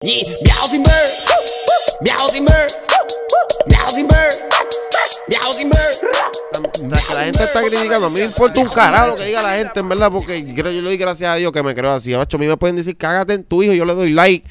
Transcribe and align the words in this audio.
Yeah. 0.00 0.22
La, 6.88 7.00
que 7.00 7.14
la 7.14 7.24
gente 7.24 7.42
está 7.42 7.60
criticando. 7.62 8.06
A 8.06 8.10
mí 8.10 8.20
me 8.20 8.26
importa 8.26 8.60
un 8.60 8.68
carajo 8.68 9.08
lo 9.08 9.16
que 9.16 9.24
diga 9.24 9.42
la 9.42 9.58
gente, 9.58 9.80
en 9.80 9.88
verdad, 9.88 10.12
porque 10.12 10.54
creo, 10.54 10.70
yo 10.70 10.82
le 10.82 10.90
doy 10.90 10.96
gracias 10.96 11.32
a 11.32 11.34
Dios 11.34 11.50
que 11.50 11.64
me 11.64 11.74
creo 11.74 11.90
así. 11.94 12.16
Macho, 12.16 12.36
a 12.36 12.40
mí 12.40 12.46
me 12.46 12.56
pueden 12.56 12.76
decir, 12.76 12.96
cágate 12.96 13.32
en 13.32 13.42
tu 13.42 13.60
hijo, 13.64 13.72
yo 13.72 13.84
le 13.84 13.94
doy 13.94 14.10
like. 14.10 14.48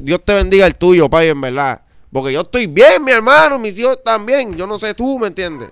Dios 0.00 0.20
te 0.24 0.34
bendiga 0.34 0.66
el 0.66 0.74
tuyo, 0.74 1.08
papi, 1.08 1.26
en 1.26 1.40
verdad. 1.40 1.82
Porque 2.12 2.32
yo 2.32 2.40
estoy 2.40 2.66
bien, 2.66 3.04
mi 3.04 3.12
hermano, 3.12 3.60
mis 3.60 3.78
hijos 3.78 4.02
también. 4.04 4.56
Yo 4.56 4.66
no 4.66 4.76
sé 4.76 4.92
tú, 4.94 5.20
¿me 5.20 5.28
entiendes? 5.28 5.70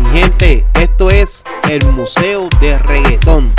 Mi 0.00 0.20
gente, 0.20 0.66
esto 0.74 1.10
es 1.10 1.44
el 1.70 1.82
Museo 1.86 2.50
de 2.60 2.78
Reggaetón. 2.78 3.50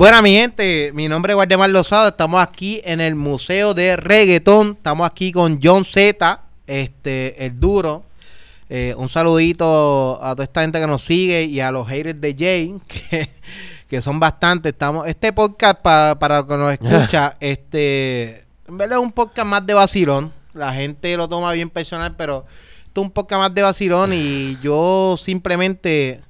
Bueno, 0.00 0.22
mi 0.22 0.32
gente, 0.32 0.92
mi 0.94 1.08
nombre 1.08 1.32
es 1.32 1.34
Guardemar 1.34 1.68
Lozada. 1.68 2.08
Estamos 2.08 2.40
aquí 2.42 2.80
en 2.86 3.02
el 3.02 3.14
Museo 3.16 3.74
de 3.74 3.96
Reggaetón. 3.98 4.68
Estamos 4.78 5.06
aquí 5.06 5.30
con 5.30 5.60
John 5.62 5.84
Z, 5.84 6.40
este, 6.66 7.44
el 7.44 7.60
duro. 7.60 8.04
Eh, 8.70 8.94
un 8.96 9.10
saludito 9.10 10.18
a 10.22 10.30
toda 10.34 10.44
esta 10.44 10.62
gente 10.62 10.80
que 10.80 10.86
nos 10.86 11.02
sigue 11.02 11.44
y 11.44 11.60
a 11.60 11.70
los 11.70 11.86
haters 11.86 12.18
de 12.18 12.34
Jay, 12.38 12.74
que, 12.88 13.28
que 13.88 14.00
son 14.00 14.18
bastantes. 14.18 14.72
Estamos, 14.72 15.06
este 15.06 15.34
podcast, 15.34 15.80
pa- 15.82 16.18
para 16.18 16.38
los 16.38 16.46
que 16.46 16.56
nos 16.56 16.72
escucha, 16.80 17.36
este, 17.38 18.46
en 18.68 18.78
verdad 18.78 19.00
es 19.00 19.04
un 19.04 19.12
podcast 19.12 19.46
más 19.46 19.66
de 19.66 19.74
vacilón. 19.74 20.32
La 20.54 20.72
gente 20.72 21.14
lo 21.14 21.28
toma 21.28 21.52
bien 21.52 21.68
personal, 21.68 22.16
pero 22.16 22.46
esto 22.86 23.02
es 23.02 23.04
un 23.06 23.10
podcast 23.10 23.38
más 23.38 23.54
de 23.54 23.60
vacilón 23.60 24.12
y 24.14 24.56
yo 24.62 25.16
simplemente 25.18 26.22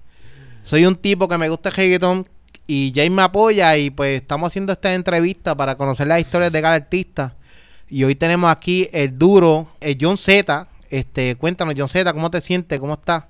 soy 0.65 0.87
un 0.87 0.97
tipo 0.97 1.29
que 1.29 1.39
me 1.39 1.49
gusta 1.49 1.69
el 1.69 1.77
reggaetón 1.77 2.27
y 2.71 2.93
Jay 2.95 3.11
me 3.11 3.23
apoya 3.23 3.77
y 3.77 3.91
pues 3.91 4.21
estamos 4.21 4.47
haciendo 4.49 4.73
esta 4.73 4.95
entrevista 4.95 5.57
para 5.57 5.77
conocer 5.77 6.07
las 6.07 6.21
historias 6.21 6.53
de 6.53 6.63
cada 6.63 6.75
artista. 6.75 7.35
Y 7.89 8.05
hoy 8.05 8.15
tenemos 8.15 8.51
aquí 8.51 8.89
el 8.93 9.19
duro, 9.19 9.73
el 9.81 9.99
John 10.01 10.17
Z. 10.17 10.69
Este, 10.89 11.35
cuéntanos, 11.35 11.75
John 11.77 11.89
Z, 11.89 12.13
¿cómo 12.13 12.31
te 12.31 12.41
sientes? 12.41 12.79
¿Cómo 12.79 12.95
estás? 12.95 13.25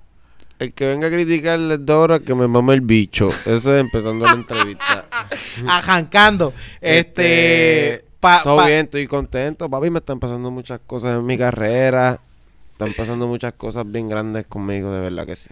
El 0.59 0.75
que 0.75 0.89
venga 0.89 1.07
a 1.07 1.11
criticarle 1.11 1.79
de 1.79 1.91
ahora 1.93 2.19
que 2.21 2.35
me 2.35 2.47
mame 2.47 2.75
el 2.75 2.83
bicho. 2.83 3.31
Eso 3.47 3.75
es 3.75 3.81
empezando 3.81 4.27
la 4.27 4.33
entrevista. 4.33 5.07
Arrancando. 5.67 6.53
Este, 6.81 7.95
Este, 7.95 8.05
pa- 8.21 8.43
Todo 8.43 8.57
pa- 8.59 8.67
bien, 8.67 8.85
estoy 8.85 9.07
contento. 9.07 9.71
Papi, 9.71 9.89
me 9.89 10.01
están 10.01 10.21
pasando 10.21 10.51
muchas 10.51 10.81
cosas 10.87 11.17
en 11.19 11.25
mi 11.25 11.39
carrera. 11.39 12.21
Están 12.73 12.93
pasando 12.95 13.27
muchas 13.27 13.55
cosas 13.55 13.91
bien 13.91 14.09
grandes 14.11 14.47
conmigo, 14.47 14.93
de 14.93 15.01
verdad 15.01 15.25
que 15.27 15.37
sí. 15.37 15.49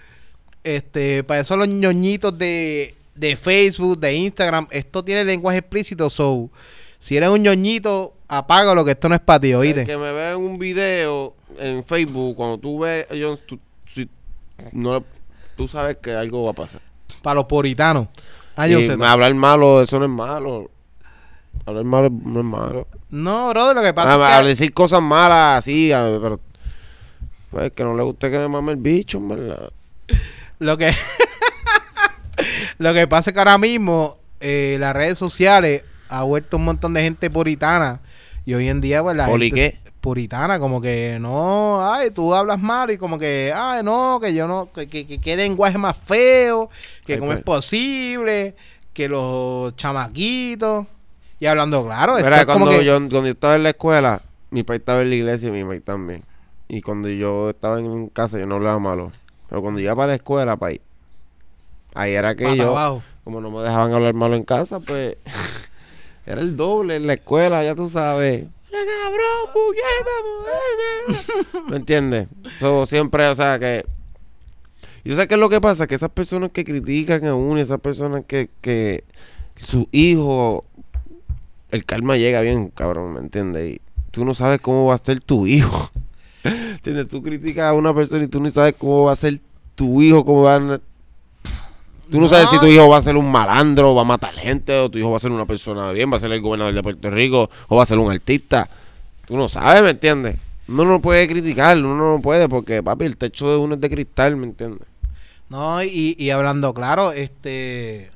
este, 0.65 1.25
para 1.25 1.41
eso 1.41 1.57
los 1.57 1.69
ñoñitos 1.69 2.37
de, 2.37 2.95
de 3.19 3.37
Facebook, 3.37 3.99
de 3.99 4.15
Instagram, 4.15 4.67
esto 4.71 5.05
tiene 5.05 5.25
lenguaje 5.25 5.59
explícito, 5.59 6.09
so 6.11 6.51
si 6.99 7.17
eres 7.17 7.31
un 7.31 7.43
ñoñito, 7.43 8.15
apágalo 8.29 8.85
que 8.85 8.93
esto 8.93 9.09
no 9.09 9.15
es 9.15 9.21
para 9.21 9.41
ti, 9.41 9.51
El 9.51 9.57
oíste. 9.57 9.87
que 9.87 9.97
me 9.97 10.13
ve 10.13 10.35
un 10.35 10.59
video 10.59 11.35
en 11.59 11.83
Facebook, 11.85 12.37
cuando 12.37 12.59
tú 12.59 12.81
ves, 12.81 13.07
yo, 13.11 13.37
tú, 13.37 13.59
si- 13.87 14.09
no, 14.73 15.05
tú 15.57 15.69
sabes 15.69 15.97
que 15.99 16.15
algo 16.15 16.43
va 16.45 16.51
a 16.51 16.55
pasar. 16.55 16.81
Para 17.23 17.35
los 17.37 17.45
puritanos. 17.45 18.09
Ah, 18.57 18.67
Y 18.69 18.89
hablar 19.03 19.35
malo, 19.35 19.81
eso 19.83 19.99
no 19.99 20.05
es 20.07 20.11
malo. 20.11 20.71
Hablar 21.65 21.85
malo 21.85 22.11
no 22.11 22.41
es 22.41 22.45
malo. 22.47 22.87
No, 23.11 23.51
bro, 23.51 23.75
lo 23.75 23.83
que 23.83 23.93
pasa 23.95 24.15
Ah, 24.15 24.31
es 24.33 24.39
a 24.39 24.43
que... 24.43 24.49
decir 24.49 24.73
cosas 24.73 25.01
malas 25.03 25.59
así, 25.59 25.91
pero 25.93 26.41
pues 27.51 27.73
que 27.73 27.83
no 27.85 27.97
le 27.97 28.03
guste 28.03 28.31
que 28.31 28.39
me 28.39 28.49
mame 28.49 28.73
el 28.73 28.79
bicho, 28.79 29.19
en 29.19 29.29
verdad. 29.29 29.71
Lo 30.59 30.77
que, 30.77 30.93
lo 32.79 32.95
que 32.95 33.07
pasa 33.07 33.31
es 33.31 33.35
que 33.35 33.41
ahora 33.41 33.59
mismo 33.59 34.19
eh, 34.41 34.77
las 34.81 34.95
redes 34.95 35.19
sociales 35.19 35.85
ha 36.09 36.23
vuelto 36.23 36.57
un 36.57 36.65
montón 36.65 36.95
de 36.95 37.03
gente 37.03 37.29
puritana 37.31 38.01
y 38.47 38.55
hoy 38.55 38.69
en 38.69 38.81
día 38.81 39.03
pues 39.03 39.17
la 39.17 39.27
¿Poli 39.27 39.51
gente 39.51 39.81
qué? 39.83 39.91
puritana 40.01 40.59
como 40.59 40.81
que 40.81 41.19
no, 41.21 41.93
ay, 41.93 42.11
tú 42.13 42.33
hablas 42.35 42.59
mal 42.61 42.91
y 42.91 42.97
como 42.99 43.19
que, 43.19 43.53
ay, 43.55 43.83
no, 43.83 44.19
que 44.23 44.33
yo 44.33 44.47
no, 44.47 44.71
que, 44.73 44.87
que, 44.87 45.07
que 45.07 45.21
qué 45.21 45.37
lenguaje 45.37 45.77
más 45.77 45.97
feo, 45.97 46.71
que 47.05 47.15
Ay, 47.15 47.19
cómo 47.19 47.31
pues. 47.33 47.39
es 47.41 47.45
posible, 47.45 48.57
que 48.95 49.09
los 49.09 49.75
chamaquitos 49.77 50.87
y 51.41 51.47
hablando 51.47 51.85
claro, 51.85 52.17
Mira, 52.17 52.47
como 52.47 52.65
cuando, 52.65 52.79
que- 52.81 52.85
yo, 52.87 52.95
cuando 52.99 53.25
yo 53.27 53.33
estaba 53.33 53.57
en 53.57 53.63
la 53.65 53.71
escuela, 53.71 54.23
mi 54.51 54.63
papá 54.63 54.77
estaba 54.77 55.03
en 55.03 55.11
la 55.11 55.17
iglesia 55.17 55.49
y 55.49 55.53
mi 55.53 55.63
mamá 55.65 55.79
también. 55.81 56.23
Y 56.69 56.81
cuando 56.81 57.09
yo 57.09 57.51
estaba 57.51 57.79
en 57.81 58.09
casa, 58.09 58.39
yo 58.39 58.47
no 58.47 58.57
hablaba 58.57 58.79
malo. 58.79 59.13
Pero 59.49 59.63
cuando 59.63 59.81
iba 59.81 59.95
para 59.95 60.09
la 60.09 60.15
escuela, 60.17 60.57
país, 60.57 60.81
ahí 61.95 62.13
era 62.13 62.35
que 62.35 62.45
pata 62.45 62.57
yo, 62.57 62.77
abajo. 62.77 63.03
como 63.25 63.41
no 63.41 63.51
me 63.51 63.61
dejaban 63.63 63.93
hablar 63.93 64.15
malo 64.15 64.37
en 64.37 64.45
casa, 64.45 64.81
pues 64.81 65.17
era 66.27 66.41
el 66.41 66.57
doble 66.57 66.97
en 66.97 67.07
la 67.07 67.15
escuela, 67.15 67.65
ya 67.65 67.75
tú 67.75 67.89
sabes. 67.89 68.47
¿Me 71.71 71.77
entiendes? 71.77 72.29
Todo 72.61 72.87
siempre, 72.87 73.27
o 73.29 73.35
sea, 73.35 73.59
que... 73.59 73.85
¿Y 75.05 75.11
tú 75.11 75.15
sabes 75.15 75.29
qué 75.29 75.35
es 75.35 75.41
lo 75.41 75.49
que 75.49 75.61
pasa? 75.61 75.87
Que 75.87 75.95
esas 75.95 76.11
personas 76.11 76.51
que 76.51 76.65
critican 76.65 77.25
a 77.27 77.35
uno, 77.35 77.59
esas 77.59 77.81
personas 77.81 78.25
que, 78.27 78.51
que 78.61 79.05
su 79.57 79.89
hijo, 79.91 80.65
el 81.71 81.85
karma 81.85 82.17
llega 82.17 82.41
bien, 82.41 82.69
cabrón, 82.69 83.15
¿me 83.15 83.21
entiendes? 83.21 83.77
Y 83.77 83.81
tú 84.11 84.25
no 84.25 84.35
sabes 84.35 84.61
cómo 84.61 84.87
va 84.87 84.95
a 84.95 84.99
ser 84.99 85.21
tu 85.21 85.47
hijo. 85.47 85.91
¿Entiendes? 86.45 87.09
Tú 87.09 87.23
criticas 87.23 87.65
a 87.65 87.75
una 87.75 87.95
persona 87.95 88.25
y 88.25 88.29
tú 88.29 88.41
no 88.41 88.51
sabes 88.51 88.75
cómo 88.79 89.05
va 89.05 89.13
a 89.13 89.17
ser 89.17 89.41
tu 89.75 90.03
hijo, 90.03 90.25
cómo 90.25 90.43
van 90.43 90.71
a... 90.73 90.81
Tú 92.11 92.21
no, 92.21 92.29
sabes 92.29 92.49
si 92.51 92.59
tu 92.59 92.67
hijo 92.67 92.89
va 92.89 92.99
a 92.99 93.03
ser 93.03 93.17
un 93.17 93.31
malandro, 93.31 93.95
va 93.95 94.03
a 94.03 94.05
matar 94.05 94.35
gente, 94.35 94.77
o 94.79 94.91
tu 94.91 94.99
hijo 94.99 95.11
va 95.11 95.19
a 95.19 95.21
ser 95.21 95.31
una 95.31 95.47
persona 95.47 95.93
bien, 95.93 96.11
va 96.11 96.17
a 96.17 96.21
ser 96.21 96.33
el 96.33 96.41
gobernador 96.41 96.75
de 96.75 96.83
Puerto 96.83 97.11
Rico, 97.11 97.51
o 97.69 97.77
va 97.77 97.83
a 97.83 97.87
ser 97.87 97.99
un 97.99 98.11
artista. 98.11 98.69
Tú 99.27 99.37
no 99.37 99.49
sabes, 99.49 99.83
¿me 99.83 99.91
entiendes? 99.91 100.37
Uno 100.69 100.85
no 100.85 101.01
puede 101.01 101.29
criticar, 101.29 101.77
uno 101.79 101.97
no 101.97 102.23
puede, 102.23 102.49
porque, 102.49 102.83
papi, 102.83 103.05
el 103.05 103.17
techo 103.17 103.51
de 103.51 103.57
uno 103.57 103.75
es 103.75 103.81
de 103.81 103.91
cristal, 103.91 104.37
¿me 104.37 104.47
entiendes? 104.47 104.87
No, 105.49 105.83
y, 105.83 106.15
y 106.19 106.31
hablando 106.31 106.75
claro, 106.75 107.13
este 107.13 108.11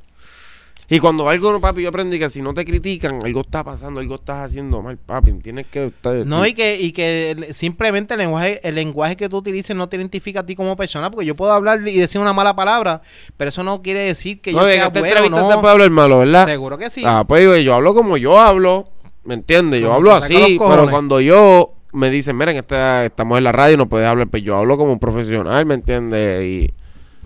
Y 0.93 1.01
cuando 1.01 1.27
algo, 1.27 1.59
papi, 1.59 1.81
yo 1.81 1.89
aprendí 1.89 2.19
que 2.19 2.29
si 2.29 2.43
no 2.43 2.53
te 2.53 2.67
critican, 2.67 3.25
algo 3.25 3.41
está 3.41 3.65
pasando, 3.65 4.01
algo 4.01 4.17
estás 4.17 4.51
haciendo 4.51 4.83
mal, 4.83 4.99
papi. 4.99 5.33
Tienes 5.43 5.67
que 5.69 5.87
estar. 5.87 6.15
No, 6.27 6.45
y 6.47 6.53
que, 6.53 6.79
y 6.79 6.93
que 6.93 7.49
simplemente 7.55 8.13
el 8.13 8.21
lenguaje, 8.21 8.61
el 8.63 8.75
lenguaje 8.75 9.17
que 9.17 9.27
tú 9.31 9.39
utilices 9.39 9.75
no 9.75 9.89
te 9.89 9.97
identifica 9.97 10.41
a 10.41 10.47
ti 10.47 10.55
como 10.55 10.77
persona, 10.77 11.11
porque 11.11 11.25
yo 11.25 11.35
puedo 11.35 11.51
hablar 11.51 11.81
y 11.89 11.97
decir 11.97 12.21
una 12.21 12.35
mala 12.35 12.55
palabra, 12.55 13.01
pero 13.39 13.49
eso 13.49 13.65
no 13.65 13.81
quiere 13.81 14.01
decir 14.01 14.43
que 14.43 14.53
no, 14.53 14.61
yo 14.61 14.69
sea 14.69 14.91
bueno 14.91 15.31
no. 15.31 15.51
se 15.51 15.57
puede 15.61 15.73
hablar 15.73 15.89
malo, 15.89 16.19
¿verdad? 16.19 16.47
Seguro 16.47 16.77
que 16.77 16.91
sí. 16.91 17.03
Ah, 17.07 17.25
pues 17.27 17.65
yo 17.65 17.75
hablo 17.75 17.95
como 17.95 18.19
yo 18.19 18.39
hablo, 18.39 18.91
¿me 19.25 19.33
entiendes? 19.33 19.81
Yo 19.81 19.95
hablo 19.95 20.13
así, 20.13 20.59
pero 20.59 20.91
cuando 20.91 21.23
yo 21.23 21.69
me 21.95 22.11
dicen, 22.11 22.37
miren, 22.37 22.59
esta, 22.59 23.07
estamos 23.07 23.39
en 23.39 23.45
la 23.45 23.53
radio, 23.53 23.79
no 23.79 23.89
puedes 23.89 24.07
hablar, 24.07 24.29
pues 24.29 24.43
yo 24.43 24.59
hablo 24.59 24.77
como 24.77 24.93
un 24.93 24.99
profesional, 24.99 25.65
¿me 25.65 25.73
entiendes? 25.73 26.45
Y 26.45 26.75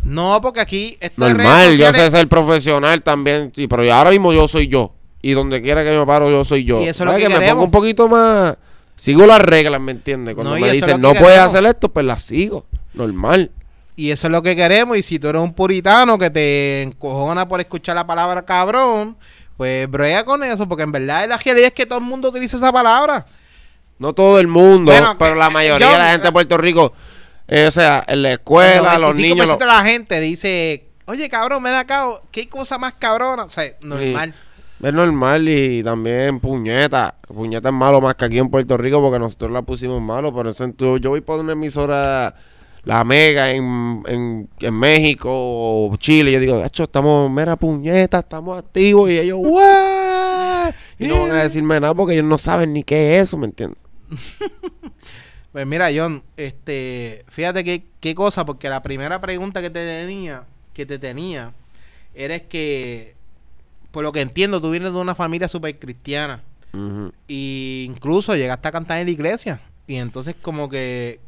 No, 0.06 0.41
porque 0.41 0.61
aquí 0.61 0.99
normal, 1.17 1.77
yo 1.77 1.93
sé 1.93 2.11
ser 2.11 2.28
profesional 2.28 3.03
también, 3.03 3.53
sí, 3.55 3.67
pero 3.67 3.84
yo 3.84 3.93
ahora 3.93 4.11
mismo 4.11 4.33
yo 4.33 4.47
soy 4.49 4.69
yo. 4.69 4.93
Y 5.21 5.33
donde 5.33 5.61
quiera 5.61 5.83
que 5.83 5.91
me 5.91 6.06
paro, 6.06 6.31
yo 6.31 6.44
soy 6.44 6.65
yo. 6.65 6.81
Y 6.81 6.84
eso 6.89 7.03
es 7.03 7.06
lo 7.06 7.11
¿Sabes 7.12 7.28
que 7.28 7.39
me 7.39 7.49
pongo 7.49 7.65
un 7.65 7.71
poquito 7.71 8.09
más... 8.09 8.56
Sigo 8.94 9.27
las 9.27 9.41
reglas, 9.41 9.81
¿me 9.81 9.93
entiendes? 9.93 10.34
Cuando 10.34 10.55
No, 10.55 10.61
me 10.61 10.71
dicen, 10.71 11.00
no 11.00 11.12
que 11.12 11.21
puedes 11.21 11.39
hacer 11.39 11.67
esto, 11.67 11.89
pues 11.89 12.06
las 12.06 12.22
sigo. 12.22 12.65
Normal. 12.94 13.50
Y 13.97 14.11
eso 14.11 14.28
es 14.28 14.31
lo 14.31 14.43
que 14.43 14.55
queremos. 14.55 14.97
Y 14.97 15.03
si 15.03 15.19
tú 15.19 15.28
eres 15.28 15.43
un 15.43 15.53
puritano 15.53 16.19
que 16.19 16.31
te 16.31 16.83
encojona 16.83 17.49
por 17.49 17.61
escuchar 17.61 17.97
la 17.97 18.06
palabra 18.06 18.44
cabrón, 18.44 19.17
pues 19.56 19.91
brega 19.91 20.25
con 20.25 20.44
eso, 20.44 20.69
porque 20.69 20.84
en 20.84 20.93
verdad 20.93 21.28
la 21.28 21.38
realidad 21.38 21.67
es 21.69 21.73
que 21.73 21.87
todo 21.87 21.99
el 21.99 22.05
mundo 22.05 22.28
utiliza 22.28 22.56
esa 22.56 22.73
palabra. 22.73 23.27
No 23.99 24.12
todo 24.12 24.38
el 24.38 24.47
mundo, 24.47 24.93
Bueno, 24.93 25.17
pero 25.19 25.34
la 25.34 25.50
mayoría 25.50 25.87
yo- 25.87 25.93
de 25.93 25.99
la 25.99 26.11
gente 26.12 26.27
de 26.27 26.33
Puerto 26.33 26.59
Rico, 26.59 26.93
eh, 27.48 27.66
o 27.66 27.70
sea, 27.70 28.04
en 28.08 28.22
la 28.22 28.32
escuela, 28.32 28.94
El 28.96 29.02
los 29.02 29.16
95% 29.16 29.20
niños... 29.20 29.46
lo- 29.46 29.56
de 29.56 29.66
la 29.66 29.84
gente 29.84 30.20
dice, 30.20 30.88
oye 31.06 31.28
cabrón, 31.28 31.62
me 31.62 31.70
da 31.70 31.80
acá, 31.80 32.06
qué 32.30 32.48
cosa 32.48 32.78
más 32.78 32.94
cabrona. 32.94 33.44
O 33.44 33.50
sea, 33.50 33.64
normal. 33.82 34.34
Es 34.82 34.92
normal 34.92 35.48
y 35.48 35.82
también 35.82 36.38
puñeta. 36.38 37.14
Puñeta 37.26 37.69
es 37.70 37.75
malo 37.75 38.00
más 38.02 38.14
que 38.14 38.26
aquí 38.26 38.38
en 38.38 38.50
Puerto 38.50 38.76
Rico 38.76 39.00
porque 39.00 39.19
nosotros 39.19 39.50
la 39.50 39.62
pusimos 39.62 40.02
malo. 40.02 40.32
Por 40.34 40.46
eso 40.48 40.64
entonces, 40.64 41.00
yo 41.00 41.10
voy 41.10 41.22
por 41.22 41.40
una 41.40 41.52
emisora, 41.54 42.34
la 42.84 43.02
Mega 43.04 43.52
en, 43.52 44.02
en, 44.06 44.50
en 44.60 44.75
México 44.75 45.31
o 45.32 45.96
Chile. 45.96 46.31
Yo 46.32 46.40
digo, 46.40 46.62
hecho, 46.62 46.84
estamos, 46.84 47.31
mera 47.31 47.56
puñeta, 47.56 48.19
estamos 48.19 48.58
activos. 48.58 49.08
Y 49.10 49.19
ellos, 49.19 49.38
¡guau! 49.38 50.72
Y 50.99 51.06
no 51.06 51.20
van 51.22 51.31
a 51.31 51.42
decirme 51.44 51.81
nada 51.81 51.94
porque 51.94 52.12
ellos 52.12 52.26
no 52.26 52.37
saben 52.37 52.75
ni 52.75 52.82
qué 52.84 53.16
es 53.16 53.28
eso, 53.28 53.38
¿me 53.38 53.46
entiendes? 53.46 53.78
Pues 55.56 55.67
mira, 55.67 55.88
John, 55.91 56.23
este, 56.37 57.25
fíjate 57.29 57.64
qué, 57.64 57.87
qué 58.00 58.14
cosa, 58.14 58.44
porque 58.44 58.69
la 58.69 58.82
primera 58.82 59.23
pregunta 59.23 59.62
que 59.62 59.70
te 59.70 59.87
tenía, 59.87 60.44
que 60.75 60.85
te 60.85 60.99
tenía, 60.99 61.55
era 62.14 62.38
que, 62.41 63.14
por 63.91 64.03
lo 64.03 64.12
que 64.12 64.20
entiendo, 64.20 64.61
tú 64.61 64.70
vienes 64.70 64.93
de 64.93 64.99
una 64.99 65.14
familia 65.14 65.49
súper 65.49 65.79
cristiana. 65.79 66.43
Y 67.26 67.87
incluso 67.88 68.37
llegaste 68.37 68.69
a 68.69 68.70
cantar 68.70 68.99
en 68.99 69.06
la 69.06 69.12
iglesia. 69.12 69.62
Y 69.87 69.97
entonces 69.97 70.37
como 70.43 70.69
que... 70.69 71.20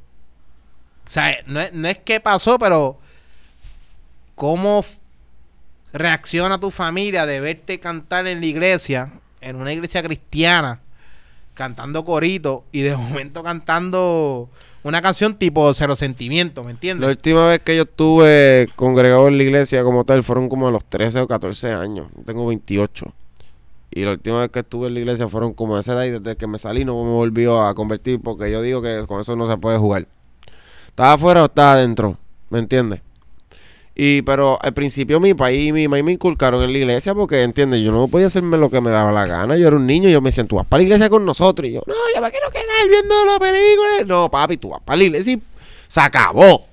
O 1.06 1.10
sea, 1.10 1.34
no 1.46 1.58
es, 1.62 1.72
no 1.72 1.88
es 1.88 1.96
que 1.96 2.20
pasó, 2.20 2.58
pero... 2.58 2.98
¿Cómo... 4.34 4.84
reacciona 5.94 6.60
tu 6.60 6.70
familia 6.70 7.24
de 7.24 7.40
verte 7.40 7.80
cantar 7.80 8.26
en 8.26 8.40
la 8.40 8.46
iglesia, 8.46 9.10
en 9.40 9.56
una 9.56 9.72
iglesia 9.72 10.02
cristiana, 10.02 10.82
cantando 11.58 12.04
corito 12.04 12.64
y 12.70 12.82
de 12.82 12.96
momento 12.96 13.42
cantando 13.42 14.48
una 14.84 15.02
canción 15.02 15.34
tipo 15.34 15.74
Cero 15.74 15.96
Sentimiento, 15.96 16.62
¿me 16.62 16.68
La 16.68 16.70
entiendes? 16.70 17.08
última 17.08 17.48
vez 17.48 17.58
que 17.58 17.76
yo 17.76 17.82
estuve 17.82 18.68
congregado 18.76 19.26
en 19.26 19.36
la 19.36 19.42
iglesia 19.42 19.82
como 19.82 20.04
tal 20.04 20.22
fueron 20.22 20.48
como 20.48 20.68
a 20.68 20.70
los 20.70 20.84
13 20.84 21.20
o 21.20 21.26
14 21.26 21.72
años. 21.72 22.06
Tengo 22.24 22.46
28. 22.46 23.12
Y 23.90 24.04
la 24.04 24.12
última 24.12 24.40
vez 24.40 24.50
que 24.50 24.60
estuve 24.60 24.86
en 24.86 24.94
la 24.94 25.00
iglesia 25.00 25.26
fueron 25.26 25.52
como 25.52 25.76
a 25.76 25.80
esa 25.80 25.94
edad 25.94 26.04
y 26.04 26.10
desde 26.10 26.36
que 26.36 26.46
me 26.46 26.58
salí 26.58 26.84
no 26.84 26.94
me 27.02 27.10
volvió 27.10 27.60
a 27.60 27.74
convertir 27.74 28.20
porque 28.22 28.50
yo 28.52 28.62
digo 28.62 28.80
que 28.80 29.04
con 29.08 29.20
eso 29.20 29.34
no 29.34 29.46
se 29.48 29.56
puede 29.56 29.78
jugar. 29.78 30.06
¿Estaba 30.86 31.14
afuera 31.14 31.42
o 31.42 31.46
estaba 31.46 31.72
adentro? 31.72 32.16
¿Me 32.48 32.60
entiendes? 32.60 33.00
Y 34.00 34.22
pero 34.22 34.58
al 34.62 34.72
principio 34.74 35.18
mi 35.18 35.34
país 35.34 35.66
y 35.66 35.72
mi 35.72 35.88
mamá 35.88 36.00
me 36.04 36.12
inculcaron 36.12 36.62
en 36.62 36.72
la 36.72 36.78
iglesia 36.78 37.16
porque, 37.16 37.42
¿entiendes? 37.42 37.82
Yo 37.82 37.90
no 37.90 38.06
podía 38.06 38.28
hacerme 38.28 38.56
lo 38.56 38.70
que 38.70 38.80
me 38.80 38.92
daba 38.92 39.10
la 39.10 39.26
gana. 39.26 39.56
Yo 39.56 39.66
era 39.66 39.74
un 39.74 39.88
niño 39.88 40.08
y 40.08 40.12
yo 40.12 40.20
me 40.20 40.28
decían, 40.28 40.46
tú 40.46 40.54
vas 40.54 40.66
para 40.66 40.78
la 40.78 40.84
iglesia 40.84 41.10
con 41.10 41.26
nosotros. 41.26 41.68
Y 41.68 41.72
yo, 41.72 41.82
no, 41.84 41.94
yo 42.14 42.22
me 42.22 42.30
quiero 42.30 42.48
quedar 42.52 42.88
viendo 42.88 43.24
la 43.26 43.40
película. 43.40 43.88
No, 44.06 44.30
papi, 44.30 44.56
tú 44.56 44.68
vas 44.68 44.80
para 44.84 44.98
la 44.98 45.04
iglesia 45.04 45.32
y 45.32 45.42
se 45.88 46.00
acabó. 46.00 46.64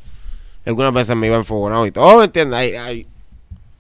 Algunas 0.68 0.94
veces 0.94 1.16
me 1.16 1.26
iba 1.26 1.36
enfogonado 1.36 1.88
y 1.88 1.92
todo, 1.92 2.20
¿me 2.20 2.26
entiendes? 2.26 2.60
Ay, 2.60 2.76
ay, 2.76 3.08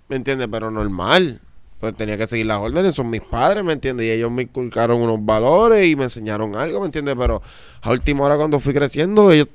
¿Me 0.07 0.15
entiendes? 0.15 0.47
Pero 0.51 0.71
normal. 0.71 1.39
Pues 1.79 1.95
tenía 1.95 2.17
que 2.17 2.25
seguir 2.25 2.47
las 2.47 2.59
órdenes, 2.59 2.95
son 2.95 3.11
mis 3.11 3.21
padres, 3.21 3.63
¿me 3.63 3.73
entiendes? 3.73 4.07
Y 4.07 4.11
ellos 4.11 4.31
me 4.31 4.43
inculcaron 4.43 5.01
unos 5.01 5.23
valores 5.23 5.85
y 5.85 5.95
me 5.95 6.05
enseñaron 6.05 6.55
algo, 6.55 6.79
¿me 6.79 6.87
entiendes? 6.87 7.15
Pero 7.15 7.43
a 7.81 7.91
última 7.91 8.23
hora 8.23 8.37
cuando 8.37 8.59
fui 8.59 8.73
creciendo, 8.73 9.31
ellos 9.31 9.49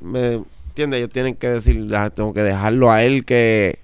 me, 0.00 0.40
¿entiendes? 0.76 0.98
Ellos 0.98 1.10
tienen 1.10 1.34
que 1.34 1.48
decir, 1.48 1.90
"Ah, 1.96 2.10
tengo 2.10 2.34
que 2.34 2.42
dejarlo 2.42 2.90
a 2.90 3.02
él 3.02 3.24
que... 3.24 3.78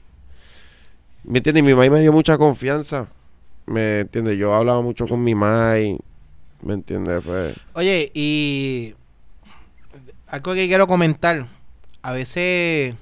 ¿Me 1.24 1.38
entiendes? 1.38 1.62
Y 1.62 1.64
mi 1.64 1.72
mamá 1.72 1.88
me 1.88 2.00
dio 2.00 2.12
mucha 2.12 2.36
confianza, 2.36 3.06
¿me 3.64 4.00
entiendes? 4.00 4.36
Yo 4.36 4.54
hablaba 4.54 4.82
mucho 4.82 5.08
con 5.08 5.24
mi 5.24 5.34
mamá 5.34 5.78
y... 5.78 5.98
¿Me 6.60 6.74
entiendes? 6.74 7.22
Pues, 7.24 7.56
Oye, 7.72 8.12
y 8.14 8.94
algo 10.28 10.54
que 10.54 10.68
quiero 10.68 10.86
comentar. 10.86 11.46
A 12.02 12.12
veces 12.12 12.94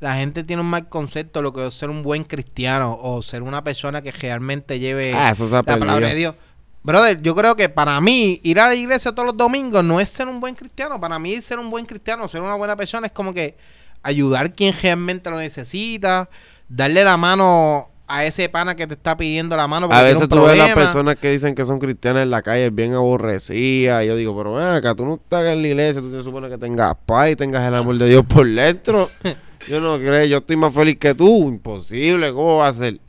la 0.00 0.16
gente 0.16 0.44
tiene 0.44 0.62
un 0.62 0.68
mal 0.68 0.88
concepto 0.88 1.40
de 1.40 1.44
lo 1.44 1.52
que 1.52 1.66
es 1.66 1.74
ser 1.74 1.90
un 1.90 2.02
buen 2.02 2.24
cristiano 2.24 2.98
o 3.00 3.22
ser 3.22 3.42
una 3.42 3.64
persona 3.64 4.02
que 4.02 4.12
realmente 4.12 4.78
lleve 4.78 5.12
ah, 5.14 5.34
la 5.50 5.62
palabra 5.62 6.08
de. 6.08 6.14
Dios. 6.14 6.34
Brother, 6.82 7.20
yo 7.22 7.34
creo 7.34 7.56
que 7.56 7.68
para 7.68 8.00
mí 8.00 8.40
ir 8.42 8.60
a 8.60 8.68
la 8.68 8.74
iglesia 8.74 9.12
todos 9.12 9.26
los 9.26 9.36
domingos 9.36 9.84
no 9.84 10.00
es 10.00 10.08
ser 10.08 10.28
un 10.28 10.40
buen 10.40 10.54
cristiano. 10.54 11.00
Para 11.00 11.18
mí 11.18 11.40
ser 11.42 11.58
un 11.58 11.70
buen 11.70 11.86
cristiano, 11.86 12.28
ser 12.28 12.40
una 12.40 12.54
buena 12.54 12.76
persona 12.76 13.06
es 13.06 13.12
como 13.12 13.32
que 13.32 13.56
ayudar 14.02 14.52
quien 14.52 14.74
realmente 14.80 15.28
lo 15.30 15.38
necesita, 15.38 16.28
darle 16.68 17.04
la 17.04 17.16
mano 17.16 17.90
a 18.06 18.24
ese 18.24 18.48
pana 18.48 18.74
que 18.74 18.86
te 18.86 18.94
está 18.94 19.16
pidiendo 19.16 19.54
la 19.56 19.68
mano. 19.68 19.86
porque 19.86 20.00
A 20.00 20.02
veces 20.02 20.28
tú 20.28 20.42
ves 20.42 20.56
las 20.56 20.72
personas 20.72 21.16
que 21.16 21.30
dicen 21.30 21.54
que 21.54 21.64
son 21.66 21.78
cristianas 21.78 22.22
en 22.22 22.30
la 22.30 22.40
calle 22.42 22.70
bien 22.70 22.94
aborrecidas. 22.94 24.02
Y 24.02 24.06
yo 24.06 24.16
digo, 24.16 24.36
pero 24.36 24.54
ven 24.54 24.66
acá, 24.66 24.94
tú 24.94 25.04
no 25.04 25.16
estás 25.16 25.44
en 25.44 25.60
la 25.60 25.68
iglesia, 25.68 26.00
tú 26.00 26.10
te 26.10 26.22
supones 26.22 26.50
que 26.50 26.58
tengas 26.58 26.94
paz 27.04 27.30
y 27.30 27.36
tengas 27.36 27.66
el 27.68 27.74
amor 27.74 27.98
de 27.98 28.08
Dios 28.08 28.24
por 28.26 28.48
dentro. 28.48 29.10
Yo 29.68 29.80
no 29.82 29.98
creo, 29.98 30.24
yo 30.24 30.38
estoy 30.38 30.56
más 30.56 30.72
feliz 30.72 30.96
que 30.96 31.14
tú. 31.14 31.46
Imposible, 31.46 32.32
¿cómo 32.32 32.58
va 32.58 32.68
a 32.68 32.72
ser? 32.72 33.00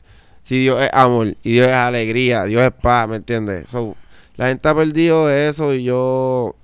Si 0.50 0.58
Dios 0.58 0.82
es 0.82 0.90
amor 0.92 1.36
y 1.44 1.52
Dios 1.52 1.68
es 1.68 1.74
alegría, 1.76 2.42
Dios 2.42 2.60
es 2.60 2.72
paz, 2.72 3.08
¿me 3.08 3.14
entiendes? 3.14 3.70
So, 3.70 3.94
la 4.34 4.48
gente 4.48 4.68
ha 4.68 4.74
perdido 4.74 5.30
eso 5.30 5.72
y 5.72 5.84
yo 5.84 6.56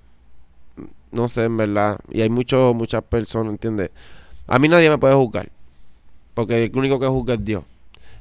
no 1.12 1.28
sé, 1.28 1.44
en 1.44 1.56
verdad. 1.56 1.96
Y 2.10 2.20
hay 2.20 2.28
muchos, 2.28 2.74
muchas 2.74 3.04
personas, 3.04 3.52
¿entiendes? 3.52 3.92
A 4.48 4.58
mí 4.58 4.66
nadie 4.66 4.90
me 4.90 4.98
puede 4.98 5.14
juzgar. 5.14 5.50
Porque 6.34 6.64
el 6.64 6.76
único 6.76 6.98
que 6.98 7.06
juzga 7.06 7.34
es 7.34 7.44
Dios. 7.44 7.62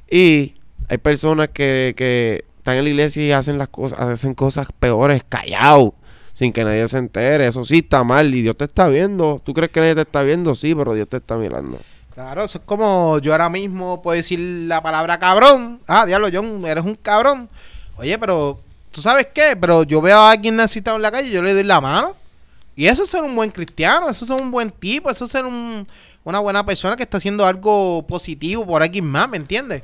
Y 0.08 0.54
hay 0.88 0.98
personas 0.98 1.48
que, 1.48 1.94
que 1.96 2.44
están 2.58 2.76
en 2.76 2.84
la 2.84 2.90
iglesia 2.90 3.26
y 3.26 3.32
hacen 3.32 3.58
las 3.58 3.66
cosas, 3.66 3.98
hacen 3.98 4.34
cosas 4.34 4.68
peores, 4.78 5.24
callados, 5.28 5.94
sin 6.32 6.52
que 6.52 6.62
nadie 6.62 6.86
se 6.86 6.98
entere. 6.98 7.44
Eso 7.44 7.64
sí 7.64 7.78
está 7.78 8.04
mal 8.04 8.32
y 8.32 8.42
Dios 8.42 8.56
te 8.56 8.66
está 8.66 8.86
viendo. 8.86 9.42
¿Tú 9.44 9.52
crees 9.52 9.72
que 9.72 9.80
nadie 9.80 9.96
te 9.96 10.02
está 10.02 10.22
viendo? 10.22 10.54
Sí, 10.54 10.76
pero 10.76 10.94
Dios 10.94 11.08
te 11.08 11.16
está 11.16 11.36
mirando. 11.36 11.80
Claro, 12.16 12.44
eso 12.44 12.56
es 12.56 12.64
como 12.64 13.18
yo 13.18 13.32
ahora 13.32 13.50
mismo 13.50 14.00
puedo 14.00 14.16
decir 14.16 14.38
la 14.40 14.82
palabra 14.82 15.18
cabrón. 15.18 15.80
Ah, 15.86 16.06
diablo, 16.06 16.28
John, 16.32 16.64
eres 16.66 16.82
un 16.82 16.94
cabrón. 16.94 17.46
Oye, 17.98 18.18
pero, 18.18 18.58
¿tú 18.90 19.02
sabes 19.02 19.28
qué? 19.34 19.54
Pero 19.54 19.82
yo 19.82 20.00
veo 20.00 20.16
a 20.18 20.30
alguien 20.30 20.56
necesitado 20.56 20.96
en 20.96 21.02
la 21.02 21.10
calle 21.12 21.28
yo 21.30 21.42
le 21.42 21.52
doy 21.52 21.62
la 21.62 21.78
mano. 21.80 22.16
Y 22.74 22.86
eso 22.86 23.04
es 23.04 23.10
ser 23.10 23.22
un 23.22 23.36
buen 23.36 23.50
cristiano, 23.50 24.08
eso 24.08 24.24
es 24.24 24.30
ser 24.30 24.40
un 24.40 24.50
buen 24.50 24.70
tipo, 24.70 25.10
eso 25.10 25.26
es 25.26 25.30
ser 25.30 25.44
un- 25.44 25.86
una 26.24 26.38
buena 26.40 26.64
persona 26.64 26.96
que 26.96 27.02
está 27.02 27.18
haciendo 27.18 27.46
algo 27.46 28.06
positivo 28.06 28.66
por 28.66 28.82
alguien 28.82 29.04
más, 29.06 29.28
¿me 29.28 29.36
entiendes? 29.36 29.82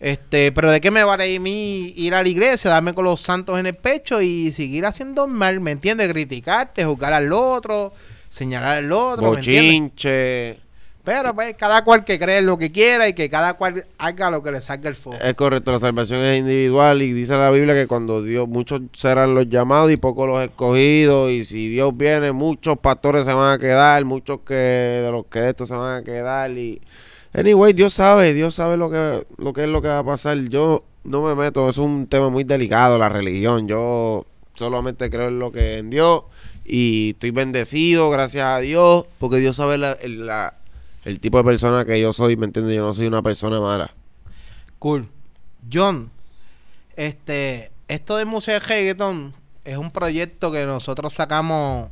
Este, 0.00 0.52
pero 0.52 0.70
de 0.70 0.80
qué 0.82 0.90
me 0.90 1.02
vale 1.02 1.34
a 1.34 1.40
mí 1.40 1.94
ir 1.96 2.14
a 2.14 2.22
la 2.22 2.28
iglesia, 2.28 2.70
darme 2.70 2.92
con 2.94 3.06
los 3.06 3.22
santos 3.22 3.58
en 3.58 3.66
el 3.66 3.74
pecho 3.74 4.20
y 4.20 4.52
seguir 4.52 4.84
haciendo 4.84 5.26
mal, 5.26 5.60
¿me 5.60 5.70
entiendes? 5.70 6.10
Criticarte, 6.10 6.84
juzgar 6.84 7.12
al 7.14 7.32
otro, 7.32 7.92
señalar 8.28 8.78
al 8.78 8.92
otro, 8.92 9.22
¿me 9.32 9.40
entiendes? 9.40 9.74
Pero 11.02 11.34
pues 11.34 11.54
cada 11.54 11.82
cual 11.82 12.04
que 12.04 12.18
cree 12.18 12.42
lo 12.42 12.58
que 12.58 12.70
quiera 12.70 13.08
y 13.08 13.14
que 13.14 13.30
cada 13.30 13.54
cual 13.54 13.84
haga 13.96 14.30
lo 14.30 14.42
que 14.42 14.52
le 14.52 14.60
salga 14.60 14.88
el 14.90 14.94
foco. 14.94 15.16
Es 15.22 15.34
correcto, 15.34 15.72
la 15.72 15.80
salvación 15.80 16.20
es 16.20 16.38
individual 16.38 17.00
y 17.00 17.12
dice 17.12 17.32
la 17.38 17.50
Biblia 17.50 17.74
que 17.74 17.86
cuando 17.86 18.22
Dios, 18.22 18.46
muchos 18.46 18.82
serán 18.92 19.34
los 19.34 19.48
llamados 19.48 19.90
y 19.90 19.96
pocos 19.96 20.28
los 20.28 20.44
escogidos 20.44 21.30
y 21.30 21.44
si 21.46 21.68
Dios 21.68 21.96
viene, 21.96 22.32
muchos 22.32 22.78
pastores 22.78 23.24
se 23.24 23.32
van 23.32 23.54
a 23.54 23.58
quedar, 23.58 24.04
muchos 24.04 24.40
que 24.46 24.54
de 24.54 25.10
los 25.10 25.24
que 25.26 25.40
de 25.40 25.50
estos 25.50 25.68
se 25.68 25.74
van 25.74 26.02
a 26.02 26.04
quedar 26.04 26.50
y 26.50 26.82
anyway, 27.32 27.72
Dios 27.72 27.94
sabe, 27.94 28.34
Dios 28.34 28.54
sabe 28.54 28.76
lo 28.76 28.90
que 28.90 29.26
lo 29.38 29.52
que 29.54 29.62
es 29.62 29.68
lo 29.68 29.80
que 29.80 29.88
va 29.88 30.00
a 30.00 30.04
pasar. 30.04 30.36
Yo 30.50 30.84
no 31.04 31.22
me 31.22 31.34
meto, 31.34 31.66
es 31.70 31.78
un 31.78 32.08
tema 32.08 32.28
muy 32.28 32.44
delicado 32.44 32.98
la 32.98 33.08
religión. 33.08 33.66
Yo 33.66 34.26
solamente 34.54 35.08
creo 35.08 35.28
en 35.28 35.38
lo 35.38 35.50
que 35.50 35.78
en 35.78 35.88
Dios 35.88 36.24
y 36.64 37.10
estoy 37.10 37.30
bendecido, 37.30 38.10
gracias 38.10 38.44
a 38.46 38.58
Dios, 38.60 39.06
porque 39.18 39.38
Dios 39.38 39.56
sabe 39.56 39.78
la- 39.78 39.96
el 41.04 41.20
tipo 41.20 41.38
de 41.38 41.44
persona 41.44 41.84
que 41.84 42.00
yo 42.00 42.12
soy, 42.12 42.36
¿me 42.36 42.46
entiendes? 42.46 42.76
Yo 42.76 42.82
no 42.82 42.92
soy 42.92 43.06
una 43.06 43.22
persona 43.22 43.60
mala. 43.60 43.94
Cool. 44.78 45.08
John, 45.72 46.10
este, 46.96 47.70
esto 47.88 48.16
de 48.16 48.24
Museo 48.24 48.54
de 48.54 48.60
Reggaeton 48.60 49.34
es 49.64 49.76
un 49.76 49.90
proyecto 49.90 50.52
que 50.52 50.64
nosotros 50.66 51.12
sacamos. 51.14 51.90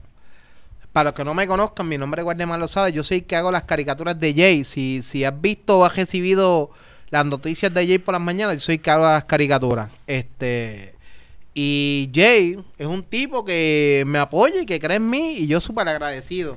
Para 0.93 1.11
los 1.11 1.15
que 1.15 1.25
no 1.25 1.35
me 1.35 1.47
conozcan, 1.47 1.87
mi 1.87 1.99
nombre 1.99 2.23
es 2.23 2.25
Guardemar 2.25 2.59
Lozada. 2.59 2.89
Yo 2.89 3.05
soy 3.05 3.19
el 3.19 3.25
que 3.25 3.37
hago 3.37 3.51
las 3.51 3.65
caricaturas 3.65 4.19
de 4.19 4.35
Jay. 4.35 4.65
Si, 4.65 5.03
si 5.03 5.25
has 5.25 5.39
visto 5.39 5.79
o 5.79 5.85
has 5.85 5.95
recibido 5.95 6.71
las 7.11 7.25
noticias 7.27 7.73
de 7.73 7.87
Jay 7.87 7.99
por 7.99 8.15
las 8.15 8.23
mañanas, 8.23 8.57
yo 8.57 8.61
soy 8.61 8.77
el 8.77 8.81
que 8.81 8.91
hago 8.91 9.05
las 9.05 9.25
caricaturas. 9.25 9.91
Este. 10.07 10.95
Y 11.55 12.11
Jay 12.15 12.59
es 12.79 12.87
un 12.87 13.03
tipo 13.03 13.45
que 13.45 14.05
me 14.07 14.19
apoya 14.19 14.63
y 14.63 14.67
que 14.67 14.81
cree 14.81 14.97
en 14.97 15.09
mí 15.09 15.35
y 15.39 15.47
yo 15.47 15.61
súper 15.61 15.89
agradecido. 15.89 16.57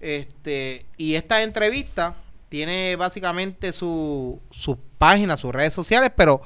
Este, 0.00 0.86
y 0.96 1.14
esta 1.14 1.42
entrevista 1.42 2.14
tiene 2.48 2.96
básicamente 2.96 3.72
su, 3.72 4.40
sus 4.50 4.76
páginas, 4.96 5.40
sus 5.40 5.52
redes 5.52 5.74
sociales, 5.74 6.10
pero 6.16 6.40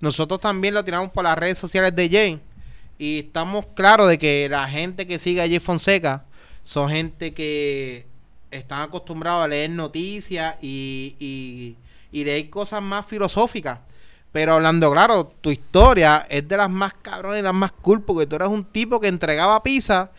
nosotros 0.00 0.40
también 0.40 0.74
lo 0.74 0.84
tiramos 0.84 1.10
por 1.10 1.24
las 1.24 1.38
redes 1.38 1.58
sociales 1.58 1.94
de 1.94 2.08
Jay. 2.08 2.40
Y 2.98 3.20
estamos 3.20 3.66
claros 3.74 4.08
de 4.08 4.18
que 4.18 4.48
la 4.48 4.68
gente 4.68 5.06
que 5.06 5.18
sigue 5.18 5.42
a 5.42 5.46
Jay 5.46 5.58
Fonseca 5.58 6.24
son 6.62 6.90
gente 6.90 7.32
que 7.34 8.06
están 8.50 8.82
acostumbrados 8.82 9.44
a 9.44 9.48
leer 9.48 9.70
noticias 9.70 10.56
y, 10.60 11.14
y, 11.18 11.76
y 12.10 12.24
leer 12.24 12.50
cosas 12.50 12.82
más 12.82 13.06
filosóficas. 13.06 13.80
Pero 14.32 14.54
hablando 14.54 14.90
claro, 14.92 15.32
tu 15.40 15.50
historia 15.50 16.26
es 16.28 16.46
de 16.46 16.56
las 16.56 16.68
más 16.68 16.92
cabronas 17.00 17.38
y 17.38 17.42
las 17.42 17.54
más 17.54 17.72
cool 17.72 18.02
porque 18.02 18.26
tú 18.26 18.36
eras 18.36 18.48
un 18.48 18.64
tipo 18.64 19.00
que 19.00 19.08
entregaba 19.08 19.62
pizza, 19.62 20.10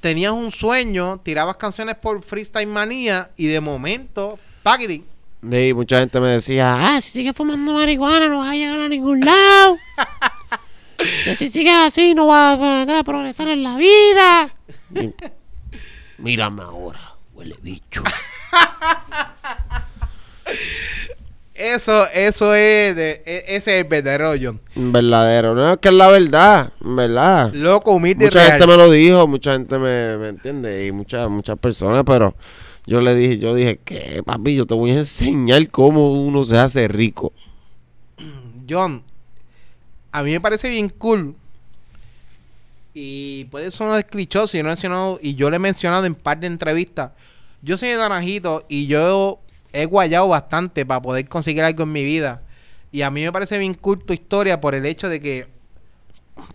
tenías 0.00 0.32
un 0.32 0.50
sueño, 0.50 1.20
tirabas 1.22 1.56
canciones 1.56 1.94
por 1.96 2.22
Freestyle 2.22 2.66
Manía 2.66 3.30
y 3.36 3.46
de 3.46 3.60
momento, 3.60 4.38
paquete. 4.62 5.02
Sí, 5.50 5.72
mucha 5.74 6.00
gente 6.00 6.18
me 6.20 6.28
decía, 6.28 6.76
ah, 6.96 7.00
si 7.00 7.10
sigues 7.10 7.34
fumando 7.36 7.72
marihuana 7.72 8.28
no 8.28 8.38
vas 8.38 8.50
a 8.50 8.54
llegar 8.54 8.80
a 8.80 8.88
ningún 8.88 9.20
lado. 9.20 9.76
que 11.24 11.36
si 11.36 11.48
sigues 11.48 11.74
así 11.76 12.14
no 12.14 12.26
vas 12.26 12.58
a, 12.58 12.98
a 12.98 13.04
progresar 13.04 13.48
en 13.48 13.62
la 13.62 13.76
vida. 13.76 14.54
Y- 14.94 15.14
mírame 16.18 16.62
ahora, 16.62 17.14
huele 17.34 17.56
bicho. 17.62 18.02
Eso, 21.58 22.06
eso 22.14 22.54
es, 22.54 22.94
de, 22.94 23.22
e- 23.26 23.44
ese 23.48 23.56
es 23.56 23.82
el 23.82 23.84
verdadero 23.84 24.32
John. 24.40 24.60
Verdadero, 24.76 25.56
no, 25.56 25.72
es 25.72 25.78
que 25.78 25.88
es 25.88 25.94
la 25.94 26.08
verdad, 26.08 26.72
verdad. 26.80 27.52
Loco, 27.52 27.92
humilde 27.92 28.26
Mucha 28.26 28.38
real. 28.38 28.50
gente 28.52 28.66
me 28.68 28.76
lo 28.76 28.88
dijo, 28.90 29.26
mucha 29.26 29.54
gente 29.54 29.76
me, 29.76 30.16
me 30.18 30.28
entiende 30.28 30.86
y 30.86 30.92
muchas 30.92 31.28
muchas 31.28 31.58
personas, 31.58 32.04
pero 32.06 32.36
yo 32.86 33.00
le 33.00 33.12
dije, 33.16 33.38
yo 33.38 33.56
dije, 33.56 33.80
que 33.84 34.22
papi, 34.24 34.54
yo 34.54 34.66
te 34.66 34.74
voy 34.74 34.92
a 34.92 34.98
enseñar 34.98 35.68
cómo 35.68 36.12
uno 36.12 36.44
se 36.44 36.56
hace 36.56 36.86
rico. 36.86 37.32
John, 38.70 39.02
a 40.12 40.22
mí 40.22 40.30
me 40.30 40.40
parece 40.40 40.68
bien 40.68 40.88
cool. 40.90 41.34
Y 42.94 43.44
puede 43.46 43.70
sonar 43.70 44.06
clichoso 44.06 44.56
y, 44.56 44.62
no 44.62 44.68
he 44.68 44.72
mencionado, 44.72 45.18
y 45.20 45.34
yo 45.34 45.50
le 45.50 45.56
he 45.56 45.60
mencionado 45.60 46.06
en 46.06 46.14
par 46.14 46.38
de 46.38 46.46
entrevistas. 46.46 47.10
Yo 47.62 47.76
soy 47.76 47.88
de 47.88 47.96
Naranjito 47.96 48.64
y 48.68 48.86
yo 48.86 49.40
he 49.72 49.84
guayado 49.86 50.28
bastante 50.28 50.84
para 50.86 51.02
poder 51.02 51.28
conseguir 51.28 51.64
algo 51.64 51.84
en 51.84 51.92
mi 51.92 52.04
vida. 52.04 52.42
Y 52.90 53.02
a 53.02 53.10
mí 53.10 53.22
me 53.22 53.32
parece 53.32 53.58
bien 53.58 53.74
cool 53.74 54.02
tu 54.04 54.12
historia 54.12 54.60
por 54.60 54.74
el 54.74 54.86
hecho 54.86 55.08
de 55.08 55.20
que 55.20 55.46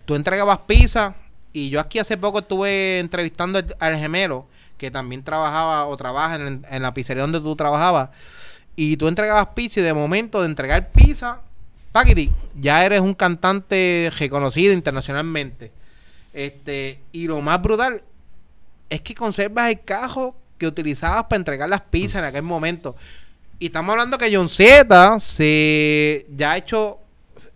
tú 0.04 0.14
entregabas 0.14 0.58
pizza 0.66 1.14
y 1.52 1.70
yo 1.70 1.80
aquí 1.80 1.98
hace 1.98 2.16
poco 2.16 2.40
estuve 2.40 2.98
entrevistando 2.98 3.60
al, 3.78 3.96
gemelo 3.96 4.46
que 4.76 4.90
también 4.90 5.22
trabajaba 5.22 5.86
o 5.86 5.96
trabaja 5.96 6.34
en, 6.34 6.66
en 6.68 6.82
la 6.82 6.92
pizzería 6.92 7.22
donde 7.22 7.40
tú 7.40 7.54
trabajabas 7.54 8.10
y 8.76 8.96
tú 8.96 9.08
entregabas 9.08 9.48
pizza 9.48 9.80
y 9.80 9.82
de 9.84 9.94
momento 9.94 10.40
de 10.40 10.46
entregar 10.46 10.90
pizza, 10.90 11.40
paquiti, 11.92 12.32
ya 12.58 12.84
eres 12.84 13.00
un 13.00 13.14
cantante 13.14 14.10
reconocido 14.18 14.72
internacionalmente. 14.72 15.70
Este, 16.32 17.00
y 17.12 17.26
lo 17.26 17.40
más 17.40 17.62
brutal 17.62 18.02
es 18.90 19.00
que 19.00 19.14
conservas 19.14 19.70
el 19.70 19.80
cajo 19.82 20.36
que 20.58 20.66
utilizabas 20.66 21.24
para 21.24 21.36
entregar 21.36 21.68
las 21.68 21.82
pizzas 21.82 22.20
en 22.20 22.24
aquel 22.24 22.42
momento. 22.42 22.96
Y 23.58 23.66
estamos 23.66 23.92
hablando 23.92 24.18
que 24.18 24.34
John 24.34 24.48
Z 24.48 25.20
se 25.20 26.26
ya 26.34 26.52
ha 26.52 26.56
hecho 26.56 26.98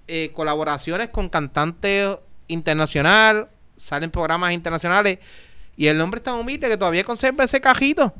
eh, 0.07 0.31
colaboraciones 0.35 1.09
con 1.09 1.29
cantantes 1.29 2.17
internacionales, 2.47 3.47
salen 3.77 4.11
programas 4.11 4.53
internacionales, 4.53 5.19
y 5.77 5.87
el 5.87 6.01
hombre 6.01 6.19
es 6.19 6.25
tan 6.25 6.35
humilde 6.35 6.69
que 6.69 6.77
todavía 6.77 7.05
conserva 7.05 7.45
ese 7.45 7.61
cajito. 7.61 8.13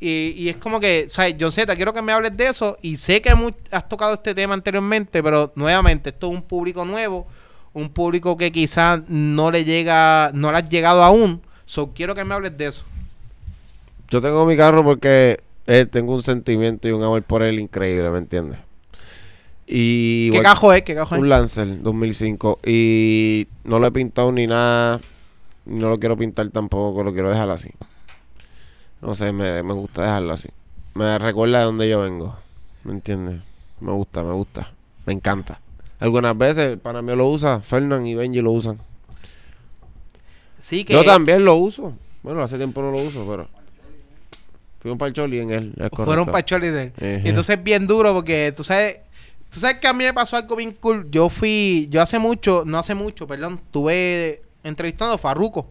Y, 0.00 0.34
y 0.36 0.48
es 0.48 0.56
como 0.56 0.80
que, 0.80 1.06
¿sabes? 1.08 1.36
John 1.38 1.52
Z, 1.52 1.74
quiero 1.76 1.92
que 1.92 2.02
me 2.02 2.12
hables 2.12 2.36
de 2.36 2.48
eso. 2.48 2.76
Y 2.82 2.96
sé 2.96 3.22
que 3.22 3.32
has 3.70 3.88
tocado 3.88 4.14
este 4.14 4.34
tema 4.34 4.54
anteriormente, 4.54 5.22
pero 5.22 5.52
nuevamente, 5.54 6.10
esto 6.10 6.26
es 6.26 6.32
un 6.32 6.42
público 6.42 6.84
nuevo, 6.84 7.26
un 7.72 7.90
público 7.90 8.36
que 8.36 8.50
quizás 8.50 9.00
no 9.06 9.50
le 9.50 9.64
llega, 9.64 10.30
no 10.34 10.50
le 10.50 10.58
has 10.58 10.68
llegado 10.68 11.02
aún. 11.02 11.42
So, 11.66 11.92
quiero 11.94 12.14
que 12.14 12.24
me 12.24 12.34
hables 12.34 12.56
de 12.58 12.66
eso. 12.66 12.84
Yo 14.08 14.20
tengo 14.20 14.44
mi 14.46 14.56
carro 14.56 14.84
porque 14.84 15.40
eh, 15.66 15.86
tengo 15.90 16.14
un 16.14 16.22
sentimiento 16.22 16.88
y 16.88 16.92
un 16.92 17.02
amor 17.02 17.22
por 17.22 17.42
él 17.42 17.58
increíble, 17.58 18.10
¿me 18.10 18.18
entiendes? 18.18 18.58
Y 19.66 20.30
¿Qué 20.30 20.42
cajo 20.42 20.72
es? 20.72 20.82
¿Qué 20.82 20.94
cajo 20.94 21.14
es? 21.14 21.20
Un 21.20 21.28
Lancer 21.28 21.82
2005 21.82 22.60
y 22.66 23.48
no 23.64 23.78
lo 23.78 23.86
he 23.86 23.90
pintado 23.90 24.30
ni 24.30 24.46
nada, 24.46 25.00
no 25.64 25.88
lo 25.88 25.98
quiero 25.98 26.16
pintar 26.16 26.48
tampoco, 26.50 27.02
lo 27.02 27.12
quiero 27.12 27.30
dejar 27.30 27.48
así. 27.50 27.70
No 29.00 29.14
sé, 29.14 29.32
me, 29.32 29.62
me 29.62 29.72
gusta 29.72 30.02
dejarlo 30.02 30.34
así. 30.34 30.48
Me 30.94 31.18
recuerda 31.18 31.58
de 31.58 31.64
donde 31.64 31.88
yo 31.88 32.00
vengo, 32.02 32.36
¿me 32.84 32.92
entiendes? 32.92 33.40
Me 33.80 33.92
gusta, 33.92 34.22
me 34.22 34.32
gusta, 34.32 34.72
me 35.06 35.12
encanta. 35.14 35.60
Algunas 35.98 36.36
veces 36.36 36.78
para 36.78 37.00
mí 37.00 37.14
lo 37.16 37.28
usa, 37.28 37.60
Fernán 37.60 38.06
y 38.06 38.14
Benji 38.14 38.42
lo 38.42 38.52
usan. 38.52 38.78
Sí, 40.58 40.84
que 40.84 40.92
Yo 40.92 41.04
también 41.04 41.44
lo 41.44 41.56
uso. 41.56 41.94
Bueno, 42.22 42.42
hace 42.42 42.56
tiempo 42.56 42.80
no 42.82 42.90
lo 42.90 42.98
uso, 42.98 43.26
pero 43.28 43.48
fuimos 44.84 44.98
para 44.98 45.08
el 45.08 45.14
Choli 45.14 45.38
en 45.38 45.50
él. 45.50 45.74
fueron 45.94 46.26
para 46.26 46.44
Cholidel. 46.44 46.92
Ejé. 46.98 47.22
Y 47.24 47.28
entonces 47.30 47.56
es 47.56 47.64
bien 47.64 47.86
duro 47.86 48.12
porque 48.12 48.52
tú 48.54 48.64
sabes, 48.64 49.00
tú 49.48 49.58
sabes 49.58 49.78
que 49.78 49.88
a 49.88 49.94
mí 49.94 50.04
me 50.04 50.12
pasó 50.12 50.36
algo 50.36 50.56
bien 50.56 50.72
cool. 50.72 51.10
Yo 51.10 51.30
fui, 51.30 51.88
yo 51.90 52.02
hace 52.02 52.18
mucho, 52.18 52.64
no 52.66 52.78
hace 52.78 52.94
mucho, 52.94 53.26
perdón, 53.26 53.62
estuve 53.64 54.42
entrevistando 54.62 55.14
a 55.14 55.18
Farruko. 55.18 55.70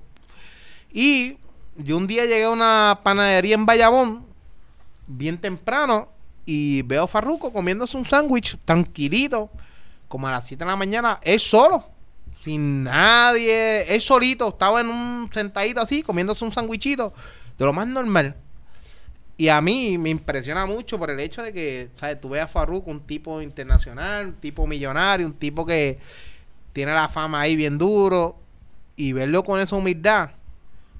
Y 0.91 1.37
yo 1.77 1.95
un 1.95 2.07
día 2.07 2.23
llegué 2.23 2.45
a 2.45 2.49
una 2.49 3.01
panadería 3.03 3.53
en 3.53 3.67
Bayamón, 3.67 4.25
bien 5.05 5.37
temprano, 5.37 6.09
y 6.43 6.81
veo 6.81 7.03
a 7.03 7.07
Farruko 7.07 7.53
comiéndose 7.53 7.95
un 7.95 8.05
sándwich 8.05 8.57
tranquilito, 8.65 9.51
como 10.07 10.25
a 10.25 10.31
las 10.31 10.47
7 10.47 10.63
de 10.63 10.71
la 10.71 10.75
mañana, 10.75 11.19
él 11.21 11.39
solo, 11.39 11.87
sin 12.39 12.85
nadie, 12.85 13.93
él 13.93 14.01
solito, 14.01 14.49
estaba 14.49 14.81
en 14.81 14.87
un 14.87 15.29
sentadito 15.31 15.81
así, 15.81 16.01
comiéndose 16.01 16.43
un 16.43 16.51
sándwichito, 16.51 17.13
de 17.59 17.65
lo 17.65 17.73
más 17.73 17.85
normal. 17.85 18.37
Y 19.35 19.47
a 19.49 19.59
mí 19.61 19.97
me 19.97 20.09
impresiona 20.09 20.65
mucho 20.65 20.99
por 20.99 21.09
el 21.09 21.19
hecho 21.19 21.41
de 21.41 21.51
que, 21.51 21.89
¿sabes? 21.99 22.21
Tú 22.21 22.29
ves 22.29 22.41
a 22.43 22.47
Farruko, 22.47 22.91
un 22.91 23.01
tipo 23.01 23.41
internacional, 23.41 24.27
un 24.27 24.33
tipo 24.33 24.67
millonario, 24.67 25.25
un 25.25 25.33
tipo 25.33 25.65
que 25.65 25.97
tiene 26.71 26.93
la 26.93 27.07
fama 27.09 27.41
ahí 27.41 27.55
bien 27.55 27.77
duro, 27.77 28.37
y 28.95 29.13
verlo 29.13 29.43
con 29.43 29.59
esa 29.59 29.75
humildad, 29.75 30.31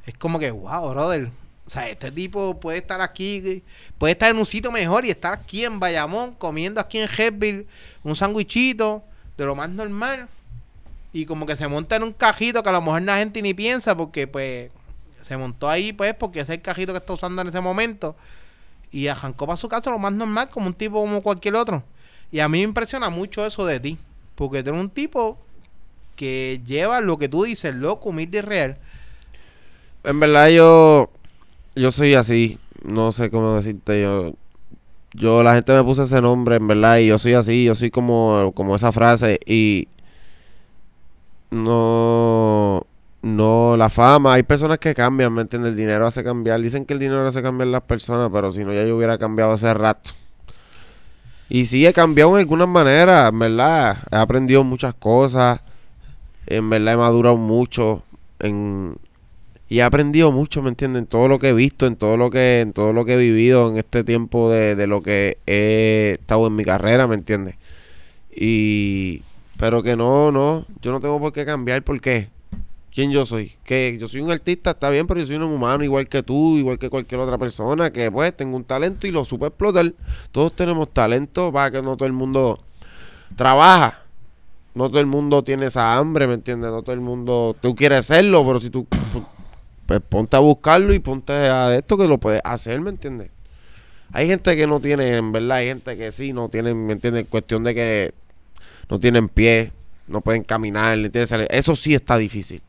es 0.06 0.14
como 0.18 0.40
que, 0.40 0.52
wow, 0.52 0.90
brother. 0.90 1.30
O 1.66 1.70
sea, 1.70 1.88
este 1.88 2.12
tipo 2.12 2.60
puede 2.60 2.80
estar 2.80 3.00
aquí, 3.00 3.64
puede 3.98 4.14
estar 4.14 4.30
en 4.30 4.38
un 4.38 4.46
sitio 4.46 4.72
mejor 4.72 5.06
y 5.06 5.12
estar 5.12 5.34
aquí 5.34 5.64
en 5.64 5.80
Bayamón, 5.80 6.34
comiendo 6.34 6.82
aquí 6.82 7.00
en 7.00 7.10
Headville 7.10 7.68
un 8.04 8.16
sándwichito 8.16 9.04
de 9.38 9.46
lo 9.46 9.56
más 9.56 9.70
normal. 9.70 10.28
Y 11.14 11.26
como 11.26 11.46
que 11.46 11.56
se 11.56 11.68
monta 11.68 11.96
en 11.96 12.04
un 12.04 12.12
cajito 12.12 12.62
que 12.62 12.70
a 12.70 12.74
lo 12.74 12.82
mejor 12.82 13.04
la 13.04 13.18
gente 13.18 13.42
ni 13.42 13.54
piensa 13.54 13.96
porque 13.96 14.28
pues 14.28 14.72
se 15.24 15.38
montó 15.38 15.70
ahí 15.70 15.94
pues 15.94 16.14
porque 16.14 16.42
ese 16.42 16.54
es 16.54 16.58
el 16.60 16.64
cajito 16.64 16.94
que 16.94 17.00
está 17.00 17.14
usando 17.14 17.42
en 17.42 17.48
ese 17.48 17.62
momento. 17.62 18.16
Y 18.92 19.08
arrancó 19.08 19.48
para 19.48 19.58
su 19.58 19.68
casa 19.68 19.90
lo 19.90 19.98
más 19.98 20.14
normal 20.14 20.50
como 20.50 20.68
un 20.68 20.74
tipo 20.74 21.02
como 21.02 21.22
cualquier 21.24 21.56
otro. 21.56 21.84
Y 22.32 22.40
a 22.40 22.50
mí 22.50 22.60
me 22.60 22.64
impresiona 22.64 23.10
mucho 23.10 23.46
eso 23.46 23.66
de 23.66 23.80
ti. 23.80 23.98
Porque 24.36 24.64
tú 24.64 24.70
eres 24.70 24.82
un 24.82 24.90
tipo 24.90 25.40
que 26.16 26.62
lleva 26.66 27.02
lo 27.02 27.18
que 27.18 27.30
tú 27.30 27.44
dices, 27.44 27.74
loco, 27.74 28.10
humilde 28.10 28.40
y 28.40 28.42
real. 28.42 28.78
En 30.04 30.20
verdad 30.20 30.50
yo 30.50 31.10
yo 31.76 31.92
soy 31.92 32.14
así, 32.14 32.60
no 32.84 33.12
sé 33.12 33.30
cómo 33.30 33.56
decirte 33.56 34.02
yo. 34.02 34.34
Yo 35.14 35.44
la 35.44 35.54
gente 35.54 35.74
me 35.74 35.84
puso 35.84 36.04
ese 36.04 36.22
nombre, 36.22 36.56
en 36.56 36.68
verdad, 36.68 36.98
y 36.98 37.08
yo 37.08 37.20
soy 37.20 37.34
así, 37.34 37.64
yo 37.66 37.76
soy 37.76 37.92
como 37.92 38.52
como 38.56 38.76
esa 38.76 38.92
frase 38.92 39.40
y 39.46 39.88
no 41.52 42.86
no 43.24 43.78
la 43.78 43.90
fama, 43.90 44.34
hay 44.34 44.44
personas 44.44 44.78
que 44.80 44.94
cambian, 44.94 45.34
¿me 45.34 45.42
entiendes? 45.42 45.72
El 45.72 45.78
dinero 45.78 46.06
hace 46.06 46.24
cambiar, 46.24 46.62
dicen 46.62 46.86
que 46.86 46.94
el 46.94 47.00
dinero 47.00 47.26
hace 47.26 47.42
cambiar 47.42 47.70
las 47.70 47.82
personas, 47.82 48.30
pero 48.32 48.52
si 48.52 48.64
no 48.66 48.74
ya 48.74 48.86
yo 48.86 48.98
hubiera 48.98 49.18
cambiado 49.18 49.54
hace 49.54 49.74
rato. 49.74 50.12
Y 51.50 51.66
sí 51.66 51.86
he 51.88 51.94
cambiado 51.94 52.32
en 52.36 52.42
algunas 52.42 52.68
maneras, 52.68 53.32
en 53.32 53.40
verdad, 53.40 53.98
he 54.12 54.18
aprendido 54.18 54.64
muchas 54.66 54.94
cosas, 54.94 55.62
en 56.48 56.70
verdad 56.70 56.96
he 56.96 56.98
madurado 56.98 57.38
mucho 57.38 58.04
en 58.40 58.98
y 59.70 59.80
he 59.80 59.84
aprendido 59.84 60.32
mucho, 60.32 60.62
¿me 60.62 60.70
entiendes? 60.70 61.02
En 61.04 61.08
todo 61.08 61.28
lo 61.28 61.40
que 61.40 61.50
he 61.50 61.54
visto, 61.54 61.88
en 61.88 61.96
todo 61.96 62.18
lo 62.18 62.30
que, 62.30 62.60
en 62.60 62.74
todo 62.74 62.94
lo 62.94 63.06
que 63.06 63.14
he 63.14 63.18
vivido 63.18 63.70
en 63.72 63.78
este 63.78 64.04
tiempo 64.04 64.52
de, 64.52 64.76
de 64.76 64.86
lo 64.86 65.02
que 65.02 65.38
he 65.48 66.18
estado 66.20 66.48
en 66.48 66.56
mi 66.56 66.64
carrera, 66.66 67.08
¿me 67.08 67.16
entiendes? 67.16 67.56
Y 68.36 69.24
pero 69.58 69.82
que 69.82 69.96
no, 69.96 70.32
no, 70.32 70.66
yo 70.82 70.92
no 70.92 71.00
tengo 71.00 71.20
por 71.20 71.32
qué 71.32 71.46
cambiar, 71.46 71.84
¿por 71.84 72.02
qué? 72.02 72.33
¿Quién 72.94 73.12
yo 73.12 73.26
soy? 73.26 73.54
Que 73.64 73.98
yo 74.00 74.08
soy 74.08 74.22
un 74.22 74.30
artista, 74.30 74.72
está 74.72 74.92
bien, 74.92 75.08
pero 75.08 75.20
yo 75.20 75.26
soy 75.26 75.38
un 75.38 75.44
humano 75.44 75.84
igual 75.84 76.08
que 76.08 76.22
tú, 76.22 76.58
igual 76.58 76.78
que 76.78 76.92
cualquier 76.92 77.22
otra 77.22 77.40
persona, 77.40 77.92
que 77.92 78.12
pues 78.12 78.38
tengo 78.38 78.56
un 78.56 78.64
talento 78.64 79.08
y 79.08 79.12
lo 79.12 79.26
supe 79.26 79.48
explotar. 79.48 79.92
Todos 80.32 80.56
tenemos 80.56 80.94
talento, 80.94 81.52
para 81.52 81.72
que 81.72 81.82
no 81.82 81.98
todo 81.98 82.06
el 82.06 82.14
mundo 82.14 82.60
trabaja. 83.36 84.04
No 84.76 84.90
todo 84.90 85.00
el 85.00 85.08
mundo 85.08 85.44
tiene 85.44 85.66
esa 85.68 85.96
hambre, 85.98 86.28
¿me 86.28 86.36
entiendes? 86.36 86.70
No 86.70 86.84
todo 86.84 86.94
el 86.94 87.02
mundo... 87.02 87.56
Tú 87.62 87.74
quieres 87.76 88.06
serlo, 88.06 88.46
pero 88.46 88.60
si 88.60 88.70
tú... 88.70 88.86
Pues 89.86 90.00
ponte 90.00 90.38
a 90.38 90.40
buscarlo 90.40 90.94
y 90.94 91.00
ponte 91.00 91.34
a 91.34 91.76
esto 91.76 91.98
que 91.98 92.08
lo 92.08 92.20
puedes 92.20 92.42
hacer, 92.44 92.80
¿me 92.80 92.92
entiendes? 92.92 93.30
Hay 94.12 94.28
gente 94.28 94.56
que 94.56 94.68
no 94.68 94.80
tiene, 94.80 95.18
en 95.18 95.32
verdad, 95.32 95.58
hay 95.58 95.68
gente 95.68 95.98
que 95.98 96.12
sí, 96.12 96.32
no 96.32 96.48
tienen, 96.48 96.86
¿me 96.86 96.94
entiendes? 96.94 97.26
Cuestión 97.28 97.64
de 97.64 97.74
que 97.74 98.14
no 98.90 99.00
tienen 99.00 99.30
pie, 99.30 99.72
no 100.08 100.22
pueden 100.22 100.44
caminar, 100.44 100.96
¿me 100.98 101.08
entiendes? 101.08 101.48
Eso 101.50 101.76
sí 101.76 101.96
está 101.96 102.18
difícil. 102.18 102.62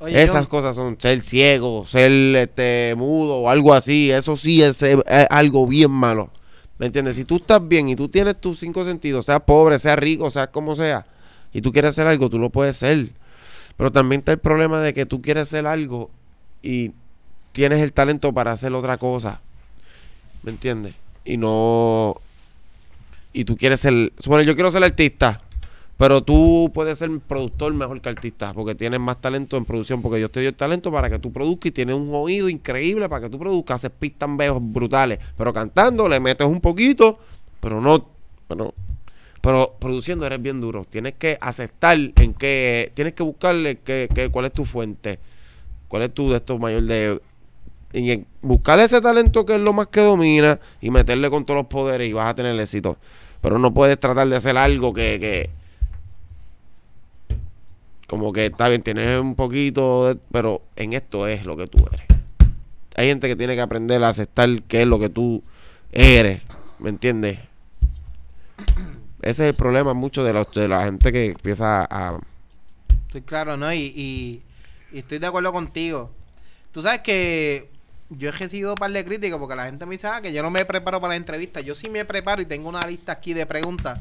Oye, 0.00 0.22
Esas 0.22 0.46
cosas 0.46 0.76
son 0.76 0.96
ser 1.00 1.20
ciego, 1.20 1.86
ser 1.86 2.12
este 2.36 2.94
mudo 2.96 3.38
o 3.38 3.48
algo 3.50 3.74
así. 3.74 4.10
Eso 4.10 4.36
sí 4.36 4.62
es, 4.62 4.82
es 4.82 4.96
algo 5.30 5.66
bien 5.66 5.90
malo. 5.90 6.30
¿Me 6.78 6.86
entiendes? 6.86 7.16
Si 7.16 7.24
tú 7.24 7.36
estás 7.36 7.66
bien 7.66 7.88
y 7.88 7.96
tú 7.96 8.08
tienes 8.08 8.40
tus 8.40 8.60
cinco 8.60 8.84
sentidos, 8.84 9.26
sea 9.26 9.40
pobre, 9.40 9.78
sea 9.78 9.96
rico, 9.96 10.30
sea 10.30 10.46
como 10.48 10.76
sea, 10.76 11.06
y 11.52 11.60
tú 11.60 11.72
quieres 11.72 11.90
hacer 11.90 12.06
algo, 12.06 12.30
tú 12.30 12.38
lo 12.38 12.50
puedes 12.50 12.76
ser. 12.76 13.08
Pero 13.76 13.90
también 13.90 14.20
está 14.20 14.32
el 14.32 14.38
problema 14.38 14.80
de 14.80 14.94
que 14.94 15.06
tú 15.06 15.20
quieres 15.20 15.44
hacer 15.44 15.66
algo 15.66 16.10
y 16.62 16.92
tienes 17.52 17.80
el 17.80 17.92
talento 17.92 18.32
para 18.32 18.52
hacer 18.52 18.72
otra 18.72 18.98
cosa. 18.98 19.40
¿Me 20.42 20.50
entiendes? 20.50 20.94
Y 21.24 21.36
no. 21.36 22.16
Y 23.32 23.44
tú 23.44 23.56
quieres 23.56 23.80
ser. 23.80 24.12
Bueno, 24.26 24.42
yo 24.42 24.54
quiero 24.54 24.70
ser 24.70 24.84
artista. 24.84 25.42
Pero 25.98 26.22
tú 26.22 26.70
puedes 26.72 26.96
ser 26.98 27.10
productor 27.26 27.74
mejor 27.74 28.00
que 28.00 28.08
artista, 28.08 28.54
porque 28.54 28.76
tienes 28.76 29.00
más 29.00 29.20
talento 29.20 29.56
en 29.56 29.64
producción, 29.64 30.00
porque 30.00 30.18
Dios 30.18 30.30
te 30.30 30.38
dio 30.40 30.48
el 30.50 30.54
talento 30.54 30.92
para 30.92 31.10
que 31.10 31.18
tú 31.18 31.32
produzcas 31.32 31.66
y 31.66 31.72
tienes 31.72 31.96
un 31.96 32.08
oído 32.14 32.48
increíble 32.48 33.08
para 33.08 33.22
que 33.22 33.30
tú 33.30 33.38
produzcas, 33.38 33.84
haces 33.84 33.90
pistas 33.98 34.30
viejos 34.38 34.62
brutales, 34.62 35.18
pero 35.36 35.52
cantando 35.52 36.08
le 36.08 36.20
metes 36.20 36.46
un 36.46 36.60
poquito, 36.60 37.18
pero 37.60 37.80
no, 37.80 38.06
pero, 38.46 38.72
pero 39.40 39.74
produciendo 39.80 40.24
eres 40.24 40.40
bien 40.40 40.60
duro. 40.60 40.86
Tienes 40.88 41.14
que 41.14 41.36
aceptar 41.40 41.98
en 41.98 42.32
qué, 42.34 42.92
tienes 42.94 43.14
que 43.14 43.24
buscarle 43.24 43.78
qué, 43.78 44.08
qué- 44.14 44.28
cuál 44.30 44.44
es 44.46 44.52
tu 44.52 44.64
fuente, 44.64 45.18
cuál 45.88 46.02
es 46.04 46.14
tu 46.14 46.30
de 46.30 46.36
esto 46.36 46.58
mayor 46.58 46.84
de 46.84 47.20
y 47.92 48.24
buscar 48.42 48.78
ese 48.80 49.00
talento 49.00 49.46
que 49.46 49.54
es 49.56 49.60
lo 49.60 49.72
más 49.72 49.88
que 49.88 50.02
domina 50.02 50.60
y 50.80 50.90
meterle 50.90 51.30
con 51.30 51.44
todos 51.44 51.58
los 51.58 51.66
poderes 51.66 52.08
y 52.08 52.12
vas 52.12 52.30
a 52.30 52.34
tener 52.34 52.58
éxito. 52.60 52.98
Pero 53.40 53.58
no 53.58 53.72
puedes 53.74 53.98
tratar 53.98 54.28
de 54.28 54.36
hacer 54.36 54.56
algo 54.58 54.92
que, 54.92 55.18
que 55.18 55.50
como 58.08 58.32
que 58.32 58.46
está 58.46 58.68
bien, 58.68 58.82
tienes 58.82 59.20
un 59.20 59.36
poquito, 59.36 60.08
de- 60.08 60.20
pero 60.32 60.62
en 60.74 60.94
esto 60.94 61.28
es 61.28 61.46
lo 61.46 61.56
que 61.56 61.68
tú 61.68 61.78
eres. 61.92 62.06
Hay 62.96 63.06
gente 63.06 63.28
que 63.28 63.36
tiene 63.36 63.54
que 63.54 63.60
aprender 63.60 64.02
a 64.02 64.08
aceptar 64.08 64.48
qué 64.62 64.82
es 64.82 64.88
lo 64.88 64.98
que 64.98 65.08
tú 65.08 65.44
eres 65.92 66.42
¿me 66.78 66.90
entiendes? 66.90 67.38
Ese 69.20 69.44
es 69.44 69.50
el 69.50 69.54
problema 69.54 69.94
mucho 69.94 70.22
de, 70.24 70.32
los, 70.32 70.50
de 70.52 70.68
la 70.68 70.84
gente 70.84 71.12
que 71.12 71.26
empieza 71.26 71.86
a... 71.90 72.18
Estoy 73.06 73.22
claro, 73.22 73.56
¿no? 73.56 73.72
Y, 73.72 73.92
y, 73.96 74.42
estoy 74.92 75.18
de 75.18 75.26
acuerdo 75.26 75.52
contigo. 75.52 76.10
Tú 76.72 76.82
sabes 76.82 77.00
que 77.00 77.68
yo 78.10 78.28
he 78.28 78.32
recibido 78.32 78.70
un 78.70 78.76
par 78.76 78.90
de 78.90 79.04
críticas 79.04 79.38
porque 79.38 79.56
la 79.56 79.66
gente 79.66 79.86
me 79.86 79.92
dice 79.96 80.06
ah, 80.06 80.20
que 80.20 80.32
yo 80.32 80.42
no 80.42 80.50
me 80.50 80.64
preparo 80.64 81.00
para 81.00 81.12
la 81.12 81.16
entrevista. 81.16 81.60
Yo 81.60 81.74
sí 81.74 81.88
me 81.88 82.04
preparo 82.04 82.42
y 82.42 82.46
tengo 82.46 82.68
una 82.68 82.86
lista 82.86 83.12
aquí 83.12 83.34
de 83.34 83.46
preguntas. 83.46 83.98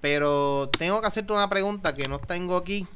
Pero 0.00 0.70
tengo 0.78 1.00
que 1.00 1.06
hacerte 1.06 1.32
una 1.32 1.48
pregunta 1.48 1.94
que 1.94 2.08
no 2.08 2.18
tengo 2.18 2.56
aquí. 2.56 2.86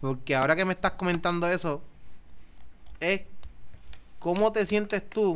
Porque 0.00 0.34
ahora 0.34 0.56
que 0.56 0.64
me 0.64 0.72
estás 0.72 0.92
comentando 0.92 1.46
eso, 1.46 1.82
es 3.00 3.22
cómo 4.18 4.52
te 4.52 4.64
sientes 4.66 5.08
tú. 5.08 5.34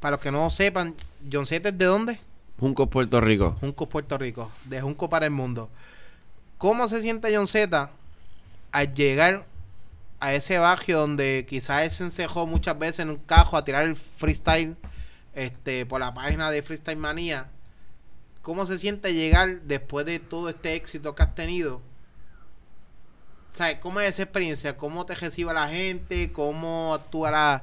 Para 0.00 0.16
los 0.16 0.20
que 0.20 0.32
no 0.32 0.50
sepan, 0.50 0.94
John 1.30 1.46
Z 1.46 1.68
es 1.68 1.78
de 1.78 1.84
dónde? 1.84 2.20
Junco, 2.58 2.88
Puerto 2.88 3.20
Rico. 3.20 3.56
Junco, 3.60 3.88
Puerto 3.88 4.18
Rico. 4.18 4.50
De 4.64 4.80
Junco 4.80 5.08
para 5.08 5.26
el 5.26 5.32
mundo. 5.32 5.70
¿Cómo 6.58 6.88
se 6.88 7.00
siente 7.00 7.34
John 7.34 7.48
Z 7.48 7.90
al 8.72 8.94
llegar 8.94 9.46
a 10.20 10.34
ese 10.34 10.58
barrio 10.58 11.00
donde 11.00 11.46
quizás 11.48 11.84
él 11.84 11.90
se 11.90 12.04
encejó 12.04 12.46
muchas 12.46 12.78
veces 12.78 13.00
en 13.00 13.10
un 13.10 13.16
cajo 13.16 13.56
a 13.56 13.64
tirar 13.64 13.84
el 13.84 13.96
freestyle 13.96 14.76
este, 15.34 15.86
por 15.86 16.00
la 16.00 16.14
página 16.14 16.50
de 16.50 16.62
Freestyle 16.62 16.98
Manía? 16.98 17.48
¿Cómo 18.42 18.66
se 18.66 18.78
siente 18.78 19.14
llegar 19.14 19.62
después 19.62 20.04
de 20.06 20.18
todo 20.18 20.48
este 20.48 20.74
éxito 20.74 21.14
que 21.14 21.22
has 21.22 21.34
tenido? 21.34 21.80
¿Sabes? 23.56 23.76
¿Cómo 23.80 24.00
es 24.00 24.10
esa 24.10 24.22
experiencia? 24.22 24.76
¿Cómo 24.76 25.04
te 25.06 25.14
recibe 25.14 25.52
la 25.52 25.68
gente? 25.68 26.32
¿Cómo 26.32 26.94
actúa 26.94 27.30
la, 27.30 27.62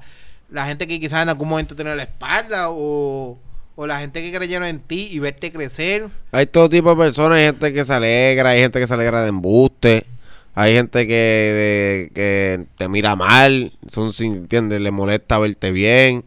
la 0.52 0.66
gente 0.68 0.88
que 0.88 1.00
quizás 1.00 1.24
en 1.24 1.30
algún 1.30 1.50
momento 1.50 1.76
tiene 1.76 1.96
la 1.96 2.04
espalda? 2.04 2.68
¿O, 2.70 3.38
o 3.76 3.88
la 3.88 4.00
gente 4.00 4.22
que 4.22 4.36
creyeron 4.38 4.68
en 4.68 4.80
ti 4.82 5.08
y 5.12 5.20
verte 5.20 5.52
crecer? 5.52 6.08
Hay 6.32 6.46
todo 6.46 6.70
tipo 6.70 6.90
de 6.92 6.96
personas, 6.96 7.40
hay 7.40 7.46
gente 7.46 7.74
que 7.74 7.86
se 7.86 7.94
alegra, 7.94 8.50
hay 8.52 8.62
gente 8.62 8.80
que 8.80 8.86
se 8.88 8.94
alegra 8.94 9.24
de 9.24 9.30
embuste, 9.30 10.06
hay 10.54 10.76
gente 10.76 11.08
que, 11.08 11.14
de- 11.14 12.12
que 12.14 12.66
te 12.78 12.88
mira 12.90 13.16
mal, 13.16 13.74
son 13.92 14.14
sin, 14.14 14.36
¿entiendes? 14.36 14.82
Le 14.82 14.92
molesta 14.92 15.40
verte 15.40 15.72
bien. 15.72 16.24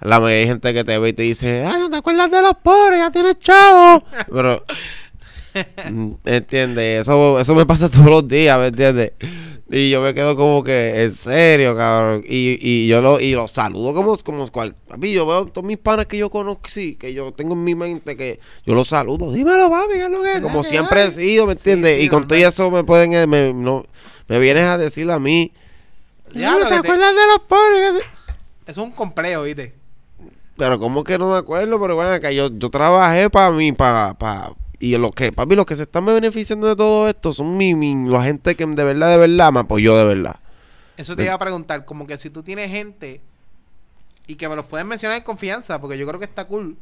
La, 0.00 0.16
hay 0.16 0.46
gente 0.46 0.72
que 0.72 0.82
te 0.82 0.98
ve 0.98 1.10
y 1.10 1.12
te 1.12 1.22
dice, 1.22 1.64
ay, 1.66 1.78
no 1.78 1.90
te 1.90 1.96
acuerdas 1.98 2.30
de 2.30 2.40
los 2.40 2.54
pobres, 2.62 2.98
ya 2.98 3.10
tienes 3.12 3.38
chavo. 3.38 4.02
Pero, 4.32 4.64
mm, 5.90 6.12
¿entiendes? 6.24 7.02
Eso, 7.02 7.38
eso 7.40 7.54
me 7.54 7.66
pasa 7.66 7.88
todos 7.90 8.06
los 8.06 8.26
días, 8.28 8.58
¿me 8.58 8.68
entiendes? 8.68 9.12
Y 9.72 9.88
yo 9.90 10.02
me 10.02 10.12
quedo 10.14 10.34
como 10.34 10.64
que, 10.64 11.04
en 11.04 11.12
serio, 11.14 11.76
cabrón. 11.76 12.24
Y, 12.28 12.58
y 12.60 12.88
yo 12.88 13.00
lo, 13.00 13.20
y 13.20 13.32
los 13.34 13.52
saludo 13.52 13.94
como, 13.94 14.16
como 14.18 14.46
cual. 14.48 14.74
Papi, 14.88 15.12
yo 15.12 15.24
veo 15.26 15.46
todos 15.46 15.64
mis 15.64 15.78
panas 15.78 16.06
que 16.06 16.18
yo 16.18 16.28
conozco, 16.28 16.68
sí, 16.68 16.96
que 16.96 17.12
yo 17.12 17.32
tengo 17.32 17.52
en 17.54 17.62
mi 17.62 17.76
mente 17.76 18.16
que 18.16 18.40
yo 18.66 18.74
los 18.74 18.88
saludo. 18.88 19.30
Dímelo, 19.32 19.70
papi, 19.70 19.92
¿qué 19.94 20.04
es 20.04 20.10
lo 20.10 20.22
que 20.22 20.34
es? 20.34 20.40
Como 20.40 20.62
que 20.62 20.68
siempre 20.70 21.04
he 21.04 21.10
sido, 21.12 21.46
¿me 21.46 21.52
Sí, 21.54 21.58
entiendes? 21.58 21.98
sí, 21.98 22.04
y 22.04 22.08
con 22.08 22.26
todo 22.26 22.36
eso 22.38 22.68
me 22.72 22.82
pueden, 22.82 23.12
eh, 23.14 23.26
me, 23.28 23.52
no, 23.52 23.84
me 24.26 24.38
vienes 24.40 24.64
a 24.64 24.76
decir 24.76 25.08
a 25.10 25.20
mí. 25.20 25.52
Ya, 26.34 26.50
"Ah, 26.52 26.58
lo 26.58 26.64
¿Te 26.64 26.68
te- 26.70 26.76
acuerdas 26.76 27.10
de 27.14 27.26
los 27.26 27.38
pobres? 27.48 28.04
Eso 28.66 28.80
es 28.82 28.86
un 28.86 28.90
complejo, 28.92 29.42
¿viste? 29.42 29.74
Pero 30.56 30.78
como 30.80 31.04
que 31.04 31.16
no 31.16 31.30
me 31.30 31.38
acuerdo, 31.38 31.80
pero 31.80 31.94
bueno, 31.94 32.18
que 32.20 32.34
yo, 32.34 32.50
yo 32.52 32.70
trabajé 32.70 33.30
para 33.30 33.50
mí, 33.52 33.70
para, 33.72 34.14
para, 34.14 34.52
y 34.80 34.96
lo 34.96 35.12
que, 35.12 35.30
papi, 35.30 35.54
los 35.54 35.66
que 35.66 35.76
se 35.76 35.82
están 35.82 36.06
beneficiando 36.06 36.66
de 36.66 36.74
todo 36.74 37.06
esto 37.06 37.34
son 37.34 37.56
mi, 37.58 37.74
mi, 37.74 38.08
la 38.08 38.24
gente 38.24 38.56
que 38.56 38.64
de 38.64 38.84
verdad, 38.84 39.10
de 39.10 39.18
verdad 39.18 39.52
me 39.52 39.60
apoyó 39.60 39.94
de 39.94 40.04
verdad. 40.04 40.40
Eso 40.96 41.14
te 41.14 41.24
iba 41.24 41.34
a 41.34 41.38
preguntar, 41.38 41.84
como 41.84 42.06
que 42.06 42.16
si 42.16 42.30
tú 42.30 42.42
tienes 42.42 42.70
gente 42.70 43.20
y 44.26 44.36
que 44.36 44.48
me 44.48 44.56
los 44.56 44.64
puedes 44.64 44.86
mencionar 44.86 45.18
en 45.18 45.22
confianza, 45.22 45.80
porque 45.80 45.98
yo 45.98 46.06
creo 46.06 46.18
que 46.18 46.24
está 46.24 46.46
cool 46.46 46.78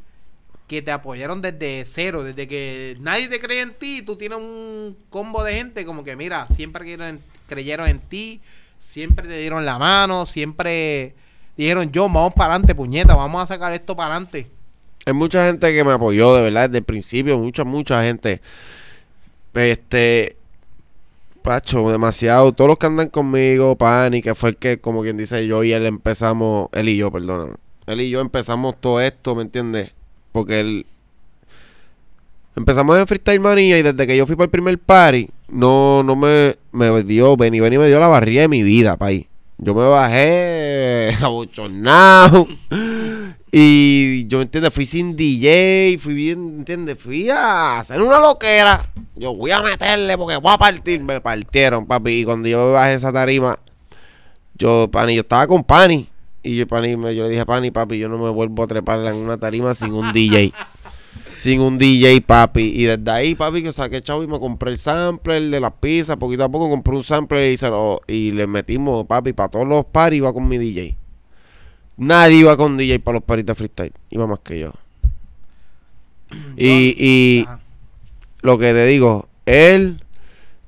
que 0.69 0.81
te 0.81 0.93
apoyaron 0.93 1.43
desde 1.43 1.85
cero, 1.87 2.23
desde 2.23 2.47
que 2.47 2.97
nadie 3.01 3.29
te 3.29 3.41
cree 3.41 3.63
en 3.63 3.75
ti, 3.75 4.03
tú 4.03 4.17
tienes 4.17 4.39
un 4.39 4.97
combo 5.11 5.43
de 5.43 5.55
gente 5.55 5.85
como 5.85 6.05
que 6.05 6.15
mira, 6.15 6.47
siempre 6.49 6.83
creyeron 6.83 7.09
en, 7.09 7.21
creyeron 7.49 7.89
en 7.89 7.99
ti, 8.01 8.41
siempre 8.79 9.27
te 9.27 9.39
dieron 9.39 9.65
la 9.65 9.79
mano, 9.79 10.25
siempre 10.25 11.17
dijeron 11.57 11.91
yo, 11.91 12.03
vamos 12.03 12.35
para 12.35 12.55
adelante, 12.55 12.75
puñeta, 12.75 13.17
vamos 13.17 13.43
a 13.43 13.47
sacar 13.47 13.73
esto 13.73 13.97
para 13.97 14.15
adelante. 14.15 14.58
Hay 15.09 15.15
mucha 15.15 15.47
gente 15.47 15.75
que 15.75 15.85
me 15.85 15.93
apoyó 15.93 16.35
de 16.35 16.43
verdad 16.43 16.69
desde 16.69 16.79
el 16.79 16.85
principio, 16.85 17.39
mucha, 17.39 17.65
mucha 17.65 18.03
gente. 18.03 18.43
Este, 19.55 20.37
Pacho, 21.43 21.91
demasiado. 21.91 22.53
Todos 22.53 22.69
los 22.69 22.79
que 22.79 22.87
andan 22.87 23.09
conmigo, 23.09 23.75
Pani, 23.77 24.21
que 24.21 24.35
fue 24.35 24.51
el 24.51 24.57
que, 24.59 24.79
como 24.79 25.03
quien 25.03 25.17
dice, 25.17 25.47
yo 25.47 25.65
y 25.65 25.73
él 25.73 25.87
empezamos, 25.87 26.69
él 26.73 26.91
y 26.91 26.99
yo, 26.99 27.11
perdón. 27.11 27.57
Él 27.87 28.03
y 28.03 28.11
yo 28.11 28.21
empezamos 28.21 28.75
todo 28.79 29.01
esto, 29.01 29.35
¿me 29.35 29.43
entiendes? 29.43 29.93
Porque 30.31 30.61
él. 30.61 30.87
Empezamos 32.55 32.99
en 32.99 33.07
Freestyle 33.07 33.41
Manía 33.41 33.79
y 33.79 33.83
desde 33.83 34.07
que 34.07 34.15
yo 34.15 34.27
fui 34.27 34.37
para 34.37 34.45
el 34.45 34.51
primer 34.51 34.79
party, 34.79 35.31
no, 35.49 36.03
no 36.03 36.17
me, 36.17 36.57
me 36.73 37.03
dio, 37.03 37.35
Benny, 37.35 37.61
Benny 37.61 37.79
me 37.79 37.87
dio 37.87 37.99
la 37.99 38.09
barriga 38.09 38.43
de 38.43 38.49
mi 38.49 38.63
vida, 38.63 38.99
país. 38.99 39.25
Yo 39.57 39.75
me 39.75 39.85
bajé 39.85 41.15
abochornado. 41.23 42.47
Y 43.51 44.27
yo, 44.27 44.39
¿me 44.39 44.45
entiendes? 44.45 44.75
Fui 44.75 44.85
sin 44.85 45.17
DJ, 45.17 45.99
fui 46.01 46.13
bien, 46.15 46.57
¿entiendes? 46.59 46.99
Fui 46.99 47.31
a 47.31 47.79
hacer 47.79 48.01
una 48.03 48.21
loquera. 48.21 48.91
Yo 49.17 49.35
voy 49.35 49.51
a 49.53 49.63
meterle 49.63 50.19
porque 50.19 50.37
voy 50.37 50.53
a 50.53 50.59
partir. 50.59 51.01
Me 51.03 51.21
partieron, 51.21 51.87
papi. 51.87 52.11
Y 52.11 52.25
cuando 52.25 52.49
yo 52.49 52.67
me 52.67 52.73
bajé 52.73 52.95
esa 52.95 53.13
tarima, 53.13 53.59
yo, 54.55 54.89
Pani, 54.91 55.15
yo 55.15 55.23
estaba 55.23 55.47
con 55.47 55.65
Pani. 55.65 56.07
Y 56.43 56.57
yo, 56.57 56.67
Pani, 56.67 56.97
me- 56.97 57.15
yo 57.15 57.25
le 57.25 57.31
dije, 57.31 57.47
Pani, 57.47 57.71
papi, 57.71 57.99
yo 57.99 58.09
no 58.09 58.19
me 58.19 58.29
vuelvo 58.31 58.63
a 58.65 58.67
trepar 58.67 59.01
en 59.07 59.17
una 59.17 59.39
tarima 59.39 59.75
sin 59.75 59.93
un 59.93 60.13
DJ. 60.13 60.53
sin 61.39 61.61
un 61.61 61.79
DJ, 61.79 62.21
papi. 62.21 62.63
Y 62.75 62.85
desde 62.85 63.11
ahí, 63.11 63.35
papi, 63.35 63.63
que 63.63 63.73
saqué 63.73 64.03
chavo 64.03 64.23
y 64.23 64.27
me 64.27 64.39
compré 64.39 64.73
el 64.73 64.79
sampler 64.79 65.43
de 65.51 65.59
las 65.61 65.73
pizzas. 65.81 66.17
Poquito 66.17 66.45
a 66.45 66.49
poco 66.51 66.69
compré 66.69 66.95
un 66.95 67.03
sampler 67.03 67.51
y, 67.51 68.13
y 68.13 68.31
le 68.33 68.47
metimos, 68.47 69.07
papi, 69.07 69.33
para 69.33 69.49
todos 69.49 69.67
los 69.67 69.87
paris 69.87 70.19
iba 70.19 70.33
con 70.35 70.47
mi 70.49 70.59
DJ. 70.59 70.97
Nadie 71.99 72.39
iba 72.39 72.57
con 72.57 72.77
DJ 72.77 73.01
para 73.01 73.17
los 73.17 73.25
paris 73.25 73.45
de 73.45 73.55
freestyle. 73.55 73.93
Iba 74.11 74.27
más 74.27 74.39
que 74.41 74.61
yo. 74.61 74.73
Y, 76.57 76.95
y 76.99 77.45
Ajá. 77.47 77.61
lo 78.43 78.59
que 78.59 78.73
te 78.73 78.87
digo, 78.87 79.29
él 79.47 80.03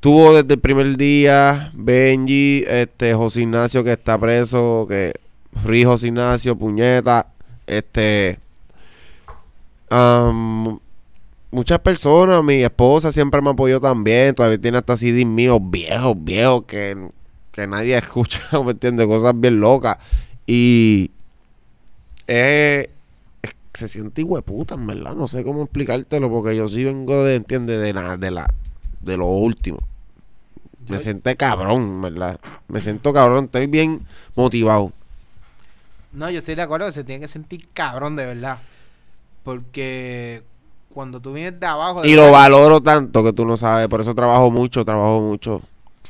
tuvo 0.01 0.35
desde 0.35 0.55
el 0.55 0.61
primer 0.61 0.97
día, 0.97 1.71
Benji, 1.75 2.65
este, 2.67 3.15
José 3.15 3.43
Ignacio 3.43 3.85
que 3.85 3.93
está 3.93 4.19
preso, 4.19 4.87
que 4.89 5.13
Free 5.63 5.85
José 5.85 6.09
Ignacio, 6.09 6.57
puñeta, 6.57 7.27
este, 7.67 8.39
muchas 11.51 11.79
personas, 11.81 12.43
mi 12.43 12.63
esposa 12.63 13.13
siempre 13.13 13.43
me 13.43 13.51
apoyó 13.51 13.81
también, 13.81 14.35
todavía 14.35 14.59
tiene 14.61 14.79
hasta 14.79 14.97
CDs 14.97 15.27
míos 15.27 15.61
viejos, 15.63 16.17
viejos, 16.19 16.65
que, 16.65 16.97
que 17.53 17.67
nadie 17.67 17.97
escucha, 17.99 18.43
¿me 18.65 18.73
entiendes? 18.73 19.07
Cosas 19.07 19.39
bien 19.39 19.61
locas. 19.61 19.99
Y 20.47 21.11
es- 22.31 22.89
se 23.75 23.89
siente 23.89 24.23
hueputa, 24.23 24.75
en 24.75 24.87
verdad. 24.87 25.15
No 25.15 25.27
sé 25.29 25.43
cómo 25.45 25.63
explicártelo 25.63 26.29
porque 26.31 26.55
yo 26.57 26.69
sí 26.69 26.85
vengo 26.85 27.25
de, 27.25 27.37
¿entiendes? 27.37 27.81
De 27.81 27.93
la, 27.93 28.17
de 28.17 28.31
la, 28.31 28.53
de 29.01 29.17
lo 29.17 29.27
último. 29.27 29.79
Me 30.89 30.99
siento 30.99 31.31
cabrón, 31.37 32.01
¿verdad? 32.03 32.41
Me 32.69 32.81
siento 32.81 33.13
cabrón, 33.13 33.45
estoy 33.45 33.67
bien 33.69 34.05
motivado. 34.35 34.93
No, 36.13 36.29
yo 36.31 36.39
estoy 36.41 36.57
de 36.57 36.63
acuerdo 36.63 36.87
que 36.87 36.93
se 36.93 37.05
tiene 37.05 37.21
que 37.21 37.29
sentir 37.29 37.69
cabrón 37.73 38.17
de 38.17 38.27
verdad. 38.27 38.59
Porque 39.45 40.43
cuando 40.93 41.21
tú 41.21 41.33
vienes 41.33 41.59
de 41.61 41.67
abajo... 41.67 42.03
de 42.03 42.09
Y 42.09 42.15
lo 42.15 42.23
verdad- 42.23 42.39
valoro 42.39 42.81
tanto 42.83 43.23
que 43.25 43.33
tú 43.33 43.47
no 43.47 43.57
sabes, 43.57 43.89
por 43.89 44.01
eso 44.01 44.15
trabajo 44.15 44.51
mucho, 44.51 44.85
trabajo 44.85 45.21
mucho. 45.21 45.63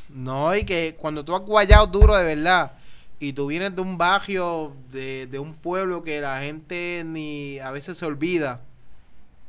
No, 0.09 0.57
y 0.57 0.65
que 0.65 0.97
cuando 0.99 1.25
tú 1.25 1.35
has 1.37 1.43
guayado 1.43 1.87
duro 1.87 2.17
de 2.17 2.25
verdad 2.35 2.73
y 3.21 3.35
tú 3.35 3.47
vienes 3.47 3.77
de 3.77 3.83
un 3.83 3.99
barrio, 3.99 4.73
de, 4.91 5.27
de 5.27 5.39
un 5.39 5.53
pueblo 5.53 6.03
que 6.03 6.23
la 6.23 6.41
gente 6.41 7.03
ni 7.05 7.59
a 7.59 7.71
veces 7.71 7.99
se 7.99 8.07
olvida, 8.07 8.63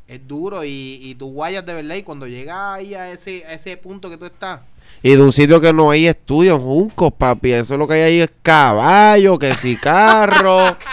es 0.07 0.27
duro 0.27 0.65
y, 0.65 0.99
y 1.01 1.15
tú 1.15 1.31
guayas 1.31 1.65
de 1.65 1.73
verdad 1.73 1.95
y 1.95 2.03
cuando 2.03 2.27
llegas 2.27 2.57
ahí 2.57 2.93
a 2.93 3.09
ese, 3.09 3.45
a 3.45 3.53
ese 3.53 3.77
punto 3.77 4.09
que 4.09 4.17
tú 4.17 4.25
estás, 4.25 4.59
Y 5.01 5.15
de 5.15 5.21
un 5.21 5.31
sitio 5.31 5.61
que 5.61 5.71
no 5.71 5.89
hay 5.89 6.07
estudios, 6.07 6.59
juncos, 6.61 7.13
papi. 7.13 7.53
Eso 7.53 7.77
lo 7.77 7.87
que 7.87 7.93
hay 7.93 8.01
ahí 8.01 8.21
es 8.21 8.31
caballo, 8.43 9.39
que 9.39 9.53
si 9.55 9.77
carro. 9.77 10.77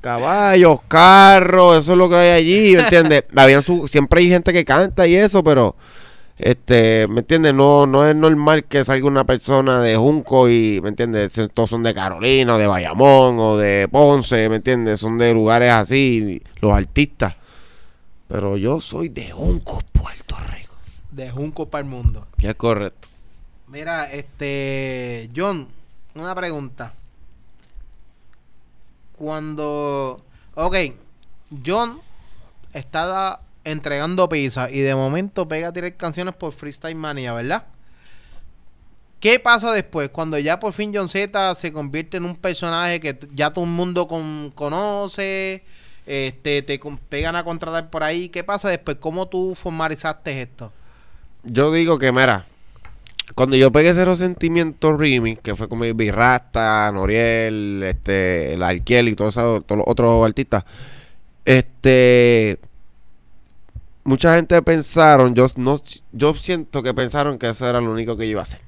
Caballos, 0.00 0.80
carros, 0.86 1.78
eso 1.78 1.92
es 1.92 1.98
lo 1.98 2.10
que 2.10 2.16
hay 2.16 2.30
allí, 2.32 2.76
¿me 2.76 2.82
entiendes? 2.82 3.24
Habían 3.34 3.62
su, 3.62 3.88
siempre 3.88 4.20
hay 4.20 4.28
gente 4.28 4.52
que 4.52 4.62
canta 4.62 5.06
y 5.06 5.16
eso, 5.16 5.42
pero 5.42 5.76
este, 6.36 7.06
¿me 7.06 7.20
entiendes? 7.20 7.54
No, 7.54 7.86
no 7.86 8.08
es 8.08 8.16
normal 8.16 8.64
que 8.64 8.82
salga 8.82 9.06
una 9.06 9.24
persona 9.24 9.80
de 9.80 9.96
Junco 9.96 10.48
y, 10.48 10.80
¿me 10.82 10.88
entiendes? 10.88 11.40
Todos 11.54 11.70
son 11.70 11.82
de 11.84 11.94
Carolina, 11.94 12.54
o 12.54 12.58
de 12.58 12.66
Bayamón, 12.66 13.38
o 13.38 13.56
de 13.56 13.88
Ponce, 13.88 14.48
¿me 14.48 14.56
entiendes? 14.56 15.00
Son 15.00 15.16
de 15.16 15.32
lugares 15.32 15.72
así, 15.72 16.42
los 16.60 16.72
artistas. 16.72 17.36
Pero 18.26 18.56
yo 18.56 18.80
soy 18.80 19.10
de 19.10 19.30
Junco, 19.30 19.80
Puerto 19.92 20.36
Rico. 20.52 20.74
de 21.12 21.30
Junco 21.30 21.68
para 21.68 21.84
el 21.84 21.90
mundo. 21.90 22.26
Ya 22.38 22.50
es 22.50 22.56
correcto. 22.56 23.08
Mira, 23.68 24.10
este, 24.10 25.30
John, 25.34 25.68
una 26.14 26.34
pregunta. 26.34 26.94
Cuando, 29.16 30.16
ok, 30.54 30.76
John 31.64 32.00
está 32.72 33.40
entregando 33.64 34.28
pizza 34.28 34.70
y 34.70 34.80
de 34.80 34.94
momento 34.94 35.48
pega 35.48 35.68
a 35.68 35.90
canciones 35.96 36.34
por 36.34 36.52
Freestyle 36.52 36.94
Mania, 36.94 37.32
¿verdad? 37.32 37.64
¿Qué 39.20 39.40
pasa 39.40 39.72
después? 39.72 40.10
Cuando 40.10 40.38
ya 40.38 40.60
por 40.60 40.74
fin 40.74 40.92
John 40.94 41.08
Z 41.08 41.54
se 41.54 41.72
convierte 41.72 42.18
en 42.18 42.26
un 42.26 42.36
personaje 42.36 43.00
que 43.00 43.18
ya 43.32 43.52
todo 43.52 43.64
el 43.64 43.70
mundo 43.70 44.06
con- 44.06 44.52
conoce, 44.54 45.64
este, 46.06 46.60
te 46.62 46.78
pegan 47.08 47.34
a 47.34 47.44
contratar 47.44 47.88
por 47.88 48.02
ahí. 48.02 48.28
¿Qué 48.28 48.44
pasa 48.44 48.68
después? 48.68 48.98
¿Cómo 49.00 49.26
tú 49.26 49.54
formalizaste 49.54 50.42
esto? 50.42 50.72
Yo 51.42 51.72
digo 51.72 51.98
que, 51.98 52.12
mira, 52.12 52.44
cuando 53.34 53.56
yo 53.56 53.72
pegué 53.72 53.94
Cero 53.94 54.14
Sentimiento 54.14 54.94
Remix, 54.94 55.40
que 55.40 55.54
fue 55.54 55.68
con 55.70 55.80
Baby 55.80 56.10
Rasta, 56.10 56.92
Noriel, 56.92 57.82
este, 57.82 58.52
el 58.52 58.62
Alquiel 58.62 59.08
y 59.08 59.14
todos 59.14 59.34
esos, 59.38 59.64
todos 59.66 59.78
los 59.78 59.88
otros 59.88 60.22
artistas, 60.26 60.64
este, 61.46 62.58
mucha 64.04 64.36
gente 64.36 64.60
pensaron, 64.62 65.34
yo 65.34 65.46
no, 65.56 65.80
yo 66.12 66.34
siento 66.34 66.82
que 66.82 66.94
pensaron 66.94 67.38
que 67.38 67.48
eso 67.48 67.68
era 67.68 67.80
lo 67.80 67.90
único 67.90 68.16
que 68.16 68.26
yo 68.26 68.32
iba 68.32 68.40
a 68.40 68.44
hacer. 68.44 68.60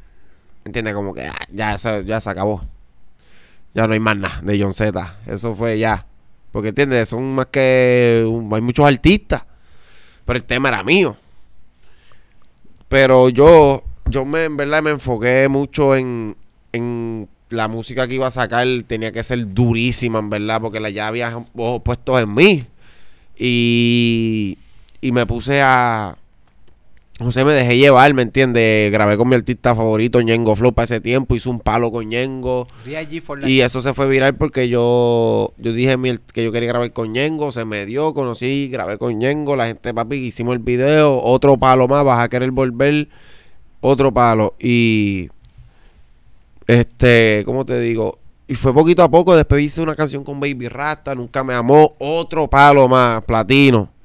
¿Entiendes? 0.64 0.94
Como 0.94 1.14
que 1.14 1.26
ah, 1.26 1.46
ya, 1.52 1.74
eso, 1.74 2.00
ya 2.00 2.20
se 2.20 2.30
acabó. 2.30 2.62
Ya 3.74 3.86
no 3.86 3.92
hay 3.92 4.00
más 4.00 4.16
nada 4.16 4.40
de 4.42 4.60
John 4.60 4.74
Z. 4.74 5.16
Eso 5.26 5.54
fue 5.54 5.78
ya. 5.78 6.06
Porque, 6.50 6.70
¿entiendes? 6.70 7.10
Son 7.10 7.34
más 7.34 7.46
que... 7.46 8.24
hay 8.52 8.60
muchos 8.62 8.86
artistas. 8.86 9.44
Pero 10.24 10.38
el 10.38 10.44
tema 10.44 10.70
era 10.70 10.82
mío. 10.82 11.16
Pero 12.88 13.28
yo, 13.28 13.84
yo 14.06 14.24
me, 14.24 14.44
en 14.44 14.56
verdad 14.56 14.82
me 14.82 14.90
enfoqué 14.90 15.48
mucho 15.48 15.94
en, 15.94 16.36
en 16.72 17.28
la 17.50 17.68
música 17.68 18.08
que 18.08 18.14
iba 18.14 18.26
a 18.26 18.30
sacar. 18.30 18.66
Tenía 18.86 19.12
que 19.12 19.22
ser 19.22 19.52
durísima, 19.52 20.18
en 20.18 20.30
verdad, 20.30 20.60
porque 20.60 20.80
la, 20.80 20.90
ya 20.90 21.06
había 21.06 21.36
ojos 21.54 21.82
puestos 21.82 22.20
en 22.20 22.34
mí. 22.34 22.66
Y, 23.36 24.58
y 25.06 25.12
me 25.12 25.24
puse 25.24 25.62
a... 25.62 26.16
José 27.18 27.46
me 27.46 27.54
dejé 27.54 27.78
llevar, 27.78 28.12
¿me 28.12 28.22
entiendes? 28.22 28.92
Grabé 28.92 29.16
con 29.16 29.28
mi 29.28 29.36
artista 29.36 29.74
favorito, 29.74 30.20
Ñengo 30.20 30.54
Flow, 30.54 30.74
para 30.74 30.84
ese 30.84 31.00
tiempo. 31.00 31.34
Hice 31.34 31.48
un 31.48 31.60
palo 31.60 31.90
con 31.90 32.08
Ñengo. 32.08 32.66
Y 33.46 33.60
eso 33.60 33.80
se 33.80 33.94
fue 33.94 34.06
viral 34.06 34.34
porque 34.34 34.68
yo, 34.68 35.54
yo 35.56 35.72
dije 35.72 35.96
que 36.34 36.44
yo 36.44 36.52
quería 36.52 36.68
grabar 36.68 36.92
con 36.92 37.12
Ñengo, 37.12 37.52
se 37.52 37.64
me 37.64 37.86
dio, 37.86 38.12
conocí, 38.12 38.68
grabé 38.68 38.98
con 38.98 39.16
Ñengo, 39.18 39.56
la 39.56 39.66
gente, 39.66 39.94
papi, 39.94 40.16
hicimos 40.16 40.54
el 40.54 40.58
video, 40.58 41.18
otro 41.22 41.56
palo 41.56 41.88
más, 41.88 42.04
vas 42.04 42.20
a 42.20 42.28
querer 42.28 42.50
volver, 42.50 43.08
otro 43.80 44.12
palo. 44.12 44.54
Y, 44.60 45.30
este, 46.66 47.44
¿cómo 47.46 47.64
te 47.64 47.80
digo? 47.80 48.18
Y 48.46 48.56
fue 48.56 48.74
poquito 48.74 49.02
a 49.02 49.10
poco, 49.10 49.34
después 49.34 49.62
hice 49.62 49.80
una 49.80 49.94
canción 49.94 50.22
con 50.22 50.38
Baby 50.38 50.68
Rasta, 50.68 51.14
Nunca 51.14 51.42
Me 51.42 51.54
Amó, 51.54 51.94
otro 51.98 52.50
palo 52.50 52.88
más, 52.88 53.22
platino. 53.24 53.95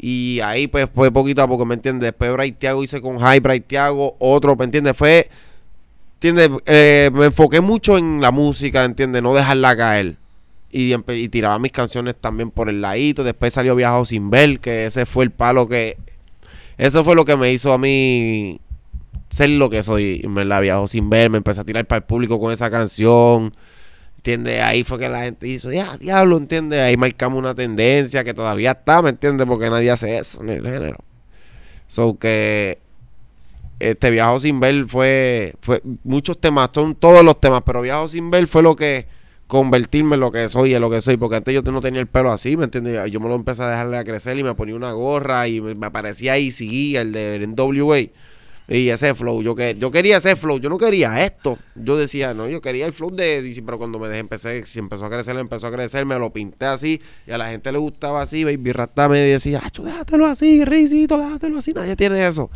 Y 0.00 0.40
ahí 0.40 0.68
pues 0.68 0.88
fue 0.94 1.10
poquito 1.10 1.42
a 1.42 1.48
poco, 1.48 1.66
¿me 1.66 1.74
entiendes? 1.74 2.06
Después 2.06 2.32
Bright 2.32 2.58
Thiago 2.58 2.84
hice 2.84 3.00
con 3.00 3.18
High 3.18 3.40
Bright 3.40 3.66
Thiago, 3.66 4.16
otro, 4.20 4.54
¿me 4.54 4.64
entiendes? 4.64 4.96
Fue 4.96 5.28
¿Entiendes? 6.20 6.50
Eh, 6.66 7.10
me 7.14 7.26
enfoqué 7.26 7.60
mucho 7.60 7.96
en 7.96 8.20
la 8.20 8.32
música, 8.32 8.84
¿entiendes? 8.84 9.22
No 9.22 9.34
dejarla 9.34 9.76
caer. 9.76 10.16
Y, 10.68 10.92
y 10.92 11.28
tiraba 11.28 11.60
mis 11.60 11.70
canciones 11.70 12.16
también 12.20 12.50
por 12.50 12.68
el 12.68 12.80
ladito. 12.80 13.22
Después 13.22 13.54
salió 13.54 13.76
Viajo 13.76 14.04
sin 14.04 14.28
ver, 14.28 14.58
que 14.58 14.86
ese 14.86 15.06
fue 15.06 15.24
el 15.24 15.30
palo 15.30 15.68
que... 15.68 15.96
Eso 16.76 17.04
fue 17.04 17.14
lo 17.14 17.24
que 17.24 17.36
me 17.36 17.52
hizo 17.52 17.72
a 17.72 17.78
mí 17.78 18.60
ser 19.28 19.50
lo 19.50 19.70
que 19.70 19.84
soy. 19.84 20.24
Me 20.28 20.44
la 20.44 20.58
Viajo 20.58 20.88
sin 20.88 21.08
ver, 21.08 21.30
me 21.30 21.38
empecé 21.38 21.60
a 21.60 21.64
tirar 21.64 21.86
para 21.86 21.98
el 21.98 22.04
público 22.04 22.40
con 22.40 22.52
esa 22.52 22.68
canción. 22.68 23.54
¿Entiendes? 24.18 24.60
Ahí 24.62 24.82
fue 24.84 24.98
que 24.98 25.08
la 25.08 25.22
gente 25.22 25.46
hizo, 25.48 25.70
ya, 25.72 25.96
diablo, 25.96 26.36
¿entiendes? 26.36 26.80
Ahí 26.82 26.96
marcamos 26.96 27.38
una 27.38 27.54
tendencia 27.54 28.24
que 28.24 28.34
todavía 28.34 28.72
está, 28.72 29.00
¿me 29.00 29.10
entiendes? 29.10 29.46
Porque 29.46 29.70
nadie 29.70 29.90
hace 29.90 30.18
eso 30.18 30.42
en 30.42 30.50
el 30.50 30.62
género. 30.64 30.98
So 31.88 32.18
que 32.18 32.78
este 33.78 34.10
Viajo 34.10 34.40
sin 34.40 34.58
ver 34.60 34.86
fue, 34.88 35.54
fue 35.60 35.82
muchos 36.04 36.38
temas, 36.40 36.70
son 36.74 36.94
todos 36.96 37.24
los 37.24 37.40
temas, 37.40 37.62
pero 37.64 37.80
Viajo 37.82 38.08
sin 38.08 38.30
ver 38.30 38.46
fue 38.46 38.62
lo 38.62 38.74
que 38.76 39.06
convertirme 39.46 40.14
en 40.14 40.20
lo 40.20 40.30
que 40.32 40.48
soy, 40.48 40.74
en 40.74 40.80
lo 40.82 40.90
que 40.90 41.00
soy, 41.00 41.16
porque 41.16 41.36
antes 41.36 41.54
yo 41.54 41.62
no 41.62 41.80
tenía 41.80 42.00
el 42.00 42.06
pelo 42.08 42.32
así, 42.32 42.56
¿me 42.56 42.64
entiendes? 42.64 43.10
Yo- 43.10 43.20
me 43.20 43.28
lo 43.28 43.34
empecé 43.36 43.62
a 43.62 43.70
dejarle 43.70 43.96
a 43.98 44.04
crecer 44.04 44.36
y 44.38 44.42
me 44.42 44.54
ponía 44.54 44.74
una 44.74 44.92
gorra 44.92 45.48
y 45.48 45.60
me, 45.60 45.74
me 45.74 45.86
aparecía 45.86 46.34
ahí, 46.34 46.50
seguía 46.50 47.00
el 47.02 47.12
de 47.12 47.36
NWA. 47.36 47.98
Y 48.70 48.90
ese 48.90 49.14
flow, 49.14 49.42
yo, 49.42 49.54
que, 49.54 49.74
yo 49.78 49.90
quería 49.90 50.18
ese 50.18 50.36
flow, 50.36 50.58
yo 50.58 50.68
no 50.68 50.76
quería 50.76 51.24
esto. 51.24 51.58
Yo 51.74 51.96
decía, 51.96 52.34
no, 52.34 52.48
yo 52.48 52.60
quería 52.60 52.84
el 52.84 52.92
flow 52.92 53.10
de 53.10 53.40
DC, 53.40 53.62
pero 53.62 53.78
cuando 53.78 53.98
me 53.98 54.08
dejé, 54.08 54.20
empecé, 54.20 54.66
si 54.66 54.78
empezó 54.78 55.06
a 55.06 55.10
crecer, 55.10 55.36
empezó 55.38 55.68
a 55.68 55.72
crecer, 55.72 56.04
me 56.04 56.18
lo 56.18 56.30
pinté 56.34 56.66
así, 56.66 57.00
y 57.26 57.30
a 57.30 57.38
la 57.38 57.48
gente 57.48 57.72
le 57.72 57.78
gustaba 57.78 58.20
así, 58.20 58.44
Baby 58.44 58.72
Rasta 58.72 59.08
me 59.08 59.20
decía, 59.20 59.62
acho, 59.64 59.82
déjatelo 59.84 60.26
así, 60.26 60.66
Rizito, 60.66 61.16
déjatelo 61.16 61.58
así, 61.58 61.72
nadie 61.72 61.96
tiene 61.96 62.26
eso. 62.26 62.50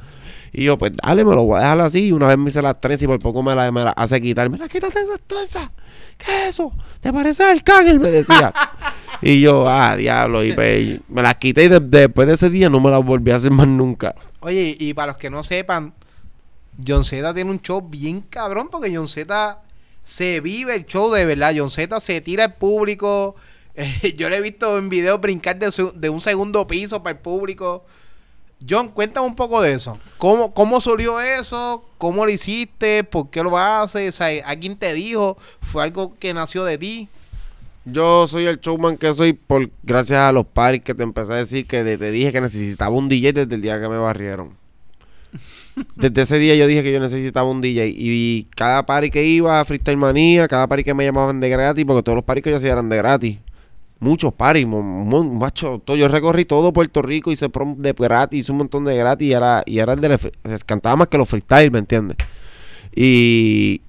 Y 0.52 0.64
yo, 0.64 0.76
pues 0.76 0.92
dale, 1.02 1.24
me 1.24 1.34
lo 1.34 1.44
voy 1.44 1.56
a 1.56 1.60
dejar 1.60 1.80
así. 1.80 2.08
Y 2.08 2.12
una 2.12 2.26
vez 2.26 2.36
me 2.36 2.50
hice 2.50 2.60
las 2.60 2.78
trenzas 2.78 3.04
y 3.04 3.06
por 3.06 3.18
poco 3.18 3.42
me 3.42 3.54
la, 3.54 3.72
me 3.72 3.84
la 3.84 3.90
hace 3.92 4.20
quitar. 4.20 4.50
Mira, 4.50 4.68
quítate 4.68 5.00
esas 5.00 5.20
trenzas. 5.26 5.70
¿Qué 6.18 6.30
es 6.30 6.50
eso? 6.50 6.70
¿Te 7.00 7.10
parece 7.10 7.42
al 7.44 7.62
cángel? 7.62 7.98
Me 7.98 8.10
decía. 8.10 8.52
y 9.22 9.40
yo, 9.40 9.66
ah, 9.66 9.96
diablo. 9.96 10.44
Y 10.44 10.52
pues, 10.52 11.00
me 11.08 11.22
las 11.22 11.36
quité 11.36 11.64
y 11.64 11.68
de- 11.68 11.80
después 11.80 12.28
de 12.28 12.34
ese 12.34 12.50
día 12.50 12.68
no 12.68 12.80
me 12.80 12.90
las 12.90 13.02
volví 13.02 13.30
a 13.30 13.36
hacer 13.36 13.50
más 13.50 13.66
nunca. 13.66 14.14
Oye, 14.40 14.76
y 14.78 14.92
para 14.92 15.12
los 15.12 15.16
que 15.16 15.30
no 15.30 15.42
sepan, 15.42 15.94
John 16.86 17.04
Z 17.04 17.34
tiene 17.34 17.50
un 17.50 17.60
show 17.60 17.80
bien 17.82 18.20
cabrón 18.22 18.68
porque 18.70 18.94
John 18.94 19.08
Z 19.08 19.60
se 20.04 20.40
vive 20.40 20.74
el 20.74 20.86
show 20.86 21.12
de 21.12 21.24
verdad. 21.24 21.52
John 21.56 21.70
Z 21.70 22.00
se 22.00 22.20
tira 22.20 22.44
al 22.44 22.54
público. 22.54 23.34
Eh, 23.74 24.14
yo 24.18 24.28
le 24.28 24.36
he 24.36 24.40
visto 24.42 24.76
en 24.76 24.90
videos 24.90 25.18
brincar 25.18 25.58
de, 25.58 25.72
su- 25.72 25.94
de 25.96 26.10
un 26.10 26.20
segundo 26.20 26.66
piso 26.66 27.02
para 27.02 27.16
el 27.16 27.22
público. 27.22 27.86
John, 28.68 28.88
cuéntame 28.90 29.26
un 29.26 29.34
poco 29.34 29.62
de 29.62 29.72
eso. 29.72 29.98
¿Cómo, 30.18 30.52
¿Cómo 30.52 30.78
surgió 30.82 31.18
eso? 31.20 31.82
¿Cómo 31.96 32.26
lo 32.26 32.30
hiciste? 32.30 33.02
¿Por 33.02 33.30
qué 33.30 33.42
lo 33.42 33.56
haces? 33.56 34.10
O 34.10 34.12
sea, 34.18 34.46
¿A 34.46 34.56
quién 34.56 34.76
te 34.76 34.92
dijo? 34.92 35.38
¿Fue 35.62 35.82
algo 35.82 36.14
que 36.20 36.34
nació 36.34 36.64
de 36.64 36.76
ti? 36.76 37.08
Yo 37.86 38.28
soy 38.28 38.44
el 38.44 38.60
showman 38.60 38.98
que 38.98 39.14
soy 39.14 39.32
por 39.32 39.70
gracias 39.82 40.18
a 40.18 40.32
los 40.32 40.44
paris 40.44 40.82
que 40.84 40.94
te 40.94 41.02
empecé 41.02 41.32
a 41.32 41.36
decir 41.36 41.66
que 41.66 41.82
de- 41.82 41.96
te 41.96 42.10
dije 42.10 42.30
que 42.30 42.42
necesitaba 42.42 42.94
un 42.94 43.08
DJ 43.08 43.32
desde 43.32 43.54
el 43.54 43.62
día 43.62 43.80
que 43.80 43.88
me 43.88 43.96
barrieron. 43.96 44.54
Desde 45.96 46.22
ese 46.22 46.38
día 46.38 46.54
yo 46.54 46.66
dije 46.66 46.82
que 46.82 46.92
yo 46.92 47.00
necesitaba 47.00 47.48
un 47.48 47.60
DJ 47.60 47.92
y 47.96 48.46
cada 48.54 48.84
party 48.84 49.10
que 49.10 49.24
iba 49.24 49.60
a 49.60 49.64
Freestyle 49.64 49.96
Manía, 49.96 50.46
cada 50.48 50.66
party 50.66 50.84
que 50.84 50.94
me 50.94 51.04
llamaban 51.04 51.40
de 51.40 51.48
gratis, 51.48 51.84
porque 51.86 52.02
todos 52.02 52.16
los 52.16 52.24
paris 52.24 52.44
que 52.44 52.50
yo 52.50 52.56
hacía 52.56 52.72
eran 52.72 52.88
de 52.88 52.96
gratis. 52.98 53.38
Muchos 53.98 54.34
mo- 54.66 55.22
macho, 55.24 55.80
todo, 55.84 55.96
yo 55.96 56.08
recorrí 56.08 56.44
todo 56.44 56.72
Puerto 56.72 57.02
Rico, 57.02 57.30
hice 57.30 57.48
prom 57.48 57.78
de 57.78 57.92
gratis, 57.92 58.40
hice 58.40 58.52
un 58.52 58.58
montón 58.58 58.84
de 58.84 58.96
gratis 58.96 59.28
y 59.28 59.32
era, 59.32 59.62
y 59.64 59.78
era 59.78 59.92
el 59.92 60.00
de 60.00 60.08
la 60.08 60.18
cantaba 60.66 60.96
más 60.96 61.08
que 61.08 61.18
los 61.18 61.28
freestyle, 61.28 61.70
¿me 61.70 61.78
entiendes? 61.78 62.16
Y 62.94 63.80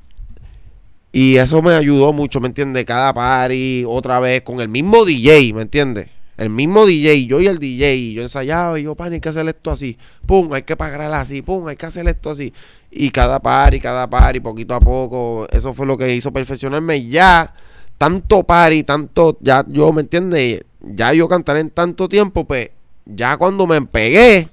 y 1.11 1.35
eso 1.37 1.61
me 1.61 1.73
ayudó 1.73 2.11
mucho, 2.13 2.39
¿me 2.39 2.47
entiendes? 2.47 2.85
Cada 2.85 3.13
party, 3.13 3.83
otra 3.87 4.19
vez, 4.19 4.41
con 4.41 4.59
el 4.61 4.69
mismo 4.69 5.05
DJ, 5.05 5.53
¿me 5.53 5.61
entiendes? 5.63 6.07
El 6.35 6.49
mismo 6.49 6.85
DJ, 6.85 7.27
yo 7.27 7.41
y 7.41 7.47
el 7.47 7.59
DJ, 7.59 7.95
y 7.95 8.13
yo 8.13 8.23
ensayaba 8.23 8.79
y 8.79 8.83
yo, 8.83 8.95
pan, 8.95 9.13
hay 9.13 9.19
que 9.19 9.29
hacer 9.29 9.47
esto 9.47 9.69
así, 9.69 9.97
pum, 10.25 10.51
hay 10.53 10.63
que 10.63 10.75
pagar 10.75 11.01
así, 11.13 11.43
pum, 11.43 11.67
hay 11.67 11.75
que 11.75 11.85
hacer 11.85 12.07
esto 12.07 12.31
así. 12.31 12.51
Y 12.89 13.11
cada 13.11 13.39
party, 13.39 13.79
cada 13.79 14.09
party, 14.09 14.39
poquito 14.39 14.73
a 14.73 14.79
poco, 14.79 15.47
eso 15.51 15.73
fue 15.73 15.85
lo 15.85 15.97
que 15.97 16.13
hizo 16.13 16.31
perfeccionarme. 16.33 16.97
Y 16.97 17.09
Ya, 17.09 17.53
tanto 17.99 18.43
party, 18.43 18.83
tanto, 18.83 19.37
ya 19.41 19.63
yo, 19.67 19.93
¿me 19.93 20.01
entiendes? 20.01 20.63
Ya 20.81 21.13
yo 21.13 21.27
cantar 21.27 21.57
en 21.57 21.69
tanto 21.69 22.09
tiempo, 22.09 22.45
pues, 22.45 22.69
ya 23.05 23.37
cuando 23.37 23.67
me 23.67 23.81
pegué, 23.83 24.49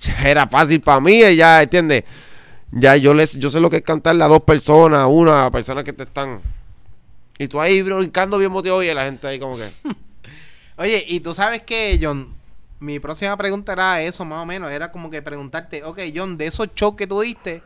ya 0.00 0.30
era 0.30 0.46
fácil 0.46 0.80
para 0.80 1.00
mí, 1.00 1.20
ya, 1.36 1.62
¿entiendes? 1.62 2.04
Ya 2.70 2.96
yo 2.96 3.12
les, 3.12 3.32
yo 3.38 3.50
sé 3.50 3.60
lo 3.60 3.70
que 3.70 3.76
es 3.76 3.82
cantarle 3.82 4.22
a 4.22 4.28
dos 4.28 4.42
personas, 4.42 5.06
una 5.10 5.50
persona 5.50 5.82
que 5.82 5.92
te 5.92 6.04
están. 6.04 6.40
Y 7.38 7.48
tú 7.48 7.60
ahí 7.60 7.82
brincando 7.82 8.38
bien 8.38 8.52
motivado 8.52 8.82
y 8.82 8.92
la 8.92 9.04
gente 9.04 9.26
ahí 9.26 9.38
como 9.38 9.56
que. 9.56 9.68
Oye, 10.78 11.04
y 11.06 11.20
tú 11.20 11.34
sabes 11.34 11.62
que, 11.62 11.98
John, 12.00 12.34
mi 12.80 13.00
próxima 13.00 13.36
pregunta 13.36 13.72
era 13.72 14.00
eso, 14.02 14.24
más 14.24 14.42
o 14.42 14.46
menos. 14.46 14.70
Era 14.70 14.90
como 14.92 15.10
que 15.10 15.20
preguntarte, 15.22 15.82
ok, 15.84 15.98
John, 16.14 16.38
de 16.38 16.46
esos 16.46 16.68
shows 16.74 16.94
que 16.94 17.06
tú 17.06 17.20
diste, 17.20 17.62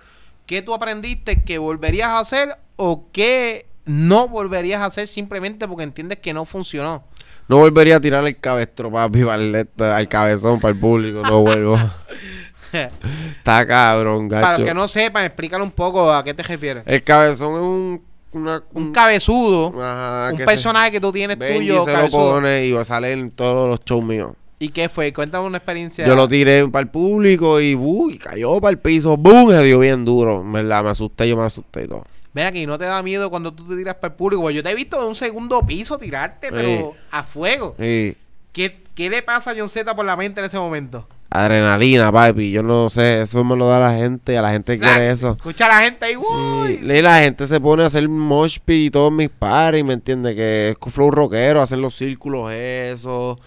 ¿qué 0.47 0.63
tú 0.63 0.75
aprendiste 0.75 1.43
que 1.45 1.59
volverías 1.59 2.09
a 2.09 2.19
hacer 2.21 2.57
o 2.77 3.07
qué 3.13 3.67
no 3.85 4.29
volverías 4.29 4.81
a 4.81 4.87
hacer 4.87 5.07
simplemente 5.09 5.69
porque 5.69 5.85
entiendes 5.85 6.19
que 6.19 6.33
no 6.33 6.45
funcionó? 6.47 7.05
No 7.49 7.59
volvería 7.59 7.97
a 7.97 8.01
tirar 8.01 8.25
el 8.27 8.39
cabestro, 8.39 8.91
papi, 8.91 9.25
para 9.25 9.43
el- 9.43 9.69
al 9.79 10.09
cabezón, 10.09 10.59
para 10.61 10.73
el 10.73 10.81
público, 10.81 11.21
no 11.23 11.41
vuelvo. 11.43 11.79
Está 12.73 13.67
cabrón, 13.67 14.29
Para 14.31 14.41
gacho. 14.49 14.61
los 14.61 14.69
que 14.69 14.75
no 14.75 14.89
sepan, 14.89 15.25
explícale 15.27 15.63
un 15.63 15.71
poco 15.73 16.11
a 16.11 16.25
qué 16.25 16.33
te 16.33 16.43
refieres. 16.43 16.83
El 16.87 17.03
cabezón 17.03 17.57
es 17.57 17.63
un. 17.63 18.12
Una, 18.33 18.63
Un 18.73 18.93
cabezudo, 18.93 19.75
Ajá, 19.81 20.29
un 20.31 20.37
que 20.39 20.43
se- 20.43 20.47
personaje 20.47 20.91
que 20.91 21.01
tú 21.01 21.13
tienes 21.13 21.39
tuyo, 21.39 21.85
se 21.85 21.97
lo 21.97 22.09
pone 22.11 22.67
y 22.67 22.73
va 22.73 22.81
a 22.81 22.85
salir 22.85 23.11
en 23.13 23.31
todos 23.31 23.69
los 23.69 23.81
shows 23.85 24.03
míos. 24.05 24.33
¿Y 24.59 24.69
qué 24.69 24.89
fue? 24.89 25.13
Cuéntame 25.13 25.47
una 25.47 25.59
experiencia. 25.59 26.07
Yo 26.07 26.15
lo 26.15 26.29
tiré 26.29 26.67
para 26.69 26.85
el 26.85 26.89
público 26.89 27.61
y 27.61 27.75
uy, 27.75 28.17
cayó 28.19 28.61
para 28.61 28.71
el 28.71 28.79
piso, 28.79 29.17
¡boom! 29.17 29.51
Se 29.51 29.63
dio 29.65 29.81
bien 29.81 30.05
duro. 30.05 30.43
Verdad, 30.45 30.85
me 30.85 30.91
asusté, 30.91 31.29
yo 31.29 31.37
me 31.37 31.43
asusté 31.45 31.83
y 31.85 31.89
todo. 31.89 32.05
Ven 32.33 32.47
aquí, 32.47 32.65
¿no 32.65 32.79
te 32.79 32.85
da 32.87 33.03
miedo 33.03 33.29
cuando 33.29 33.53
tú 33.53 33.65
te 33.69 33.77
tiras 33.77 33.97
para 33.97 34.13
el 34.13 34.17
público? 34.17 34.41
Porque 34.41 34.55
yo 34.55 34.63
te 34.63 34.71
he 34.71 34.75
visto 34.75 34.99
en 35.03 35.09
un 35.09 35.15
segundo 35.17 35.61
piso 35.67 35.99
tirarte, 35.99 36.51
pero 36.51 36.69
Sí. 36.69 36.99
a 37.11 37.23
fuego. 37.25 37.75
Sí. 37.79 38.17
¿Qué, 38.53 38.83
¿Qué 38.95 39.11
le 39.11 39.21
pasa 39.23 39.51
a 39.51 39.55
John 39.59 39.69
Z 39.69 39.95
por 39.97 40.07
la 40.07 40.17
mente 40.17 40.41
en 40.41 40.47
ese 40.47 40.57
momento? 40.59 41.07
Adrenalina, 41.35 42.13
papi. 42.13 42.51
Yo 42.51 42.63
no 42.63 42.89
sé, 42.89 43.23
eso 43.23 43.43
me 43.43 43.57
lo 43.57 43.67
da 43.67 43.81
la 43.81 43.95
gente. 43.95 44.37
A 44.37 44.43
la 44.43 44.51
gente 44.53 44.75
Exacto. 44.75 44.95
quiere 44.95 45.11
eso. 45.11 45.31
Escucha 45.31 45.67
a 45.67 45.69
la 45.69 45.81
gente 45.83 46.05
ahí, 46.05 46.17
uy. 46.17 46.77
Sí, 46.79 46.87
y 46.87 47.03
la 47.03 47.21
gente 47.21 47.47
se 47.47 47.61
pone 47.61 47.83
a 47.83 47.87
hacer 47.87 48.09
mosh 48.09 48.59
pit 48.65 48.87
y 48.87 48.91
todos 48.91 49.11
mis 49.13 49.31
paris, 49.31 49.85
¿me 49.85 49.95
entiendes? 49.95 50.35
Que 50.35 50.71
es 50.71 50.93
flow 50.93 51.11
rockero, 51.11 51.63
hacen 51.63 51.81
los 51.81 51.95
círculos, 51.95 52.53
eso. 52.53 53.39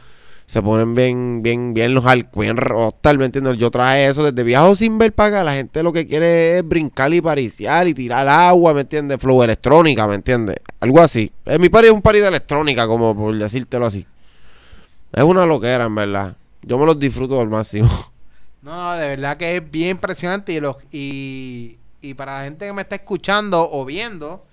Se 0.48 0.62
ponen 0.62 0.94
bien, 0.94 1.42
bien, 1.42 1.74
bien 1.74 1.96
los 1.96 2.04
bien 2.36 2.58
rockstar, 2.58 3.18
¿me 3.18 3.26
entiendes? 3.26 3.58
Yo 3.58 3.72
traje 3.72 4.06
eso 4.06 4.24
desde 4.24 4.44
viajo 4.44 4.76
sin 4.76 4.98
ver 5.00 5.12
para 5.12 5.30
acá. 5.30 5.44
La 5.44 5.56
gente 5.56 5.82
lo 5.82 5.92
que 5.92 6.06
quiere 6.06 6.60
es 6.60 6.68
brincar 6.68 7.12
y 7.14 7.22
pariciar 7.22 7.88
y 7.88 7.96
tirar 7.96 8.28
agua, 8.28 8.74
¿me 8.74 8.82
entiendes? 8.82 9.20
Flow 9.20 9.42
electrónica, 9.42 10.08
¿me 10.08 10.16
entiendes? 10.16 10.58
Algo 10.80 11.02
así. 11.02 11.32
Eh, 11.46 11.58
mi 11.58 11.70
party 11.70 11.88
es 11.88 11.94
un 11.94 12.02
party 12.02 12.20
de 12.20 12.28
electrónica, 12.28 12.86
como 12.86 13.16
por 13.16 13.36
decírtelo 13.36 13.88
así. 13.88 14.06
Es 15.12 15.24
una 15.24 15.48
loquera, 15.48 15.86
en 15.86 15.96
verdad. 15.96 16.36
Yo 16.66 16.78
me 16.80 16.86
los 16.86 17.00
disfruto 17.00 17.40
al 17.40 17.50
máximo. 17.50 17.90
No, 18.62 18.76
no, 18.76 18.94
de 18.94 19.10
verdad 19.10 19.38
que 19.38 19.58
es 19.58 19.72
bien 19.72 19.90
impresionante 19.92 20.52
y, 20.52 20.60
los, 20.60 20.76
y, 20.92 21.78
y 22.02 22.16
para 22.16 22.40
la 22.40 22.46
gente 22.46 22.66
que 22.66 22.74
me 22.74 22.82
está 22.82 22.96
escuchando 22.96 23.70
o 23.72 23.86
viendo, 23.86 24.44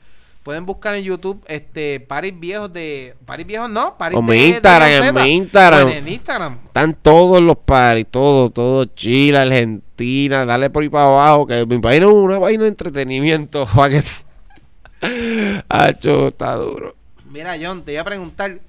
pueden 0.42 0.66
buscar 0.66 0.94
en 0.94 1.04
YouTube 1.04 1.42
este 1.46 1.98
paris 1.98 2.38
viejos 2.38 2.70
de... 2.70 3.16
Paris 3.24 3.46
viejos 3.46 3.70
no, 3.70 3.96
paris 3.96 4.18
O 4.18 4.20
de, 4.20 4.34
mi 4.34 4.48
Instagram, 4.48 4.90
en 4.90 5.14
mi 5.14 5.32
Instagram. 5.36 5.88
En 5.88 6.08
Instagram. 6.08 6.58
Están 6.66 6.92
todos 6.92 7.40
los 7.40 7.56
paris, 7.56 8.06
todo, 8.10 8.50
todo 8.50 8.84
Chile, 8.84 9.38
Argentina, 9.38 10.44
dale 10.44 10.68
por 10.68 10.82
ahí 10.82 10.90
para 10.90 11.04
abajo, 11.04 11.46
que 11.46 11.64
mi 11.64 11.78
país 11.78 12.02
es 12.02 12.06
una 12.06 12.38
vaina 12.38 12.64
de 12.64 12.68
entretenimiento, 12.68 13.66
Hacho, 15.70 16.28
está 16.28 16.54
duro. 16.56 16.94
Mira, 17.30 17.56
John, 17.58 17.82
te 17.82 17.92
iba 17.92 18.02
a 18.02 18.04
preguntar, 18.04 18.60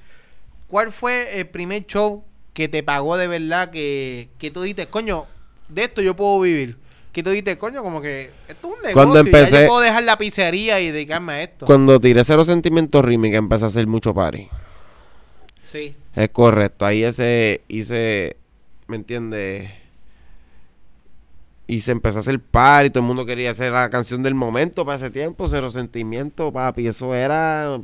¿cuál 0.67 0.93
fue 0.93 1.41
el 1.41 1.47
primer 1.49 1.85
show 1.85 2.23
que 2.53 2.67
te 2.67 2.83
pagó 2.83 3.17
de 3.17 3.27
verdad 3.27 3.69
que, 3.71 4.29
que 4.37 4.51
tú 4.51 4.61
dijiste, 4.61 4.87
coño, 4.87 5.25
de 5.69 5.83
esto 5.85 6.01
yo 6.01 6.15
puedo 6.15 6.39
vivir? 6.39 6.77
Que 7.11 7.21
tú 7.23 7.29
dijiste, 7.29 7.57
coño, 7.57 7.83
como 7.83 8.01
que 8.01 8.31
esto 8.47 8.67
es 8.69 8.73
un 8.75 8.81
negocio, 8.81 8.93
Cuando 8.93 9.13
y 9.21 9.23
ya 9.23 9.29
empecé- 9.29 9.61
yo 9.63 9.67
puedo 9.67 9.81
dejar 9.81 10.03
la 10.03 10.17
pizzería 10.17 10.79
y 10.79 10.91
dedicarme 10.91 11.33
a 11.33 11.43
esto. 11.43 11.65
Cuando 11.65 11.99
tiré 11.99 12.23
Cero 12.23 12.43
Sentimientos 12.45 13.03
Remix, 13.05 13.35
empecé 13.35 13.65
a 13.65 13.67
hacer 13.67 13.85
mucho 13.87 14.13
party. 14.13 14.47
Sí. 15.63 15.95
Es 16.15 16.29
correcto, 16.29 16.85
ahí 16.85 17.03
ese 17.03 17.61
hice, 17.67 18.37
¿me 18.87 18.95
entiendes? 18.95 19.71
Y 21.65 21.81
se 21.81 21.91
empezó 21.91 22.17
a 22.17 22.21
hacer 22.21 22.39
party, 22.39 22.89
todo 22.89 22.99
el 22.99 23.07
mundo 23.07 23.25
quería 23.25 23.51
hacer 23.51 23.71
la 23.71 23.89
canción 23.89 24.21
del 24.21 24.35
momento 24.35 24.85
para 24.85 24.97
ese 24.97 25.09
tiempo, 25.09 25.47
Cero 25.47 25.69
Sentimiento, 25.69 26.51
papi, 26.51 26.87
eso 26.87 27.15
era... 27.15 27.79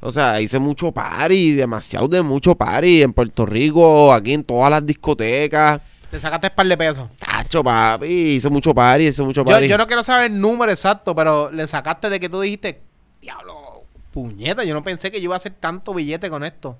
O 0.00 0.10
sea, 0.10 0.40
hice 0.40 0.58
mucho 0.58 0.92
party, 0.92 1.52
demasiado 1.52 2.06
de 2.08 2.22
mucho 2.22 2.54
party 2.54 3.02
en 3.02 3.12
Puerto 3.12 3.46
Rico, 3.46 4.12
aquí 4.12 4.34
en 4.34 4.44
todas 4.44 4.70
las 4.70 4.84
discotecas. 4.84 5.80
Te 6.10 6.20
sacaste 6.20 6.48
un 6.48 6.54
par 6.54 6.66
de 6.66 6.76
pesos. 6.76 7.08
Tacho, 7.18 7.64
papi, 7.64 8.06
hice 8.06 8.48
mucho 8.50 8.74
party, 8.74 9.08
hice 9.08 9.22
mucho 9.22 9.44
party. 9.44 9.66
yo 9.66 9.78
no 9.78 9.86
quiero 9.86 10.04
saber 10.04 10.30
el 10.30 10.40
número 10.40 10.70
exacto, 10.70 11.14
pero 11.14 11.50
le 11.50 11.66
sacaste 11.66 12.10
de 12.10 12.20
que 12.20 12.28
tú 12.28 12.40
dijiste, 12.40 12.80
diablo, 13.20 13.82
puñeta, 14.12 14.64
yo 14.64 14.74
no 14.74 14.84
pensé 14.84 15.10
que 15.10 15.18
yo 15.18 15.24
iba 15.24 15.34
a 15.34 15.38
hacer 15.38 15.54
tanto 15.58 15.94
billete 15.94 16.30
con 16.30 16.44
esto. 16.44 16.76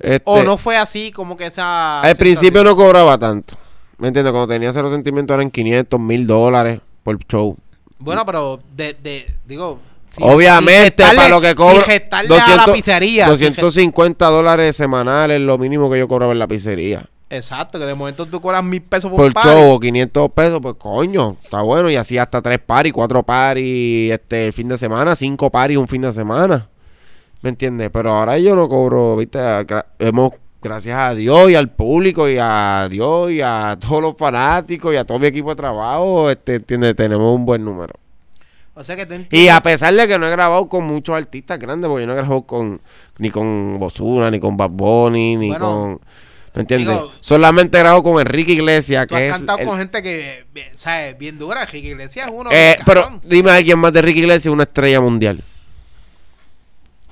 Este, 0.00 0.22
O 0.24 0.42
no 0.42 0.58
fue 0.58 0.76
así 0.76 1.12
como 1.12 1.36
que 1.36 1.46
esa... 1.46 2.00
Al 2.02 2.16
principio 2.16 2.64
no 2.64 2.74
cobraba 2.76 3.16
tanto. 3.16 3.56
¿Me 3.96 4.08
entiendes? 4.08 4.32
Cuando 4.32 4.52
tenía 4.52 4.72
Cero 4.72 4.90
Sentimiento 4.90 5.32
eran 5.34 5.50
500, 5.50 6.00
mil 6.00 6.26
dólares 6.26 6.80
por 7.04 7.16
show. 7.26 7.56
Bueno, 7.98 8.26
pero 8.26 8.60
de, 8.74 8.94
de 8.94 9.34
digo... 9.46 9.80
Obviamente, 10.20 11.02
gestarle- 11.02 11.16
para 11.16 11.28
lo 11.28 11.40
que 11.40 11.54
cobro. 11.54 11.74
Sin 11.76 11.84
gestarle 11.84 12.38
a 12.38 12.56
la 12.56 12.66
pizzería. 12.72 13.26
sin 13.36 13.48
gest- 13.54 13.60
250 13.60 14.26
dólares 14.26 14.76
semanales, 14.76 15.40
lo 15.40 15.58
mínimo 15.58 15.90
que 15.90 15.98
yo 15.98 16.08
cobraba 16.08 16.32
en 16.32 16.38
la 16.38 16.46
pizzería. 16.48 17.08
Exacto, 17.30 17.78
que 17.78 17.86
de 17.86 17.94
momento 17.94 18.26
tú 18.26 18.40
cobras 18.40 18.62
mil 18.62 18.82
pesos 18.82 19.10
por, 19.10 19.18
Por 19.20 19.32
party. 19.32 19.48
show, 19.48 19.72
o 19.72 19.80
500 19.80 20.30
pesos, 20.30 20.60
pues 20.62 20.74
coño, 20.78 21.36
está 21.42 21.62
bueno. 21.62 21.90
Y 21.90 21.96
así 21.96 22.16
hasta 22.16 22.40
tres 22.42 22.60
paris, 22.64 22.92
cuatro 22.92 23.22
paris 23.24 24.12
este, 24.12 24.46
el 24.48 24.52
fin 24.52 24.68
de 24.68 24.78
semana, 24.78 25.16
cinco 25.16 25.50
paris 25.50 25.76
un 25.78 25.88
fin 25.88 26.02
de 26.02 26.12
semana. 26.12 26.68
¿Me 27.42 27.50
entiendes? 27.50 27.90
Pero 27.92 28.12
ahora 28.12 28.38
yo 28.38 28.54
no 28.54 28.68
cobro, 28.68 29.16
viste, 29.16 29.38
hemos, 29.98 30.32
gracias 30.62 30.96
a 30.98 31.14
Dios 31.14 31.50
y 31.50 31.56
al 31.56 31.70
público 31.70 32.28
y 32.28 32.36
a 32.40 32.86
Dios 32.90 33.32
y 33.32 33.40
a 33.42 33.76
todos 33.80 34.00
los 34.00 34.14
fanáticos 34.16 34.94
y 34.94 34.96
a 34.96 35.04
todo 35.04 35.18
mi 35.18 35.26
equipo 35.26 35.50
de 35.50 35.56
trabajo, 35.56 36.30
este, 36.30 36.54
¿entiendes? 36.56 36.94
Tenemos 36.94 37.34
un 37.34 37.44
buen 37.44 37.64
número. 37.64 37.94
O 38.76 38.82
sea 38.82 38.96
que 38.96 39.06
te 39.06 39.28
Y 39.30 39.48
a 39.48 39.60
pesar 39.62 39.94
de 39.94 40.08
que 40.08 40.18
no 40.18 40.26
he 40.26 40.30
grabado 40.30 40.68
con 40.68 40.84
muchos 40.84 41.14
artistas 41.16 41.58
grandes, 41.58 41.88
porque 41.88 42.02
yo 42.02 42.06
no 42.08 42.12
he 42.14 42.16
grabado 42.16 42.42
con 42.42 42.80
ni 43.18 43.30
con 43.30 43.78
Bozuna, 43.78 44.30
ni 44.30 44.40
con 44.40 44.56
Bad 44.56 44.70
Bunny, 44.70 45.36
ni 45.36 45.48
Bueno, 45.48 45.64
con... 45.70 46.00
¿Me 46.54 46.60
entiendes? 46.62 46.88
digo- 46.94 47.12
Solamente 47.20 47.78
grabo 47.78 48.02
con 48.02 48.20
Enrique 48.20 48.52
Iglesias, 48.52 49.06
Tú 49.06 49.14
que 49.14 49.22
has 49.22 49.26
es... 49.26 49.32
cantado 49.32 49.58
el- 49.60 49.66
con 49.66 49.78
gente 49.78 50.02
que, 50.02 50.46
¿sabes? 50.74 51.16
Bien 51.18 51.38
dura. 51.38 51.64
Ricky 51.66 51.88
Iglesias 51.88 52.28
es 52.28 52.32
uno. 52.34 52.50
Eh, 52.52 52.78
pero 52.86 53.20
dime 53.24 53.50
a 53.50 53.54
alguien 53.56 53.78
más 53.78 53.92
de 53.92 54.00
Enrique 54.00 54.20
Iglesias, 54.20 54.52
una 54.52 54.62
estrella 54.64 55.00
mundial. 55.00 55.42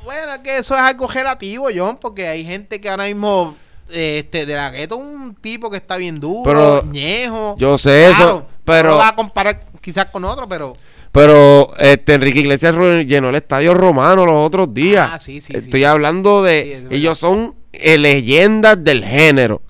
Bueno, 0.05 0.33
es 0.35 0.39
que 0.41 0.59
eso 0.59 0.75
es 0.75 0.81
algo 0.81 1.07
relativo, 1.07 1.69
John, 1.75 1.97
porque 2.01 2.27
hay 2.27 2.45
gente 2.45 2.81
que 2.81 2.89
ahora 2.89 3.05
mismo, 3.05 3.55
este, 3.89 4.47
de 4.47 4.55
la 4.57 4.71
gueto, 4.71 4.97
un 4.97 5.35
tipo 5.37 5.71
que 5.71 5.77
está 5.77 5.97
bien 5.97 6.19
duro, 6.21 6.43
Pero 6.45 6.83
ñejo. 6.91 7.57
Yo 7.59 7.79
sé 7.79 8.07
Claro, 8.09 8.25
eso, 8.25 8.47
pero... 8.65 8.89
No 8.91 8.95
lo 8.95 8.99
va 9.01 9.09
a 9.09 9.17
comparar 9.17 9.63
quizás 9.81 10.07
con 10.07 10.25
otro, 10.25 10.49
pero. 10.49 10.73
Pero 11.13 11.69
este 11.79 12.15
Enrique 12.15 12.41
Iglesias 12.41 12.75
llenó 13.07 13.29
el 13.29 13.35
estadio 13.35 13.75
romano 13.75 14.25
los 14.25 14.47
otros 14.47 14.73
días. 14.73 15.11
Ah, 15.13 15.19
sí, 15.19 15.41
sí, 15.43 15.53
Estoy 15.55 15.81
sí. 15.81 15.85
hablando 15.85 16.43
de. 16.43 16.87
Ellos 16.91 17.19
son 17.19 17.55
eh, 17.73 17.99
leyendas 17.99 18.83
del 18.83 19.05
género. 19.05 19.61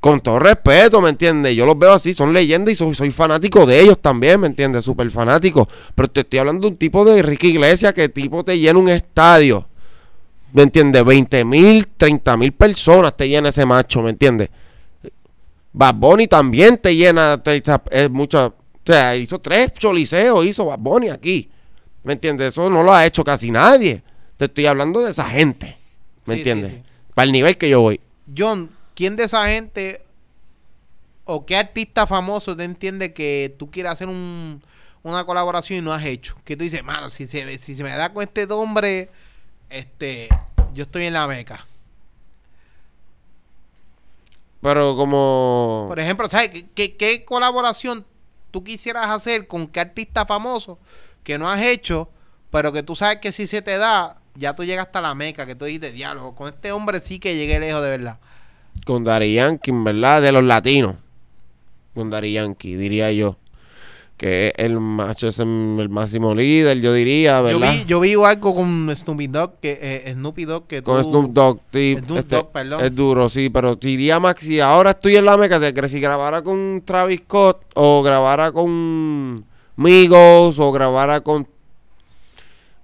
Con 0.00 0.20
todo 0.20 0.38
respeto, 0.38 1.00
¿me 1.00 1.08
entiendes? 1.10 1.54
Yo 1.56 1.64
los 1.64 1.78
veo 1.78 1.92
así, 1.94 2.12
son 2.12 2.32
leyendas 2.34 2.72
y 2.74 2.76
soy, 2.76 2.94
soy 2.94 3.10
fanático 3.10 3.64
de 3.64 3.80
ellos 3.80 3.98
también, 4.02 4.38
¿me 4.40 4.48
entiendes? 4.48 4.84
Súper 4.84 5.10
fanático. 5.10 5.66
Pero 5.94 6.08
te 6.08 6.20
estoy 6.20 6.40
hablando 6.40 6.66
de 6.66 6.72
un 6.72 6.76
tipo 6.76 7.04
de 7.06 7.20
Enrique 7.20 7.46
Iglesias 7.46 7.92
que 7.94 8.08
tipo 8.10 8.44
te 8.44 8.58
llena 8.58 8.78
un 8.78 8.90
estadio. 8.90 9.66
¿Me 10.52 10.62
entiendes? 10.62 11.02
20 11.04 11.44
mil, 11.46 11.86
30 11.96 12.36
mil 12.36 12.52
personas 12.52 13.16
te 13.16 13.28
llena 13.28 13.48
ese 13.48 13.64
macho, 13.64 14.02
¿me 14.02 14.10
entiendes? 14.10 14.50
Bad 15.72 15.94
Bunny 15.94 16.26
también 16.26 16.76
te 16.78 16.94
llena 16.94 17.42
te- 17.42 17.62
es 17.90 18.10
mucha, 18.10 18.52
o 18.86 18.92
sea, 18.92 19.16
hizo 19.16 19.38
tres 19.40 19.72
choliseos, 19.72 20.44
hizo 20.44 20.66
Bad 20.66 20.78
Bunny 20.78 21.08
aquí. 21.08 21.50
¿Me 22.02 22.12
entiendes? 22.12 22.48
Eso 22.48 22.68
no 22.68 22.82
lo 22.82 22.92
ha 22.92 23.06
hecho 23.06 23.24
casi 23.24 23.50
nadie. 23.50 24.02
Te 24.36 24.44
estoy 24.44 24.66
hablando 24.66 25.00
de 25.00 25.10
esa 25.10 25.24
gente. 25.24 25.78
¿Me 26.26 26.34
Sí, 26.34 26.40
entiendes? 26.40 26.72
sí, 26.72 26.78
sí. 26.78 26.84
Para 27.14 27.24
el 27.26 27.32
nivel 27.32 27.56
que 27.56 27.70
yo 27.70 27.80
voy. 27.80 28.00
John, 28.36 28.70
¿quién 28.94 29.16
de 29.16 29.24
esa 29.24 29.46
gente 29.46 30.02
o 31.24 31.46
qué 31.46 31.56
artista 31.56 32.06
famoso 32.06 32.54
te 32.56 32.64
entiende 32.64 33.14
que 33.14 33.54
tú 33.58 33.70
quieres 33.70 33.92
hacer 33.92 34.08
un, 34.08 34.62
una 35.02 35.24
colaboración 35.24 35.78
y 35.78 35.82
no 35.82 35.92
has 35.92 36.04
hecho? 36.04 36.36
Que 36.44 36.54
tú 36.56 36.64
dices, 36.64 36.84
mano, 36.84 37.08
si 37.08 37.26
se, 37.26 37.56
si 37.58 37.74
se 37.74 37.82
me 37.82 37.90
da 37.90 38.12
con 38.12 38.22
este 38.22 38.44
hombre, 38.52 39.08
este, 39.70 40.28
yo 40.74 40.82
estoy 40.82 41.04
en 41.04 41.14
la 41.14 41.26
meca. 41.26 41.66
Pero 44.60 44.96
como... 44.96 45.86
Por 45.88 46.00
ejemplo, 46.00 46.28
¿sabes 46.28 46.50
qué, 46.50 46.66
qué, 46.74 46.96
qué 46.96 47.24
colaboración 47.24 48.04
tú 48.54 48.62
quisieras 48.62 49.10
hacer 49.10 49.48
con 49.48 49.66
qué 49.66 49.80
artista 49.80 50.26
famoso 50.26 50.78
que 51.24 51.38
no 51.38 51.50
has 51.50 51.60
hecho, 51.60 52.08
pero 52.52 52.72
que 52.72 52.84
tú 52.84 52.94
sabes 52.94 53.16
que 53.16 53.32
si 53.32 53.48
se 53.48 53.62
te 53.62 53.78
da, 53.78 54.18
ya 54.36 54.54
tú 54.54 54.62
llegas 54.62 54.86
hasta 54.86 55.00
la 55.00 55.12
meca, 55.16 55.44
que 55.44 55.56
tú 55.56 55.64
dices, 55.64 55.92
diálogo, 55.92 56.36
con 56.36 56.54
este 56.54 56.70
hombre 56.70 57.00
sí 57.00 57.18
que 57.18 57.34
llegué 57.34 57.58
lejos 57.58 57.82
de 57.82 57.90
verdad. 57.90 58.20
Con 58.86 59.02
Dari 59.02 59.34
Yankee, 59.34 59.72
verdad, 59.74 60.22
de 60.22 60.30
los 60.30 60.44
latinos. 60.44 60.94
Con 61.94 62.10
Dari 62.10 62.32
Yankee, 62.32 62.76
diría 62.76 63.10
yo. 63.10 63.38
Que 64.16 64.46
es 64.48 64.52
el 64.64 64.78
macho 64.78 65.26
es 65.26 65.40
el, 65.40 65.88
máximo 65.90 66.34
líder, 66.36 66.80
yo 66.80 66.92
diría, 66.92 67.38
Yo 67.38 67.58
¿verdad? 67.58 67.72
vi, 67.72 67.84
yo 67.84 67.98
vi 68.00 68.14
algo 68.14 68.54
con 68.54 68.88
Snoopy 68.94 69.26
Dogg, 69.26 69.58
que, 69.60 69.78
eh, 69.82 70.12
Snoopy 70.12 70.44
Dogg, 70.44 70.66
que 70.68 70.82
Con 70.84 71.02
tú- 71.02 71.08
Snoop 71.10 71.32
Dogg, 71.32 71.60
sí, 71.72 71.96
Snoop 71.98 72.18
este, 72.20 72.36
Dogg, 72.36 72.52
perdón. 72.52 72.84
es 72.84 72.94
duro, 72.94 73.28
sí, 73.28 73.50
pero 73.50 73.74
diría 73.74 74.20
más 74.20 74.36
si 74.38 74.60
ahora 74.60 74.90
estoy 74.90 75.16
en 75.16 75.24
la 75.24 75.36
meca, 75.36 75.58
de 75.58 75.74
que 75.74 75.88
si 75.88 75.98
grabara 75.98 76.42
con 76.42 76.82
Travis 76.84 77.22
Scott 77.24 77.62
o 77.74 78.02
grabara 78.04 78.52
con 78.52 79.44
Migos 79.76 80.58
o 80.60 80.70
grabara 80.70 81.20
con 81.20 81.48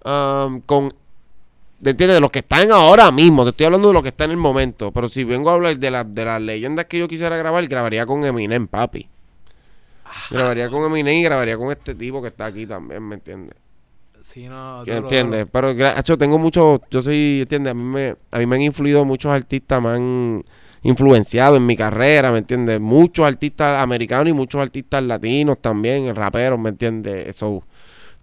um, 0.05 0.61
con 0.63 0.93
¿te 1.83 1.91
entiendes? 1.91 2.17
De 2.17 2.21
los 2.21 2.31
que 2.31 2.41
están 2.41 2.71
ahora 2.73 3.11
mismo, 3.13 3.45
te 3.45 3.51
estoy 3.51 3.67
hablando 3.67 3.89
de 3.89 3.95
los 3.95 4.03
que 4.03 4.09
están 4.09 4.27
en 4.27 4.33
el 4.33 4.37
momento, 4.37 4.91
pero 4.93 5.09
si 5.09 5.25
vengo 5.25 5.51
a 5.51 5.55
hablar 5.55 5.79
de, 5.79 5.91
la- 5.91 6.05
de 6.05 6.25
las 6.25 6.41
leyendas 6.43 6.87
que 6.87 6.99
yo 6.99 7.07
quisiera 7.09 7.37
grabar, 7.37 7.67
grabaría 7.69 8.05
con 8.05 8.25
Eminem, 8.25 8.67
papi. 8.67 9.09
Grabaría 10.31 10.71
con 10.71 10.85
Eminem 10.85 11.19
y 11.19 11.23
grabaría 11.23 11.57
con 11.57 11.71
este 11.71 11.95
tipo 11.95 12.21
que 12.21 12.29
está 12.29 12.47
aquí 12.47 12.67
también, 12.67 13.03
¿me 13.07 13.17
entiendes? 13.17 13.57
Sí, 14.23 14.49
no, 14.49 14.83
¿Que 14.85 14.95
duro, 14.95 15.05
entiendes? 15.05 15.41
duro. 15.41 15.51
Pero, 15.53 15.99
hecho, 15.99 16.17
tengo 16.17 16.39
muchos, 16.39 16.81
yo 16.91 17.03
soy, 17.03 17.41
¿entiendes? 17.43 17.73
A 17.73 17.75
mí, 17.75 17.83
me, 17.83 18.17
a 18.31 18.39
mí 18.39 18.47
me 18.47 18.57
han 18.57 18.63
influido 18.63 19.05
muchos 19.05 19.33
artistas, 19.33 19.83
me 19.83 19.89
han 19.89 20.45
influenciado 20.83 21.57
en 21.57 21.67
mi 21.67 21.77
carrera, 21.77 22.31
¿me 22.31 22.39
entiendes? 22.39 22.81
Muchos 22.81 23.27
artistas 23.27 23.83
americanos 23.83 24.29
y 24.29 24.33
muchos 24.33 24.61
artistas 24.61 25.03
latinos 25.03 25.59
también, 25.61 26.15
raperos, 26.15 26.59
¿me 26.59 26.71
entiendes? 26.71 27.29
Eso, 27.29 27.65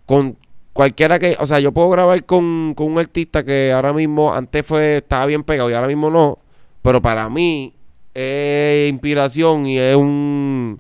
con, 0.05 0.37
cualquiera 0.73 1.19
que, 1.19 1.35
o 1.39 1.45
sea, 1.45 1.59
yo 1.59 1.71
puedo 1.71 1.89
grabar 1.89 2.23
con, 2.25 2.73
con 2.75 2.87
un 2.91 2.99
artista 2.99 3.43
que 3.43 3.71
ahora 3.71 3.93
mismo, 3.93 4.33
antes 4.33 4.65
fue, 4.65 4.97
estaba 4.97 5.25
bien 5.25 5.43
pegado 5.43 5.69
y 5.69 5.73
ahora 5.73 5.87
mismo 5.87 6.09
no, 6.09 6.39
pero 6.81 7.01
para 7.01 7.29
mí 7.29 7.73
es 8.13 8.89
inspiración 8.89 9.65
y 9.65 9.77
es 9.77 9.95
un, 9.95 10.79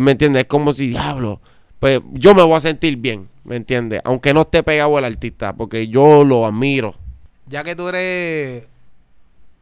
¿me 0.00 0.12
entiendes? 0.12 0.42
Es 0.42 0.48
como 0.48 0.72
si, 0.72 0.88
diablo, 0.88 1.40
pues 1.80 2.00
yo 2.12 2.34
me 2.34 2.42
voy 2.42 2.56
a 2.56 2.60
sentir 2.60 2.96
bien, 2.96 3.28
¿me 3.44 3.56
entiendes? 3.56 4.00
Aunque 4.04 4.32
no 4.32 4.42
esté 4.42 4.62
pegado 4.62 4.98
el 4.98 5.04
artista, 5.04 5.52
porque 5.54 5.88
yo 5.88 6.24
lo 6.24 6.46
admiro. 6.46 6.94
Ya 7.46 7.62
que 7.62 7.76
tú 7.76 7.88
eres, 7.88 8.68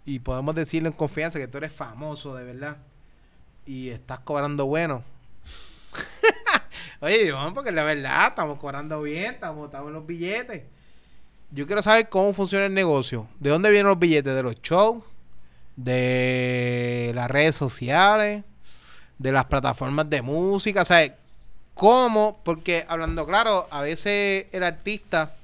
y 0.04 0.20
podemos 0.20 0.54
decirlo 0.54 0.88
en 0.88 0.94
confianza, 0.94 1.38
que 1.38 1.48
tú 1.48 1.58
eres 1.58 1.72
famoso 1.72 2.34
de 2.34 2.44
verdad, 2.44 2.76
y 3.66 3.88
estás 3.90 4.20
cobrando 4.20 4.66
bueno. 4.66 5.02
Oye, 7.00 7.26
Iván, 7.26 7.54
porque 7.54 7.72
la 7.72 7.82
verdad, 7.82 8.28
estamos 8.28 8.58
cobrando 8.58 9.02
bien, 9.02 9.34
estamos, 9.34 9.66
estamos 9.66 9.88
en 9.88 9.94
los 9.94 10.06
billetes. 10.06 10.62
Yo 11.50 11.66
quiero 11.66 11.82
saber 11.82 12.08
cómo 12.08 12.32
funciona 12.32 12.66
el 12.66 12.74
negocio. 12.74 13.28
¿De 13.40 13.50
dónde 13.50 13.70
vienen 13.70 13.88
los 13.88 13.98
billetes? 13.98 14.34
¿De 14.34 14.42
los 14.42 14.62
shows? 14.62 15.02
¿De 15.76 17.12
las 17.14 17.30
redes 17.30 17.56
sociales? 17.56 18.44
¿De 19.22 19.30
las 19.32 19.44
plataformas 19.44 20.08
de 20.10 20.20
música? 20.22 20.84
Sea, 20.84 21.14
¿cómo? 21.74 22.40
Porque 22.44 22.84
hablando 22.88 23.24
claro, 23.26 23.68
a 23.70 23.80
veces 23.82 24.46
el 24.52 24.62
artista, 24.62 25.34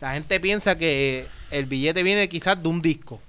la 0.00 0.12
gente 0.14 0.40
piensa 0.40 0.78
que 0.78 1.26
el 1.50 1.66
billete 1.66 2.02
viene 2.02 2.28
quizás 2.28 2.62
de 2.62 2.68
un 2.68 2.80
disco. 2.80 3.20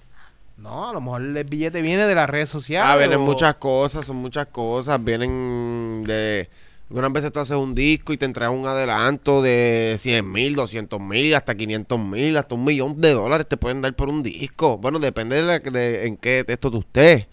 No, 0.57 0.89
a 0.89 0.93
lo 0.93 0.99
mejor 1.01 1.21
el 1.21 1.43
billete 1.45 1.81
viene 1.81 2.05
de 2.05 2.15
las 2.15 2.29
redes 2.29 2.49
sociales. 2.49 2.89
Ah, 2.93 2.97
vienen 2.97 3.19
o- 3.19 3.23
muchas 3.25 3.55
cosas, 3.55 4.05
son 4.05 4.17
muchas 4.17 4.47
cosas. 4.47 5.01
Vienen 5.03 6.03
de. 6.05 6.49
Algunas 6.89 7.13
veces 7.13 7.31
tú 7.31 7.39
haces 7.39 7.55
un 7.55 7.75
disco 7.75 8.13
y 8.13 8.17
te 8.17 8.25
entregan 8.25 8.53
un 8.53 8.65
adelanto 8.65 9.43
de 9.43 9.95
100 9.99 10.29
mil, 10.31 10.55
200 10.55 10.99
mil, 10.99 11.35
hasta 11.35 11.53
500 11.55 11.99
mil, 11.99 12.35
hasta 12.35 12.55
un 12.55 12.63
millón 12.63 12.99
de 12.99 13.13
dólares 13.13 13.47
te 13.47 13.57
pueden 13.57 13.81
dar 13.81 13.93
por 13.95 14.09
un 14.09 14.23
disco. 14.23 14.77
Bueno, 14.79 14.97
depende 14.97 15.35
de, 15.35 15.43
la- 15.43 15.59
de 15.59 16.07
en 16.07 16.17
qué 16.17 16.43
texto 16.43 16.71
tú 16.71 16.79
estés. 16.79 17.27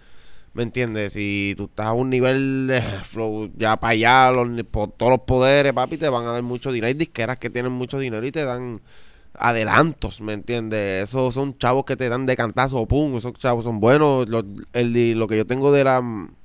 ¿Me 0.57 0.63
entiendes? 0.63 1.13
Si 1.13 1.53
tú 1.55 1.65
estás 1.65 1.89
a 1.89 1.93
un 1.93 2.09
nivel 2.09 2.67
de 2.67 2.81
flow 2.81 3.51
ya 3.59 3.79
para 3.79 3.91
allá, 3.93 4.31
por 4.71 4.91
todos 4.93 5.11
los 5.11 5.21
poderes, 5.21 5.75
papi, 5.75 5.99
te 5.99 6.09
van 6.09 6.27
a 6.27 6.33
dar 6.33 6.43
mucho 6.43 6.73
dinero. 6.73 6.87
Hay 6.89 6.95
disqueras 6.95 7.39
que 7.39 7.51
tienen 7.51 7.73
mucho 7.73 7.99
dinero 7.99 8.27
y 8.27 8.33
te 8.33 8.43
dan 8.43 8.81
adelantos, 9.35 10.23
¿me 10.23 10.33
entiendes? 10.33 11.11
Esos 11.11 11.35
son 11.35 11.59
chavos 11.59 11.85
que 11.85 11.95
te 11.95 12.09
dan 12.09 12.25
de 12.25 12.37
cantazo, 12.37 12.87
pum, 12.87 13.19
esos 13.19 13.35
chavos 13.35 13.65
son 13.65 13.81
buenos. 13.81 14.31
Lo, 14.31 14.43
el, 14.73 15.19
lo 15.19 15.27
que 15.27 15.37
yo 15.37 15.47
tengo 15.47 15.71
de 15.73 15.85
la 15.85 16.03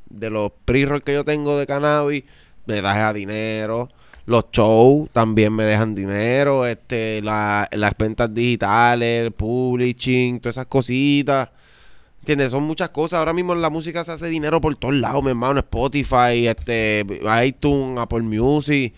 de 0.10 0.30
los 0.30 0.52
pre 0.66 0.86
que 1.02 1.14
yo 1.14 1.24
tengo 1.24 1.58
de 1.58 1.66
cannabis, 1.66 2.26
me 2.66 2.76
deja 2.76 3.14
dinero. 3.14 3.88
Los 4.26 4.46
shows 4.52 5.10
también 5.14 5.54
me 5.54 5.64
dejan 5.64 5.96
dinero, 5.96 6.66
este, 6.66 7.22
la- 7.22 7.68
las 7.72 7.94
ventas 7.98 8.34
digitales, 8.34 9.24
el 9.24 9.32
publishing, 9.32 10.42
todas 10.42 10.56
esas 10.58 10.68
cositas. 10.68 11.50
¿Entiendes? 12.22 12.52
Son 12.52 12.64
muchas 12.64 12.90
cosas. 12.90 13.20
Ahora 13.20 13.34
mismo 13.34 13.54
en 13.54 13.62
la 13.62 13.72
música 13.72 14.04
se 14.04 14.12
hace 14.12 14.28
dinero 14.28 14.62
por 14.62 14.76
todos 14.76 14.94
lados, 14.94 15.24
mi 15.24 15.30
hermano. 15.30 15.60
Spotify, 15.60 16.48
este, 16.48 17.04
iTunes, 17.44 18.00
Apple 18.00 18.22
Music, 18.22 18.94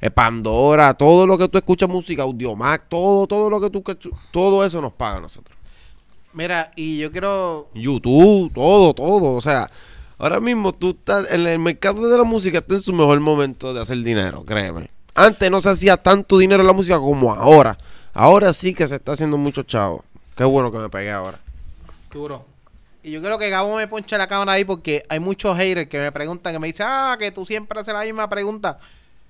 eh, 0.00 0.10
Pandora, 0.10 0.94
todo 0.94 1.26
lo 1.26 1.36
que 1.36 1.48
tú 1.48 1.58
escuchas 1.58 1.88
música, 1.88 2.22
Audiomac, 2.22 2.88
todo, 2.88 3.26
todo 3.26 3.50
lo 3.50 3.60
que 3.60 3.70
tú, 3.70 3.82
todo 4.30 4.64
eso 4.64 4.80
nos 4.80 4.92
paga 4.92 5.16
a 5.16 5.20
nosotros. 5.20 5.58
Mira, 6.32 6.70
y 6.76 6.98
yo 6.98 7.10
quiero 7.10 7.68
YouTube, 7.74 8.52
todo, 8.54 8.94
todo. 8.94 9.34
O 9.34 9.40
sea, 9.40 9.68
ahora 10.16 10.38
mismo 10.38 10.72
tú 10.72 10.90
estás 10.90 11.32
en 11.32 11.48
el 11.48 11.58
mercado 11.58 12.08
de 12.08 12.16
la 12.16 12.22
música, 12.22 12.58
está 12.58 12.74
en 12.74 12.82
su 12.82 12.92
mejor 12.92 13.18
momento 13.18 13.74
de 13.74 13.80
hacer 13.80 13.98
dinero, 13.98 14.44
créeme. 14.44 14.90
Antes 15.16 15.50
no 15.50 15.60
se 15.60 15.70
hacía 15.70 15.96
tanto 15.96 16.38
dinero 16.38 16.60
en 16.60 16.68
la 16.68 16.72
música 16.72 17.00
como 17.00 17.32
ahora. 17.32 17.76
Ahora 18.14 18.52
sí 18.52 18.74
que 18.74 18.86
se 18.86 18.94
está 18.94 19.12
haciendo 19.12 19.36
mucho 19.36 19.64
chavo. 19.64 20.04
Qué 20.36 20.44
bueno 20.44 20.70
que 20.70 20.78
me 20.78 20.88
pegué 20.88 21.10
ahora. 21.10 21.40
Duro. 22.12 22.49
Y 23.02 23.12
yo 23.12 23.22
creo 23.22 23.38
que 23.38 23.48
Gabo 23.48 23.76
me 23.76 23.88
ponche 23.88 24.18
la 24.18 24.26
cámara 24.26 24.52
ahí 24.52 24.64
porque 24.64 25.02
hay 25.08 25.20
muchos 25.20 25.56
haters 25.56 25.88
que 25.88 25.98
me 25.98 26.12
preguntan, 26.12 26.52
que 26.52 26.58
me 26.58 26.66
dicen, 26.66 26.86
ah, 26.88 27.16
que 27.18 27.30
tú 27.30 27.46
siempre 27.46 27.80
haces 27.80 27.94
la 27.94 28.02
misma 28.02 28.28
pregunta. 28.28 28.78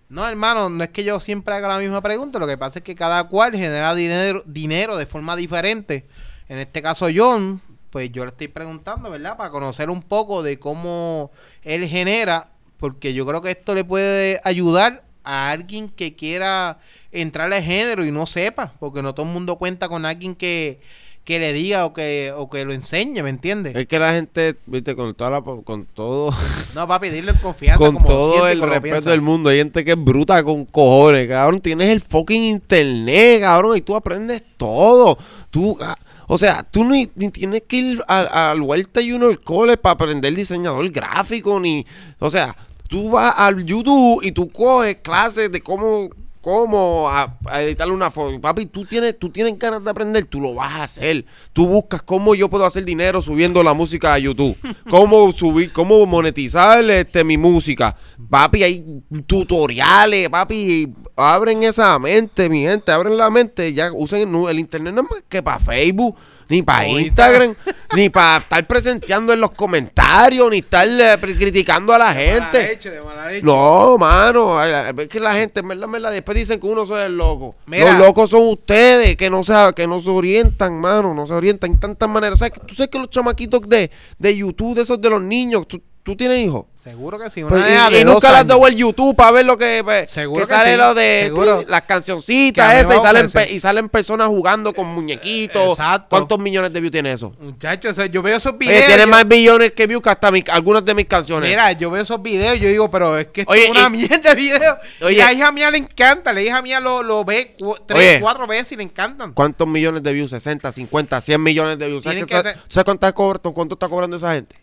No, 0.08 0.26
hermano, 0.26 0.68
no 0.68 0.82
es 0.82 0.90
que 0.90 1.04
yo 1.04 1.20
siempre 1.20 1.54
haga 1.54 1.68
la 1.68 1.78
misma 1.78 2.00
pregunta. 2.00 2.40
Lo 2.40 2.48
que 2.48 2.58
pasa 2.58 2.80
es 2.80 2.84
que 2.84 2.96
cada 2.96 3.24
cual 3.28 3.52
genera 3.52 3.94
dinero, 3.94 4.42
dinero 4.44 4.96
de 4.96 5.06
forma 5.06 5.36
diferente. 5.36 6.04
En 6.48 6.58
este 6.58 6.82
caso, 6.82 7.06
John, 7.14 7.62
pues 7.90 8.10
yo 8.10 8.24
le 8.24 8.30
estoy 8.30 8.48
preguntando, 8.48 9.08
¿verdad? 9.08 9.36
Para 9.36 9.50
conocer 9.50 9.88
un 9.88 10.02
poco 10.02 10.42
de 10.42 10.58
cómo 10.58 11.30
él 11.62 11.86
genera, 11.86 12.50
porque 12.76 13.14
yo 13.14 13.24
creo 13.24 13.40
que 13.40 13.52
esto 13.52 13.72
le 13.76 13.84
puede 13.84 14.40
ayudar 14.42 15.04
a 15.22 15.50
alguien 15.50 15.88
que 15.88 16.16
quiera 16.16 16.80
entrar 17.12 17.52
al 17.52 17.62
género 17.62 18.04
y 18.04 18.10
no 18.10 18.26
sepa, 18.26 18.72
porque 18.80 19.02
no 19.02 19.14
todo 19.14 19.26
el 19.26 19.32
mundo 19.32 19.56
cuenta 19.56 19.88
con 19.88 20.04
alguien 20.04 20.34
que, 20.34 20.80
que 21.24 21.38
le 21.38 21.52
diga 21.52 21.84
o 21.86 21.92
que, 21.92 22.32
o 22.36 22.48
que 22.48 22.64
lo 22.64 22.72
enseñe, 22.72 23.22
¿me 23.22 23.30
entiendes? 23.30 23.76
Es 23.76 23.86
que 23.86 23.98
la 23.98 24.12
gente, 24.12 24.56
viste, 24.66 24.96
con 24.96 25.14
toda 25.14 25.30
la, 25.30 25.42
con 25.42 25.84
todo, 25.86 26.34
No, 26.74 26.88
papi, 26.88 27.10
dilo 27.10 27.32
en 27.32 27.38
confianza. 27.38 27.78
con 27.78 27.96
como 27.96 28.06
todo 28.06 28.48
el 28.48 28.58
como 28.58 28.72
respeto 28.72 28.94
piensa. 28.94 29.10
del 29.10 29.20
mundo, 29.20 29.50
hay 29.50 29.58
gente 29.58 29.84
que 29.84 29.92
es 29.92 30.02
bruta 30.04 30.42
con 30.42 30.64
cojones, 30.64 31.28
cabrón. 31.28 31.60
Tienes 31.60 31.90
el 31.90 32.00
fucking 32.00 32.42
internet, 32.44 33.42
cabrón, 33.42 33.76
y 33.76 33.80
tú 33.80 33.94
aprendes 33.96 34.42
todo. 34.56 35.18
Tú, 35.50 35.76
ah, 35.82 35.96
o 36.26 36.38
sea, 36.38 36.62
tú 36.62 36.84
ni, 36.84 37.10
ni 37.16 37.28
tienes 37.30 37.62
que 37.68 37.76
ir 37.76 38.02
al, 38.08 38.28
al 38.32 38.60
Vuelta 38.60 39.00
Junior 39.00 39.38
College 39.42 39.78
para 39.78 39.94
aprender 39.94 40.34
diseñador 40.34 40.88
gráfico, 40.90 41.58
ni, 41.60 41.84
o 42.18 42.30
sea, 42.30 42.56
tú 42.88 43.10
vas 43.10 43.34
al 43.36 43.64
YouTube 43.64 44.20
y 44.24 44.32
tú 44.32 44.48
coges 44.50 44.96
clases 45.02 45.52
de 45.52 45.60
cómo 45.60 46.08
cómo 46.40 47.08
a, 47.08 47.36
a 47.46 47.62
editarle 47.62 47.92
una 47.92 48.10
foto. 48.10 48.40
Papi, 48.40 48.66
tú 48.66 48.84
tienes, 48.84 49.18
tú 49.18 49.30
tienes 49.30 49.58
ganas 49.58 49.84
de 49.84 49.90
aprender, 49.90 50.24
tú 50.24 50.40
lo 50.40 50.54
vas 50.54 50.72
a 50.72 50.84
hacer. 50.84 51.24
Tú 51.52 51.66
buscas 51.66 52.02
cómo 52.02 52.34
yo 52.34 52.48
puedo 52.48 52.64
hacer 52.64 52.84
dinero 52.84 53.20
subiendo 53.22 53.62
la 53.62 53.74
música 53.74 54.14
a 54.14 54.18
YouTube. 54.18 54.56
Cómo 54.90 55.30
subir, 55.32 55.72
cómo 55.72 56.04
monetizar 56.06 56.82
este, 56.90 57.22
mi 57.24 57.36
música. 57.36 57.96
Papi, 58.28 58.62
hay 58.62 59.02
tutoriales, 59.26 60.28
papi. 60.28 60.92
Abren 61.16 61.62
esa 61.62 61.98
mente, 61.98 62.48
mi 62.48 62.62
gente, 62.62 62.90
abren 62.92 63.16
la 63.16 63.30
mente. 63.30 63.72
Ya 63.72 63.92
usen 63.92 64.34
el, 64.34 64.48
el 64.48 64.58
internet 64.58 64.94
no 64.94 65.02
es 65.02 65.10
más 65.10 65.24
que 65.28 65.42
para 65.42 65.58
Facebook. 65.58 66.16
Ni 66.50 66.62
para 66.62 66.86
Instagram, 66.86 67.54
ni 67.96 68.10
para 68.10 68.38
estar 68.38 68.66
presenteando 68.66 69.32
en 69.32 69.40
los 69.40 69.52
comentarios, 69.52 70.50
ni 70.50 70.58
estar 70.58 70.86
eh, 70.88 71.16
criticando 71.38 71.94
a 71.94 71.98
la 71.98 72.12
De 72.12 72.32
mala 72.40 72.50
gente. 72.50 72.62
leche, 72.68 72.90
de 72.90 73.00
mala 73.02 73.28
leche. 73.28 73.42
No, 73.46 73.96
mano, 73.96 74.62
es 74.62 75.08
que 75.08 75.20
la 75.20 75.32
gente, 75.32 75.60
en 75.60 75.68
verdad, 75.68 75.84
en 75.84 75.92
verdad, 75.92 76.12
después 76.12 76.36
dicen 76.36 76.58
que 76.60 76.66
uno 76.66 76.84
soy 76.84 77.02
el 77.04 77.16
loco. 77.16 77.54
Mira. 77.66 77.92
Los 77.92 78.06
locos 78.06 78.30
son 78.30 78.42
ustedes, 78.48 79.16
que 79.16 79.30
no 79.30 79.42
se, 79.44 79.54
que 79.76 79.86
no 79.86 79.98
se 80.00 80.10
orientan, 80.10 80.78
mano, 80.80 81.14
no 81.14 81.24
se 81.24 81.34
orientan 81.34 81.70
en 81.72 81.80
tantas 81.80 82.08
maneras. 82.08 82.38
¿Sabes? 82.38 82.52
que- 82.54 82.60
¿Tú 82.60 82.74
sabes 82.74 82.90
que 82.90 82.98
los 82.98 83.08
chamaquitos 83.10 83.62
de, 83.68 83.90
de 84.18 84.36
YouTube, 84.36 84.74
de 84.74 84.82
esos 84.82 85.00
de 85.00 85.08
los 85.08 85.22
niños, 85.22 85.66
tú, 85.68 85.80
tú 86.02 86.16
tienes 86.16 86.38
hijos? 86.44 86.66
Seguro 86.82 87.18
que 87.18 87.28
sí. 87.28 87.42
Una 87.42 87.50
Pues, 87.50 87.62
y, 87.68 87.94
de 87.94 88.00
y 88.00 88.04
dos 88.04 88.14
nunca 88.14 88.32
le 88.32 88.38
has 88.38 88.46
dado 88.46 88.66
el 88.66 88.74
YouTube 88.74 89.14
para 89.14 89.32
ver 89.32 89.44
lo 89.44 89.58
que, 89.58 89.82
pues, 89.84 90.10
Seguro 90.10 90.46
que 90.46 90.48
que 90.48 90.54
sale 90.56 90.72
sí, 90.72 90.78
lo 90.78 90.94
de 90.94 91.22
seguro. 91.24 91.62
las 91.68 91.82
cancioncitas 91.82 92.66
a 92.66 92.80
esas 92.80 92.96
y 92.96 93.00
salen, 93.02 93.30
pe- 93.30 93.52
y 93.52 93.60
salen 93.60 93.88
personas 93.90 94.28
jugando 94.28 94.72
con 94.72 94.86
muñequitos. 94.86 95.72
Exacto. 95.72 96.06
¿Cuántos 96.08 96.38
millones 96.38 96.72
de 96.72 96.80
views 96.80 96.90
tiene 96.92 97.12
eso? 97.12 97.34
Muchachos, 97.38 97.92
o 97.92 97.94
sea, 97.94 98.06
yo 98.06 98.22
veo 98.22 98.34
esos 98.38 98.52
Oye, 98.54 98.58
videos. 98.70 98.86
tiene 98.86 99.02
yo- 99.04 99.08
más 99.10 99.26
millones 99.26 99.72
que 99.72 99.86
views 99.86 100.02
que 100.02 100.08
hasta 100.08 100.30
mi- 100.30 100.42
algunas 100.50 100.82
de 100.82 100.94
mis 100.94 101.04
canciones. 101.06 101.50
Mira, 101.50 101.70
yo 101.72 101.90
veo 101.90 102.02
esos 102.02 102.22
videos 102.22 102.56
y 102.56 102.60
yo 102.60 102.68
digo, 102.70 102.90
pero 102.90 103.18
es 103.18 103.26
que 103.26 103.42
esto 103.42 103.52
Oye, 103.52 103.64
es 103.64 103.70
una 103.70 103.86
y- 103.88 103.90
mierda 103.90 104.16
de 104.30 104.34
video. 104.34 104.78
Oye. 105.02 105.12
y 105.12 105.16
la 105.18 105.32
hija 105.34 105.52
mía 105.52 105.70
le 105.70 105.78
encanta. 105.78 106.32
La 106.32 106.40
hija 106.40 106.62
mía 106.62 106.80
lo, 106.80 107.02
lo 107.02 107.26
ve 107.26 107.54
cu- 107.58 107.76
tres, 107.86 107.98
Oye. 108.12 108.20
cuatro 108.22 108.46
veces 108.46 108.72
y 108.72 108.76
le 108.76 108.84
encantan. 108.84 109.34
¿Cuántos 109.34 109.68
millones 109.68 110.02
de 110.02 110.14
views? 110.14 110.30
60, 110.30 110.72
50, 110.72 111.20
100 111.20 111.42
millones 111.42 111.78
de 111.78 111.86
views. 111.88 112.04
¿Sabes, 112.04 112.24
Tienen 112.24 112.42
qué- 112.42 112.50
que 112.50 112.54
te- 112.54 112.60
¿sabes 112.72 112.84
cuánto, 112.86 113.06
está 113.06 113.52
cuánto 113.52 113.74
está 113.74 113.86
cobrando 113.88 114.16
esa 114.16 114.32
gente? 114.32 114.56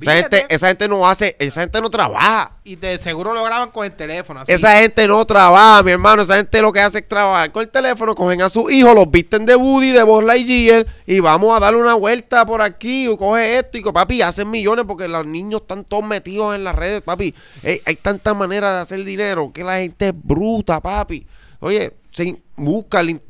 Esa 0.00 0.14
gente, 0.14 0.46
esa 0.48 0.68
gente 0.68 0.88
no 0.88 1.06
hace, 1.06 1.36
esa 1.38 1.60
gente 1.62 1.80
no 1.80 1.90
trabaja. 1.90 2.56
Y 2.64 2.76
de 2.76 2.98
seguro 2.98 3.34
lo 3.34 3.42
graban 3.44 3.70
con 3.70 3.84
el 3.84 3.92
teléfono. 3.92 4.40
Así. 4.40 4.52
Esa 4.52 4.78
gente 4.80 5.06
no 5.08 5.24
trabaja, 5.24 5.82
mi 5.82 5.92
hermano. 5.92 6.22
Esa 6.22 6.36
gente 6.36 6.60
lo 6.62 6.72
que 6.72 6.80
hace 6.80 6.98
es 6.98 7.08
trabajar 7.08 7.50
con 7.52 7.62
el 7.62 7.68
teléfono, 7.68 8.14
cogen 8.14 8.42
a 8.42 8.50
sus 8.50 8.70
hijos, 8.70 8.94
los 8.94 9.10
visten 9.10 9.46
de 9.46 9.56
Woody, 9.56 9.90
de 9.92 10.02
Buzz 10.02 10.24
Lightyear 10.24 10.86
y 11.06 11.20
vamos 11.20 11.56
a 11.56 11.60
darle 11.60 11.80
una 11.80 11.94
vuelta 11.94 12.44
por 12.46 12.62
aquí, 12.62 13.08
o 13.08 13.16
coge 13.16 13.58
esto 13.58 13.78
y 13.78 13.82
papi, 13.82 14.22
hacen 14.22 14.48
millones 14.50 14.84
porque 14.86 15.08
los 15.08 15.26
niños 15.26 15.62
están 15.62 15.84
todos 15.84 16.04
metidos 16.04 16.54
en 16.54 16.64
las 16.64 16.74
redes, 16.74 17.02
papi. 17.02 17.34
Eh, 17.62 17.82
hay 17.84 17.96
tantas 17.96 18.36
maneras 18.36 18.72
de 18.76 18.80
hacer 18.82 19.04
dinero 19.04 19.50
que 19.52 19.64
la 19.64 19.76
gente 19.78 20.08
es 20.08 20.14
bruta, 20.14 20.80
papi. 20.80 21.26
Oye, 21.60 21.92
se 22.10 22.40
busca 22.56 23.00
el... 23.00 23.20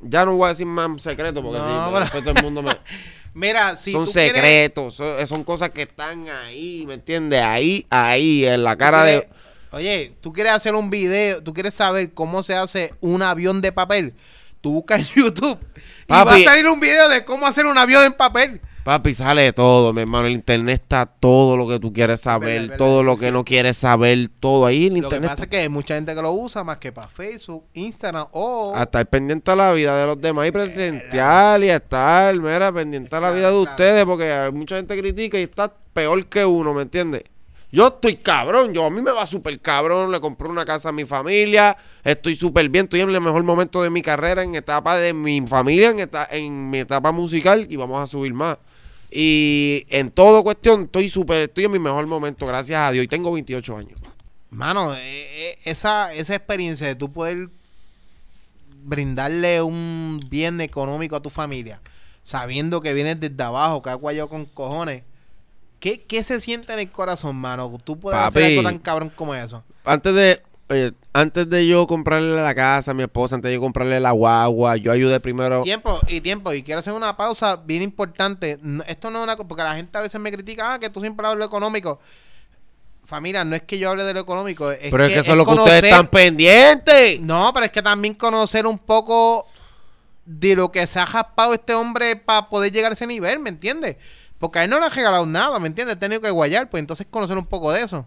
Ya 0.00 0.24
no 0.24 0.36
voy 0.36 0.46
a 0.46 0.48
decir 0.50 0.66
más 0.66 1.02
secreto 1.02 1.42
porque 1.42 1.58
No, 1.58 1.64
sí, 1.66 1.80
pero- 1.92 2.00
después 2.00 2.24
todo 2.24 2.34
el 2.36 2.42
mundo 2.42 2.62
me... 2.62 2.70
Mira, 3.36 3.76
si 3.76 3.92
son 3.92 4.06
tú 4.06 4.12
quieres- 4.12 4.32
secretos, 4.32 4.94
son, 4.94 5.26
son 5.26 5.44
cosas 5.44 5.70
que 5.70 5.82
están 5.82 6.26
ahí, 6.28 6.84
¿me 6.86 6.94
entiendes? 6.94 7.42
Ahí, 7.42 7.86
ahí, 7.90 8.46
en 8.46 8.64
la 8.64 8.76
cara 8.76 9.04
de... 9.04 9.28
Oye, 9.72 10.14
tú 10.22 10.32
quieres 10.32 10.52
hacer 10.54 10.74
un 10.74 10.88
video, 10.88 11.42
tú 11.42 11.52
quieres 11.52 11.74
saber 11.74 12.14
cómo 12.14 12.42
se 12.42 12.54
hace 12.54 12.94
un 13.00 13.20
avión 13.22 13.60
de 13.60 13.72
papel. 13.72 14.14
Tú 14.62 14.72
buscas 14.72 15.00
en 15.00 15.06
YouTube 15.22 15.58
y 16.06 16.06
Papi. 16.06 16.30
va 16.30 16.34
a 16.36 16.52
salir 16.52 16.66
un 16.66 16.80
video 16.80 17.10
de 17.10 17.26
cómo 17.26 17.46
hacer 17.46 17.66
un 17.66 17.76
avión 17.76 18.04
en 18.06 18.14
papel. 18.14 18.62
Papi, 18.86 19.14
sale 19.16 19.52
todo, 19.52 19.92
mi 19.92 20.02
hermano. 20.02 20.28
El 20.28 20.34
internet 20.34 20.82
está 20.82 21.06
todo 21.06 21.56
lo 21.56 21.66
que 21.66 21.80
tú 21.80 21.92
quieres 21.92 22.20
saber, 22.20 22.50
verdad, 22.50 22.62
es 22.62 22.68
verdad, 22.70 22.86
todo 22.86 23.02
lo 23.02 23.14
sí. 23.14 23.20
que 23.20 23.32
no 23.32 23.44
quieres 23.44 23.76
saber, 23.76 24.28
todo 24.38 24.64
ahí. 24.64 24.86
El 24.86 24.94
Lo 24.94 24.94
que 24.94 25.16
internet 25.16 25.30
pasa 25.30 25.42
es 25.42 25.48
que 25.48 25.56
hay 25.56 25.68
mucha 25.68 25.96
gente 25.96 26.14
que 26.14 26.22
lo 26.22 26.30
usa 26.30 26.62
más 26.62 26.78
que 26.78 26.92
para 26.92 27.08
Facebook, 27.08 27.64
Instagram 27.74 28.28
o... 28.30 28.72
a 28.76 28.84
estar 28.84 29.04
pendiente 29.10 29.50
a 29.50 29.56
la 29.56 29.72
vida 29.72 29.98
de 29.98 30.06
los 30.06 30.20
demás 30.20 30.46
y 30.46 30.52
presencial 30.52 31.64
y 31.64 31.70
a 31.70 31.76
estar, 31.76 32.32
mira, 32.36 32.72
pendiente 32.72 33.16
a 33.16 33.18
la 33.18 33.32
vida 33.32 33.50
de 33.50 33.58
ustedes, 33.58 34.04
porque 34.04 34.30
hay 34.30 34.52
mucha 34.52 34.76
gente 34.76 34.96
critica 34.96 35.36
y 35.36 35.42
está 35.42 35.74
peor 35.92 36.24
que 36.26 36.44
uno, 36.44 36.72
¿me 36.72 36.82
entiendes? 36.82 37.24
Yo 37.72 37.88
estoy 37.88 38.14
cabrón, 38.14 38.72
yo 38.72 38.84
a 38.86 38.90
mí 38.90 39.02
me 39.02 39.10
va 39.10 39.26
súper 39.26 39.58
cabrón, 39.60 40.12
le 40.12 40.20
compré 40.20 40.46
una 40.48 40.64
casa 40.64 40.90
a 40.90 40.92
mi 40.92 41.04
familia, 41.04 41.76
estoy 42.04 42.36
súper 42.36 42.68
bien, 42.68 42.84
estoy 42.84 43.00
en 43.00 43.10
el 43.10 43.20
mejor 43.20 43.42
momento 43.42 43.82
de 43.82 43.90
mi 43.90 44.00
carrera, 44.00 44.44
en 44.44 44.54
etapa 44.54 44.96
de 44.96 45.12
mi 45.12 45.44
familia, 45.44 45.90
en, 45.90 45.98
eta- 45.98 46.28
en 46.30 46.70
mi 46.70 46.78
etapa 46.78 47.10
musical 47.10 47.66
y 47.68 47.74
vamos 47.74 48.00
a 48.00 48.06
subir 48.06 48.32
más. 48.32 48.58
Y 49.18 49.86
en 49.88 50.10
todo 50.10 50.44
cuestión, 50.44 50.82
estoy 50.82 51.08
súper, 51.08 51.44
estoy 51.44 51.64
en 51.64 51.72
mi 51.72 51.78
mejor 51.78 52.06
momento, 52.06 52.44
gracias 52.44 52.78
a 52.78 52.90
Dios, 52.90 53.02
y 53.02 53.08
tengo 53.08 53.32
28 53.32 53.74
años. 53.78 53.98
Mano, 54.50 54.92
eh, 54.92 54.98
eh, 55.00 55.58
esa, 55.64 56.12
esa 56.12 56.34
experiencia 56.34 56.86
de 56.86 56.96
tú 56.96 57.10
poder 57.10 57.48
brindarle 58.84 59.62
un 59.62 60.20
bien 60.28 60.60
económico 60.60 61.16
a 61.16 61.22
tu 61.22 61.30
familia, 61.30 61.80
sabiendo 62.24 62.82
que 62.82 62.92
vienes 62.92 63.18
desde 63.18 63.42
abajo, 63.42 63.80
que 63.80 63.88
has 63.88 63.96
guayado 63.96 64.28
con 64.28 64.44
cojones, 64.44 65.02
¿qué, 65.80 66.02
qué 66.02 66.22
se 66.22 66.38
siente 66.38 66.74
en 66.74 66.80
el 66.80 66.90
corazón, 66.90 67.36
mano? 67.36 67.74
Tú 67.82 67.98
puedes 67.98 68.20
hacer 68.20 68.42
Papi. 68.42 68.58
algo 68.58 68.68
tan 68.68 68.78
cabrón 68.78 69.10
como 69.16 69.34
eso. 69.34 69.64
antes 69.82 70.14
de 70.14 70.42
oye, 70.68 70.92
antes 71.12 71.48
de 71.48 71.66
yo 71.66 71.86
comprarle 71.86 72.36
la 72.42 72.54
casa 72.54 72.90
a 72.90 72.94
mi 72.94 73.02
esposa, 73.02 73.34
antes 73.36 73.48
de 73.48 73.54
yo 73.54 73.60
comprarle 73.60 74.00
la 74.00 74.10
guagua, 74.12 74.76
yo 74.76 74.92
ayudé 74.92 75.20
primero. 75.20 75.62
Tiempo 75.62 75.98
y 76.08 76.20
tiempo. 76.20 76.52
Y 76.52 76.62
quiero 76.62 76.80
hacer 76.80 76.92
una 76.92 77.16
pausa 77.16 77.56
bien 77.56 77.82
importante. 77.82 78.58
No- 78.62 78.82
Esto 78.84 79.10
no 79.10 79.18
es 79.20 79.24
una 79.24 79.36
cosa, 79.36 79.48
porque 79.48 79.62
la 79.62 79.74
gente 79.76 79.96
a 79.96 80.00
veces 80.00 80.20
me 80.20 80.30
critica, 80.32 80.74
ah, 80.74 80.78
que 80.78 80.90
tú 80.90 81.00
siempre 81.00 81.24
hablas 81.26 81.36
de 81.38 81.40
lo 81.40 81.46
económico. 81.46 82.00
Familia, 83.04 83.44
no 83.44 83.54
es 83.54 83.62
que 83.62 83.78
yo 83.78 83.88
hable 83.90 84.02
de 84.02 84.14
lo 84.14 84.20
económico. 84.20 84.70
Es 84.72 84.90
pero 84.90 85.06
es 85.06 85.12
que 85.12 85.20
eso 85.20 85.30
es 85.30 85.36
lo 85.36 85.46
que 85.46 85.52
ustedes 85.54 85.84
están 85.84 86.08
pendientes. 86.08 87.20
No, 87.20 87.52
pero 87.54 87.66
es 87.66 87.70
que 87.72 87.80
también 87.82 88.14
conocer 88.14 88.66
un 88.66 88.78
poco 88.78 89.46
de 90.24 90.56
lo 90.56 90.72
que 90.72 90.84
se 90.88 90.98
ha 90.98 91.06
jaspado 91.06 91.54
este 91.54 91.72
hombre 91.74 92.16
para 92.16 92.48
poder 92.48 92.72
llegar 92.72 92.90
a 92.90 92.94
ese 92.94 93.06
nivel, 93.06 93.38
¿me 93.38 93.48
entiendes? 93.50 93.96
Porque 94.40 94.58
a 94.58 94.64
él 94.64 94.70
no 94.70 94.80
le 94.80 94.86
ha 94.86 94.88
regalado 94.88 95.24
nada, 95.24 95.60
¿me 95.60 95.68
entiendes? 95.68 95.94
Ha 95.96 96.00
tenido 96.00 96.20
que 96.20 96.30
guayar, 96.30 96.68
pues 96.68 96.80
entonces 96.80 97.06
conocer 97.08 97.38
un 97.38 97.46
poco 97.46 97.70
de 97.70 97.82
eso. 97.82 98.04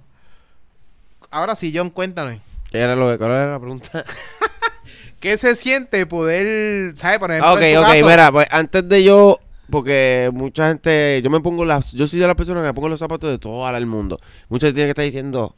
Ahora 1.31 1.55
sí, 1.55 1.71
John, 1.73 1.89
cuéntame. 1.89 2.41
¿Qué 2.71 2.77
era 2.79 2.95
lo 2.95 3.09
que, 3.09 3.17
¿Cuál 3.17 3.31
era 3.31 3.51
la 3.51 3.59
pregunta? 3.59 4.03
¿Qué 5.19 5.37
se 5.37 5.55
siente 5.55 6.05
poder, 6.05 6.95
¿sabes? 6.95 7.19
Por 7.19 7.31
ejemplo, 7.31 7.49
Ah, 7.49 7.53
ok, 7.53 7.61
en 7.61 7.75
tu 7.75 7.81
ok, 7.81 7.87
caso- 7.87 8.05
mira, 8.07 8.31
pues 8.31 8.47
antes 8.51 8.87
de 8.87 9.03
yo, 9.03 9.37
porque 9.69 10.29
mucha 10.33 10.69
gente, 10.69 11.21
yo 11.21 11.29
me 11.29 11.41
pongo 11.41 11.65
las, 11.65 11.91
yo 11.91 12.07
soy 12.07 12.19
de 12.19 12.27
las 12.27 12.35
personas 12.35 12.61
que 12.63 12.67
me 12.67 12.73
pongo 12.73 12.89
los 12.89 12.99
zapatos 12.99 13.29
de 13.29 13.37
todo 13.37 13.67
el 13.75 13.85
mundo. 13.85 14.17
Mucha 14.47 14.67
gente 14.67 14.75
tiene 14.77 14.87
que 14.87 14.91
estar 14.91 15.05
diciendo, 15.05 15.55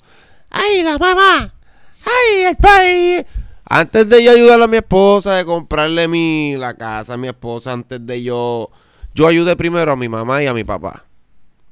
¡ay, 0.50 0.82
la 0.84 0.98
mamá! 0.98 1.54
¡ay, 2.06 2.42
el 2.46 2.56
país! 2.58 3.26
Antes 3.66 4.10
de 4.10 4.24
yo 4.24 4.32
ayudar 4.32 4.62
a 4.62 4.68
mi 4.68 4.78
esposa 4.78 5.36
de 5.36 5.46
comprarle 5.46 6.08
mi, 6.08 6.56
la 6.58 6.74
casa 6.74 7.14
a 7.14 7.18
mi 7.18 7.28
esposa, 7.28 7.72
antes 7.72 8.04
de 8.06 8.24
yo, 8.24 8.70
yo 9.14 9.28
ayudé 9.28 9.56
primero 9.56 9.92
a 9.92 9.96
mi 9.96 10.10
mamá 10.10 10.42
y 10.44 10.48
a 10.48 10.54
mi 10.54 10.64
papá. 10.64 11.06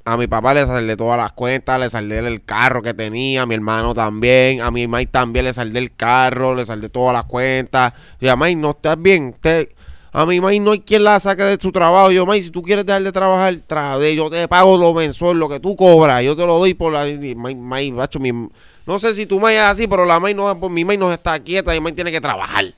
A 0.06 0.18
mi 0.18 0.28
papá 0.28 0.54
le 0.54 0.66
saldé 0.66 0.98
todas 0.98 1.18
las 1.18 1.34
cuentas, 1.34 1.80
le 1.80 1.90
saldé 1.90 2.20
el 2.20 2.44
carro 2.44 2.82
que 2.82 2.94
tenía, 2.94 3.44
a 3.44 3.46
mi 3.46 3.54
hermano 3.54 3.94
también, 3.94 4.62
a 4.62 4.72
mi 4.72 4.88
mamá 4.88 5.06
también 5.06 5.46
le 5.46 5.54
saldé 5.54 5.80
el 5.80 5.94
carro, 5.94 6.56
le 6.56 6.66
saldé 6.66 6.90
todas 6.90 7.14
las 7.14 7.26
cuentas. 7.26 7.94
Y 8.20 8.28
a 8.28 8.36
May, 8.36 8.56
no 8.56 8.72
estás 8.72 9.00
bien. 9.00 9.34
Usted, 9.36 9.70
a 10.12 10.26
mi 10.26 10.42
May 10.42 10.60
no 10.60 10.72
hay 10.72 10.80
quien 10.80 11.04
la 11.04 11.20
saque 11.20 11.44
de 11.44 11.58
su 11.60 11.72
trabajo. 11.72 12.10
Yo, 12.12 12.26
May, 12.26 12.42
si 12.42 12.50
tú 12.50 12.64
quieres 12.64 12.86
dejar 12.86 13.04
de 13.04 13.12
trabajar, 13.12 13.54
tra- 13.68 14.14
yo 14.16 14.30
te 14.32 14.48
pago 14.48 14.78
lo 14.78 14.94
mensual, 14.94 15.38
lo 15.38 15.48
que 15.48 15.60
tú 15.60 15.76
cobras, 15.76 16.24
yo 16.24 16.36
te 16.36 16.46
lo 16.46 16.58
doy 16.58 16.74
por 16.74 16.92
la. 16.92 17.06
May, 17.36 17.54
May, 17.56 17.92
macho, 17.92 18.20
mi- 18.20 18.32
no 18.88 18.98
sé 19.00 19.14
si 19.14 19.28
tu 19.28 19.40
May 19.40 19.58
es 19.58 19.62
así, 19.62 19.88
pero 19.88 20.06
la 20.06 20.20
May 20.20 20.34
no, 20.34 20.60
pues, 20.60 20.72
mi 20.72 20.84
May 20.86 20.98
no 20.98 21.14
está 21.14 21.38
quieta 21.40 21.76
y 21.76 21.82
May 21.82 21.94
tiene 21.94 22.12
que 22.12 22.22
trabajar. 22.22 22.74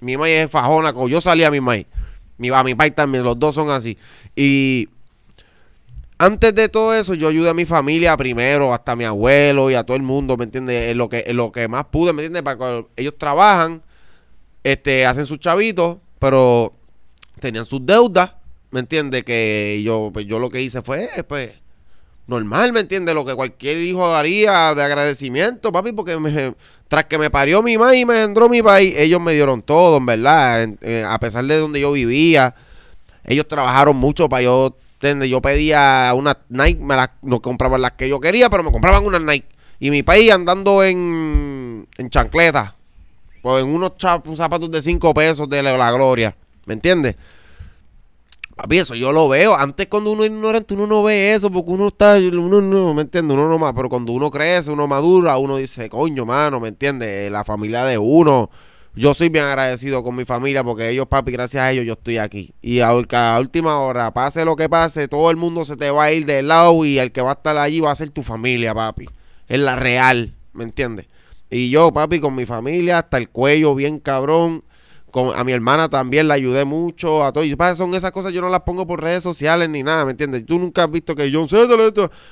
Mi 0.00 0.16
May 0.16 0.32
es 0.32 0.50
fajona, 0.50 0.92
como 0.92 1.08
yo 1.08 1.20
salí 1.20 1.44
a 1.44 1.50
mi 1.52 1.60
May. 1.60 1.86
Mi, 2.38 2.48
a 2.48 2.62
mi 2.64 2.74
Pai 2.74 2.90
también, 2.90 3.22
los 3.22 3.38
dos 3.38 3.54
son 3.54 3.70
así. 3.70 3.96
Y 4.34 4.88
antes 6.20 6.54
de 6.54 6.68
todo 6.68 6.94
eso, 6.94 7.14
yo 7.14 7.28
ayudé 7.28 7.48
a 7.48 7.54
mi 7.54 7.64
familia 7.64 8.14
primero, 8.14 8.74
hasta 8.74 8.92
a 8.92 8.96
mi 8.96 9.04
abuelo 9.04 9.70
y 9.70 9.74
a 9.74 9.84
todo 9.84 9.96
el 9.96 10.02
mundo, 10.02 10.36
¿me 10.36 10.44
entiendes? 10.44 10.90
En 10.90 10.98
lo 10.98 11.08
que, 11.08 11.24
lo 11.32 11.50
que 11.50 11.66
más 11.66 11.86
pude, 11.86 12.12
¿me 12.12 12.20
entiendes? 12.22 12.42
Para 12.42 12.58
cuando 12.58 12.90
ellos 12.94 13.14
trabajan, 13.16 13.82
este, 14.62 15.06
hacen 15.06 15.24
sus 15.24 15.38
chavitos, 15.40 15.96
pero 16.18 16.74
tenían 17.40 17.64
sus 17.64 17.84
deudas, 17.86 18.34
¿me 18.70 18.80
entiendes? 18.80 19.24
Que 19.24 19.80
yo, 19.82 20.10
pues 20.12 20.26
yo 20.26 20.38
lo 20.38 20.50
que 20.50 20.60
hice 20.60 20.82
fue, 20.82 21.08
pues, 21.26 21.52
normal, 22.26 22.74
¿me 22.74 22.80
entiendes? 22.80 23.14
Lo 23.14 23.24
que 23.24 23.34
cualquier 23.34 23.78
hijo 23.78 24.14
haría 24.14 24.74
de 24.74 24.82
agradecimiento, 24.82 25.72
papi, 25.72 25.92
porque 25.92 26.18
me- 26.18 26.54
tras 26.88 27.06
que 27.06 27.16
me 27.16 27.30
parió 27.30 27.62
mi 27.62 27.78
mamá 27.78 27.96
y 27.96 28.04
me 28.04 28.22
entró 28.22 28.48
mi 28.50 28.62
país, 28.62 28.94
ellos 28.98 29.20
me 29.22 29.32
dieron 29.32 29.62
todo, 29.62 29.96
en 29.96 30.06
verdad, 30.06 30.62
en- 30.62 30.78
a 31.06 31.18
pesar 31.18 31.44
de 31.46 31.56
donde 31.56 31.80
yo 31.80 31.92
vivía, 31.92 32.54
ellos 33.24 33.48
trabajaron 33.48 33.96
mucho 33.96 34.28
para 34.28 34.42
yo, 34.42 34.76
¿entiendes? 35.00 35.30
Yo 35.30 35.40
pedía 35.40 36.12
una 36.14 36.36
Nike, 36.50 36.78
me 36.78 36.94
las, 36.94 37.08
no 37.22 37.40
compraban 37.40 37.80
las 37.80 37.92
que 37.92 38.06
yo 38.06 38.20
quería, 38.20 38.50
pero 38.50 38.62
me 38.62 38.70
compraban 38.70 39.02
unas 39.04 39.22
Nike. 39.22 39.48
Y 39.78 39.90
mi 39.90 40.02
país 40.02 40.30
andando 40.30 40.84
en, 40.84 41.88
en 41.96 42.10
chancletas, 42.10 42.74
pues 43.40 43.64
en 43.64 43.70
unos 43.70 43.92
zapatos 44.36 44.70
de 44.70 44.82
5 44.82 45.14
pesos 45.14 45.48
de 45.48 45.62
la, 45.62 45.78
la 45.78 45.90
gloria, 45.90 46.36
¿me 46.66 46.74
entiendes? 46.74 47.16
Papi, 48.54 48.76
eso 48.76 48.94
yo 48.94 49.10
lo 49.10 49.26
veo. 49.26 49.56
Antes 49.56 49.86
cuando 49.86 50.12
uno 50.12 50.22
es 50.22 50.28
ignorante, 50.28 50.74
uno 50.74 50.86
no 50.86 51.02
ve 51.02 51.32
eso, 51.32 51.50
porque 51.50 51.70
uno 51.70 51.88
está, 51.88 52.18
uno 52.18 52.60
no, 52.60 52.92
¿me 52.92 53.00
entiendes? 53.00 53.34
Uno 53.34 53.48
no 53.48 53.58
más, 53.58 53.72
pero 53.74 53.88
cuando 53.88 54.12
uno 54.12 54.30
crece, 54.30 54.70
uno 54.70 54.86
madura, 54.86 55.38
uno 55.38 55.56
dice, 55.56 55.88
coño, 55.88 56.26
mano, 56.26 56.60
¿me 56.60 56.68
entiendes? 56.68 57.32
La 57.32 57.42
familia 57.42 57.86
de 57.86 57.96
uno. 57.96 58.50
Yo 58.94 59.14
soy 59.14 59.28
bien 59.28 59.44
agradecido 59.44 60.02
con 60.02 60.16
mi 60.16 60.24
familia 60.24 60.64
porque 60.64 60.88
ellos, 60.88 61.06
papi, 61.06 61.30
gracias 61.30 61.62
a 61.62 61.70
ellos 61.70 61.86
yo 61.86 61.92
estoy 61.92 62.18
aquí. 62.18 62.52
Y 62.60 62.80
a, 62.80 62.88
a 62.88 63.40
última 63.40 63.78
hora, 63.78 64.12
pase 64.12 64.44
lo 64.44 64.56
que 64.56 64.68
pase, 64.68 65.06
todo 65.06 65.30
el 65.30 65.36
mundo 65.36 65.64
se 65.64 65.76
te 65.76 65.90
va 65.90 66.04
a 66.04 66.12
ir 66.12 66.26
del 66.26 66.48
lado 66.48 66.84
y 66.84 66.98
el 66.98 67.12
que 67.12 67.20
va 67.20 67.30
a 67.30 67.34
estar 67.34 67.56
allí 67.56 67.80
va 67.80 67.92
a 67.92 67.94
ser 67.94 68.10
tu 68.10 68.22
familia, 68.22 68.74
papi. 68.74 69.06
Es 69.46 69.60
la 69.60 69.76
real, 69.76 70.34
¿me 70.52 70.64
entiendes? 70.64 71.06
Y 71.50 71.70
yo, 71.70 71.92
papi, 71.92 72.20
con 72.20 72.34
mi 72.34 72.46
familia 72.46 72.98
hasta 72.98 73.18
el 73.18 73.28
cuello, 73.28 73.74
bien 73.74 74.00
cabrón. 74.00 74.64
Con, 75.10 75.38
a 75.38 75.44
mi 75.44 75.52
hermana 75.52 75.88
también 75.88 76.28
la 76.28 76.34
ayudé 76.34 76.64
mucho, 76.64 77.24
a 77.24 77.32
todo. 77.32 77.44
Y 77.44 77.56
son 77.74 77.94
esas 77.94 78.10
cosas 78.10 78.32
yo 78.32 78.40
no 78.40 78.48
las 78.48 78.60
pongo 78.60 78.86
por 78.86 79.02
redes 79.02 79.22
sociales 79.22 79.68
ni 79.68 79.82
nada, 79.82 80.04
¿me 80.04 80.12
entiendes? 80.12 80.44
Tú 80.46 80.58
nunca 80.58 80.84
has 80.84 80.90
visto 80.90 81.14
que 81.14 81.30
John. 81.32 81.46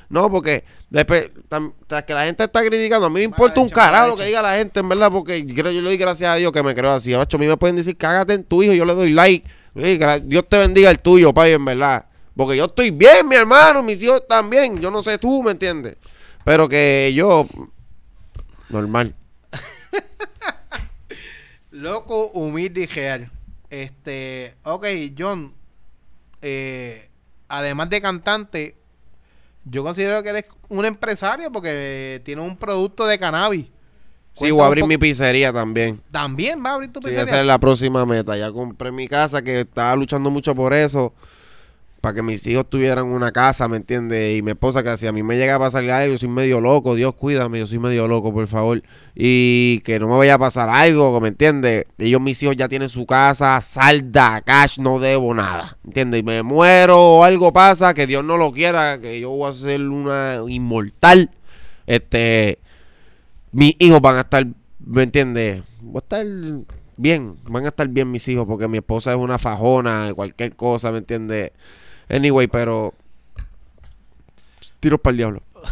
No, 0.08 0.30
porque 0.30 0.64
después, 0.90 1.30
tam- 1.48 1.72
tras 1.86 2.04
que 2.04 2.14
la 2.14 2.24
gente 2.26 2.44
está 2.44 2.64
criticando, 2.64 3.06
a 3.06 3.10
mí 3.10 3.16
me 3.16 3.24
importa 3.24 3.60
un 3.60 3.68
carajo 3.68 4.08
lo 4.08 4.16
que 4.16 4.24
diga 4.26 4.42
la 4.42 4.56
gente, 4.56 4.80
en 4.80 4.88
verdad, 4.88 5.10
porque 5.10 5.44
yo 5.44 5.54
creo, 5.54 5.72
yo 5.72 5.80
le 5.80 5.88
doy 5.88 5.96
gracias 5.96 6.30
a 6.32 6.36
Dios 6.36 6.52
que 6.52 6.62
me 6.62 6.74
creo 6.74 6.92
así. 6.92 7.14
Macho, 7.16 7.36
a 7.36 7.40
mí 7.40 7.46
me 7.46 7.56
pueden 7.56 7.76
decir, 7.76 7.96
cágate 7.96 8.34
en 8.34 8.44
tu 8.44 8.62
hijo, 8.62 8.72
yo 8.72 8.84
le 8.84 8.94
doy 8.94 9.10
like. 9.10 9.46
Dios 10.24 10.44
te 10.48 10.58
bendiga 10.58 10.90
el 10.90 10.98
tuyo, 11.00 11.32
papi, 11.32 11.50
en 11.50 11.64
verdad. 11.64 12.06
Porque 12.36 12.56
yo 12.56 12.66
estoy 12.66 12.90
bien, 12.90 13.26
mi 13.28 13.34
hermano, 13.36 13.82
mis 13.82 14.00
hijos 14.02 14.22
también. 14.28 14.76
Yo 14.78 14.90
no 14.90 15.02
sé 15.02 15.18
tú, 15.18 15.42
¿me 15.42 15.50
entiendes? 15.50 15.96
Pero 16.44 16.68
que 16.68 17.12
yo, 17.14 17.46
normal. 18.68 19.14
Loco, 21.78 22.26
humilde 22.30 22.82
y 22.82 22.86
real. 22.86 23.30
Este, 23.70 24.54
ok, 24.64 24.86
John, 25.16 25.54
eh, 26.42 27.08
además 27.48 27.88
de 27.90 28.00
cantante, 28.00 28.74
yo 29.64 29.84
considero 29.84 30.22
que 30.22 30.30
eres 30.30 30.44
un 30.68 30.84
empresario 30.84 31.52
porque 31.52 32.20
tienes 32.24 32.44
un 32.44 32.56
producto 32.56 33.06
de 33.06 33.18
cannabis. 33.18 33.66
Sí, 34.34 34.50
voy 34.50 34.62
a 34.62 34.66
abrir 34.66 34.86
mi 34.86 34.98
pizzería 34.98 35.52
también. 35.52 36.00
También 36.10 36.62
va 36.64 36.70
a 36.70 36.74
abrir 36.74 36.92
tu 36.92 37.00
Sí, 37.00 37.06
pizzería. 37.10 37.24
esa 37.24 37.40
es 37.40 37.46
la 37.46 37.58
próxima 37.58 38.04
meta. 38.06 38.36
Ya 38.36 38.50
compré 38.50 38.90
mi 38.90 39.06
casa, 39.08 39.42
que 39.42 39.60
estaba 39.60 39.94
luchando 39.94 40.30
mucho 40.30 40.54
por 40.54 40.74
eso. 40.74 41.12
Para 42.00 42.14
que 42.14 42.22
mis 42.22 42.46
hijos 42.46 42.68
tuvieran 42.70 43.06
una 43.06 43.32
casa, 43.32 43.66
¿me 43.66 43.76
entiendes? 43.76 44.38
Y 44.38 44.42
mi 44.42 44.52
esposa, 44.52 44.82
que 44.82 44.96
si 44.96 45.06
a 45.06 45.12
mí 45.12 45.22
me 45.22 45.36
llega 45.36 45.56
a 45.56 45.58
pasar 45.58 45.88
algo, 45.90 46.12
yo 46.12 46.18
soy 46.18 46.28
medio 46.28 46.60
loco. 46.60 46.94
Dios, 46.94 47.14
cuídame, 47.14 47.58
yo 47.58 47.66
soy 47.66 47.78
medio 47.80 48.06
loco, 48.06 48.32
por 48.32 48.46
favor. 48.46 48.82
Y 49.14 49.80
que 49.80 49.98
no 49.98 50.06
me 50.06 50.16
vaya 50.16 50.34
a 50.34 50.38
pasar 50.38 50.68
algo, 50.68 51.20
¿me 51.20 51.28
entiendes? 51.28 51.86
Ellos, 51.98 52.20
mis 52.20 52.42
hijos, 52.42 52.56
ya 52.56 52.68
tienen 52.68 52.88
su 52.88 53.04
casa, 53.04 53.60
salda, 53.60 54.42
cash, 54.42 54.78
no 54.78 55.00
debo 55.00 55.34
nada, 55.34 55.76
¿entiendes? 55.84 56.20
Y 56.20 56.22
me 56.22 56.42
muero 56.42 56.98
o 56.98 57.24
algo 57.24 57.52
pasa, 57.52 57.94
que 57.94 58.06
Dios 58.06 58.24
no 58.24 58.36
lo 58.36 58.52
quiera, 58.52 59.00
que 59.00 59.18
yo 59.18 59.30
voy 59.30 59.50
a 59.50 59.54
ser 59.54 59.80
una 59.82 60.40
inmortal. 60.46 61.30
Este 61.86 62.58
mis 63.52 63.74
hijos 63.78 64.00
van 64.00 64.16
a 64.16 64.20
estar, 64.20 64.46
¿me 64.78 65.02
entiendes? 65.02 65.62
Voy 65.80 65.96
a 65.96 65.98
estar 65.98 66.26
bien, 66.96 67.36
van 67.44 67.64
a 67.64 67.68
estar 67.68 67.88
bien 67.88 68.10
mis 68.10 68.26
hijos 68.28 68.46
porque 68.46 68.68
mi 68.68 68.78
esposa 68.78 69.12
es 69.12 69.16
una 69.16 69.38
fajona, 69.38 70.12
cualquier 70.14 70.54
cosa, 70.54 70.90
¿me 70.92 70.98
entiendes? 70.98 71.52
Anyway, 72.08 72.48
pero 72.48 72.94
tiros 74.80 75.00
para 75.00 75.12
el 75.12 75.16
diablo. 75.18 75.42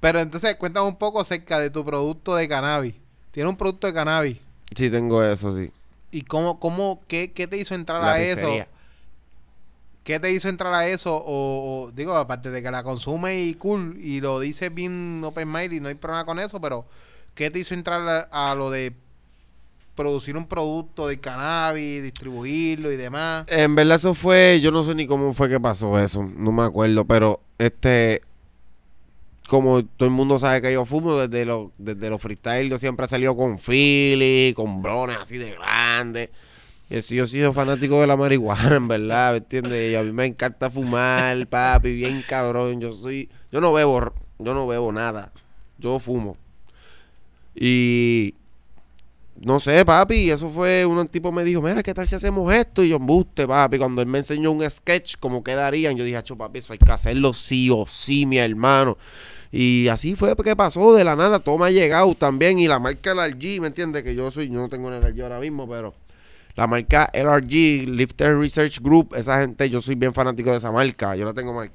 Pero 0.00 0.20
entonces 0.20 0.54
cuéntame 0.56 0.86
un 0.86 0.96
poco 0.96 1.20
acerca 1.20 1.58
de 1.58 1.70
tu 1.70 1.84
producto 1.84 2.36
de 2.36 2.48
cannabis. 2.48 2.94
Tiene 3.32 3.48
un 3.48 3.56
producto 3.56 3.86
de 3.86 3.94
cannabis. 3.94 4.38
Sí, 4.74 4.90
tengo 4.90 5.22
eso, 5.22 5.50
sí. 5.50 5.72
¿Y 6.12 6.22
cómo, 6.22 6.60
cómo, 6.60 7.02
qué, 7.08 7.32
qué 7.32 7.46
te 7.46 7.56
hizo 7.56 7.74
entrar 7.74 8.02
La 8.02 8.12
a 8.12 8.20
eso? 8.20 8.36
pizzería. 8.40 8.68
¿Qué 10.04 10.20
te 10.20 10.30
hizo 10.30 10.48
entrar 10.48 10.72
a 10.74 10.86
eso? 10.86 11.16
O, 11.16 11.86
o, 11.86 11.90
digo, 11.90 12.14
aparte 12.14 12.50
de 12.50 12.62
que 12.62 12.70
la 12.70 12.84
consume 12.84 13.42
y 13.42 13.54
cool 13.54 13.96
y 13.98 14.20
lo 14.20 14.38
dices 14.38 14.72
bien 14.72 15.20
open 15.24 15.50
mind 15.50 15.72
y 15.72 15.80
no 15.80 15.88
hay 15.88 15.96
problema 15.96 16.24
con 16.24 16.38
eso, 16.38 16.60
pero 16.60 16.86
¿qué 17.34 17.50
te 17.50 17.58
hizo 17.58 17.74
entrar 17.74 18.28
a, 18.30 18.52
a 18.52 18.54
lo 18.54 18.70
de 18.70 18.94
producir 19.96 20.36
un 20.36 20.46
producto 20.46 21.08
de 21.08 21.18
cannabis, 21.18 22.02
distribuirlo 22.02 22.92
y 22.92 22.96
demás? 22.96 23.46
En 23.48 23.74
verdad 23.74 23.96
eso 23.96 24.14
fue, 24.14 24.60
yo 24.62 24.70
no 24.70 24.84
sé 24.84 24.94
ni 24.94 25.06
cómo 25.06 25.32
fue 25.32 25.48
que 25.48 25.58
pasó 25.58 25.98
eso, 25.98 26.22
no 26.22 26.52
me 26.52 26.62
acuerdo, 26.62 27.04
pero 27.04 27.40
este, 27.58 28.22
como 29.48 29.84
todo 29.84 30.08
el 30.08 30.14
mundo 30.14 30.38
sabe 30.38 30.62
que 30.62 30.72
yo 30.72 30.84
fumo 30.84 31.16
desde 31.16 31.44
los 31.44 31.70
desde 31.78 32.16
freestyle, 32.18 32.68
yo 32.68 32.78
siempre 32.78 33.06
he 33.06 33.08
salido 33.08 33.34
con 33.34 33.58
Philly, 33.58 34.52
con 34.54 34.82
brones 34.82 35.18
así 35.20 35.38
de 35.38 35.52
grandes. 35.52 36.30
Y 36.88 36.98
así 36.98 37.16
yo 37.16 37.26
sido 37.26 37.52
fanático 37.52 38.00
de 38.00 38.06
la 38.06 38.16
marihuana, 38.16 38.76
en 38.76 38.86
verdad, 38.86 39.32
¿me 39.32 39.38
entiendes? 39.38 39.92
Y 39.92 39.96
a 39.96 40.04
mí 40.04 40.12
me 40.12 40.26
encanta 40.26 40.70
fumar, 40.70 41.46
papi, 41.48 41.92
bien 41.92 42.22
cabrón. 42.28 42.80
Yo 42.80 42.92
soy, 42.92 43.28
yo 43.50 43.60
no 43.60 43.72
bebo, 43.72 44.12
yo 44.38 44.54
no 44.54 44.68
bebo 44.68 44.92
nada. 44.92 45.32
Yo 45.78 45.98
fumo. 45.98 46.36
Y 47.56 48.34
no 49.40 49.60
sé, 49.60 49.84
papi, 49.84 50.30
eso 50.30 50.48
fue, 50.48 50.86
un 50.86 51.06
tipo 51.08 51.30
me 51.30 51.44
dijo, 51.44 51.60
mira, 51.60 51.82
¿qué 51.82 51.92
tal 51.92 52.08
si 52.08 52.14
hacemos 52.14 52.52
esto? 52.54 52.82
Y 52.82 52.88
yo, 52.88 52.96
embuste, 52.96 53.46
papi, 53.46 53.78
cuando 53.78 54.02
él 54.02 54.08
me 54.08 54.18
enseñó 54.18 54.50
un 54.50 54.68
sketch, 54.68 55.16
como 55.18 55.44
quedarían, 55.44 55.96
yo 55.96 56.04
dije, 56.04 56.16
acho, 56.16 56.36
papi, 56.36 56.60
eso 56.60 56.72
hay 56.72 56.78
que 56.78 56.90
hacerlo 56.90 57.32
sí 57.32 57.68
o 57.70 57.86
sí, 57.86 58.26
mi 58.26 58.38
hermano. 58.38 58.96
Y 59.52 59.88
así 59.88 60.16
fue 60.16 60.34
que 60.36 60.56
pasó, 60.56 60.94
de 60.94 61.04
la 61.04 61.16
nada, 61.16 61.38
todo 61.38 61.58
me 61.58 61.66
ha 61.66 61.70
llegado 61.70 62.14
también, 62.14 62.58
y 62.58 62.66
la 62.66 62.78
marca 62.78 63.12
LRG, 63.12 63.60
¿me 63.60 63.68
entiendes? 63.68 64.02
Que 64.02 64.14
yo 64.14 64.30
soy, 64.30 64.48
yo 64.48 64.60
no 64.60 64.68
tengo 64.68 64.88
un 64.88 64.94
LRG 64.94 65.22
ahora 65.22 65.38
mismo, 65.38 65.68
pero 65.68 65.94
la 66.54 66.66
marca 66.66 67.10
LRG, 67.12 67.88
Lifter 67.88 68.38
Research 68.38 68.80
Group, 68.80 69.14
esa 69.14 69.40
gente, 69.40 69.68
yo 69.68 69.80
soy 69.80 69.94
bien 69.94 70.14
fanático 70.14 70.50
de 70.50 70.58
esa 70.58 70.72
marca, 70.72 71.14
yo 71.14 71.26
la 71.26 71.34
tengo 71.34 71.52
mal 71.52 71.70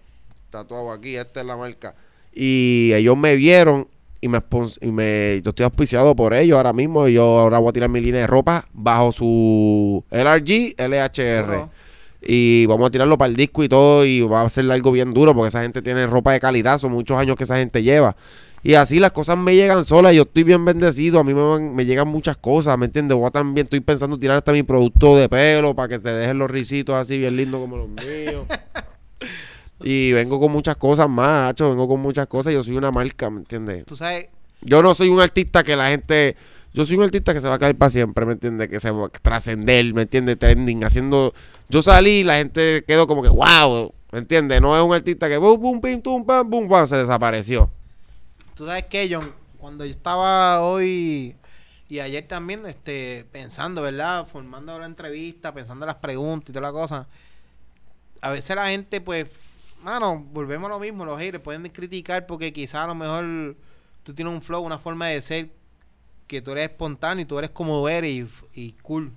tatuado 0.49 0.91
aquí, 0.91 1.15
esta 1.15 1.41
es 1.41 1.45
la 1.45 1.55
marca. 1.55 1.95
Y 2.33 2.91
ellos 2.93 3.17
me 3.17 3.35
vieron 3.35 3.87
y 4.21 4.27
me, 4.27 4.39
y 4.81 4.91
me 4.91 5.41
yo 5.43 5.49
estoy 5.49 5.63
auspiciado 5.63 6.15
por 6.15 6.33
ellos 6.33 6.55
ahora 6.57 6.73
mismo 6.73 7.07
y 7.07 7.13
yo 7.13 7.23
ahora 7.39 7.57
voy 7.57 7.69
a 7.69 7.73
tirar 7.73 7.89
mi 7.89 7.99
línea 7.99 8.21
de 8.21 8.27
ropa 8.27 8.67
bajo 8.71 9.11
su 9.11 10.03
LRG 10.11 10.75
LHR 10.77 11.69
y 12.23 12.65
vamos 12.67 12.87
a 12.87 12.91
tirarlo 12.91 13.17
para 13.17 13.29
el 13.29 13.35
disco 13.35 13.63
y 13.63 13.69
todo 13.69 14.05
y 14.05 14.21
va 14.21 14.43
a 14.43 14.49
ser 14.49 14.71
algo 14.71 14.91
bien 14.91 15.11
duro 15.13 15.33
porque 15.33 15.47
esa 15.49 15.63
gente 15.63 15.81
tiene 15.81 16.05
ropa 16.05 16.33
de 16.33 16.39
calidad 16.39 16.77
son 16.77 16.91
muchos 16.91 17.17
años 17.17 17.35
que 17.35 17.45
esa 17.45 17.57
gente 17.57 17.81
lleva. 17.81 18.15
Y 18.63 18.75
así 18.75 18.99
las 18.99 19.11
cosas 19.11 19.39
me 19.39 19.55
llegan 19.55 19.83
solas 19.83 20.13
yo 20.13 20.21
estoy 20.21 20.43
bien 20.43 20.63
bendecido 20.63 21.19
a 21.19 21.23
mí 21.23 21.33
me, 21.33 21.41
van- 21.41 21.73
me 21.73 21.83
llegan 21.83 22.07
muchas 22.07 22.37
cosas 22.37 22.77
¿me 22.77 22.85
entiendes? 22.85 23.17
A 23.25 23.31
también 23.31 23.65
estoy 23.65 23.79
pensando 23.79 24.19
tirar 24.19 24.37
hasta 24.37 24.51
mi 24.53 24.61
producto 24.61 25.17
de 25.17 25.27
pelo 25.27 25.73
para 25.75 25.87
que 25.87 25.97
te 25.97 26.09
dejen 26.13 26.37
los 26.37 26.51
risitos 26.51 26.93
así 26.93 27.17
bien 27.17 27.35
lindos 27.37 27.59
como 27.59 27.77
los 27.77 27.87
míos 27.89 28.45
y 29.83 30.11
vengo 30.13 30.39
con 30.39 30.51
muchas 30.51 30.77
cosas 30.77 31.09
más, 31.09 31.51
hacho, 31.51 31.69
vengo 31.69 31.87
con 31.87 31.99
muchas 31.99 32.27
cosas. 32.27 32.53
Yo 32.53 32.63
soy 32.63 32.77
una 32.77 32.91
marca, 32.91 33.29
¿me 33.29 33.39
entiendes? 33.39 33.85
Tú 33.85 33.95
sabes, 33.95 34.29
Yo 34.61 34.81
no 34.81 34.93
soy 34.93 35.09
un 35.09 35.19
artista 35.19 35.63
que 35.63 35.75
la 35.75 35.89
gente. 35.89 36.35
Yo 36.73 36.85
soy 36.85 36.95
un 36.95 37.03
artista 37.03 37.33
que 37.33 37.41
se 37.41 37.49
va 37.49 37.55
a 37.55 37.59
caer 37.59 37.75
para 37.75 37.89
siempre, 37.89 38.25
¿me 38.25 38.33
entiendes? 38.33 38.69
Que 38.69 38.79
se 38.79 38.91
va 38.91 39.07
a 39.07 39.09
trascender, 39.09 39.93
¿me 39.93 40.03
entiendes? 40.03 40.39
Trending, 40.39 40.85
haciendo. 40.85 41.33
Yo 41.67 41.81
salí 41.81 42.19
y 42.19 42.23
la 42.23 42.37
gente 42.37 42.83
quedó 42.87 43.07
como 43.07 43.21
que, 43.21 43.29
wow, 43.29 43.93
¿me 44.11 44.19
entiendes? 44.19 44.61
No 44.61 44.77
es 44.77 44.83
un 44.83 44.93
artista 44.93 45.27
que, 45.27 45.37
boom, 45.37 45.59
boom, 45.59 45.81
pim, 45.81 46.01
tum, 46.01 46.25
pam, 46.25 46.49
boom, 46.49 46.69
pam, 46.69 46.87
se 46.87 46.95
desapareció. 46.95 47.69
tú 48.55 48.67
sabes 48.67 48.85
que, 48.85 49.09
John, 49.11 49.33
cuando 49.57 49.85
yo 49.85 49.91
estaba 49.91 50.61
hoy 50.61 51.35
y 51.91 51.99
ayer 51.99 52.25
también, 52.25 52.65
este, 52.65 53.25
pensando, 53.33 53.81
¿verdad? 53.81 54.25
Formando 54.25 54.79
la 54.79 54.85
entrevista, 54.85 55.53
pensando 55.53 55.85
las 55.85 55.95
preguntas 55.95 56.49
y 56.49 56.53
toda 56.53 56.67
la 56.67 56.71
cosa. 56.71 57.05
A 58.21 58.29
veces 58.29 58.55
la 58.55 58.67
gente, 58.69 59.01
pues, 59.01 59.27
mano, 59.83 60.19
volvemos 60.31 60.69
a 60.69 60.73
lo 60.73 60.79
mismo, 60.79 61.05
los 61.05 61.19
haters 61.19 61.43
pueden 61.43 61.63
criticar 61.69 62.25
porque 62.25 62.53
quizás 62.53 62.83
a 62.83 62.87
lo 62.87 62.95
mejor 62.95 63.55
tú 64.03 64.13
tienes 64.13 64.33
un 64.33 64.41
flow, 64.41 64.63
una 64.63 64.79
forma 64.79 65.07
de 65.07 65.21
ser 65.21 65.49
que 66.27 66.41
tú 66.41 66.51
eres 66.51 66.69
espontáneo 66.69 67.23
y 67.23 67.25
tú 67.25 67.37
eres 67.37 67.51
como 67.51 67.87
eres 67.89 68.11
y, 68.11 68.27
y 68.53 68.71
cool. 68.81 69.11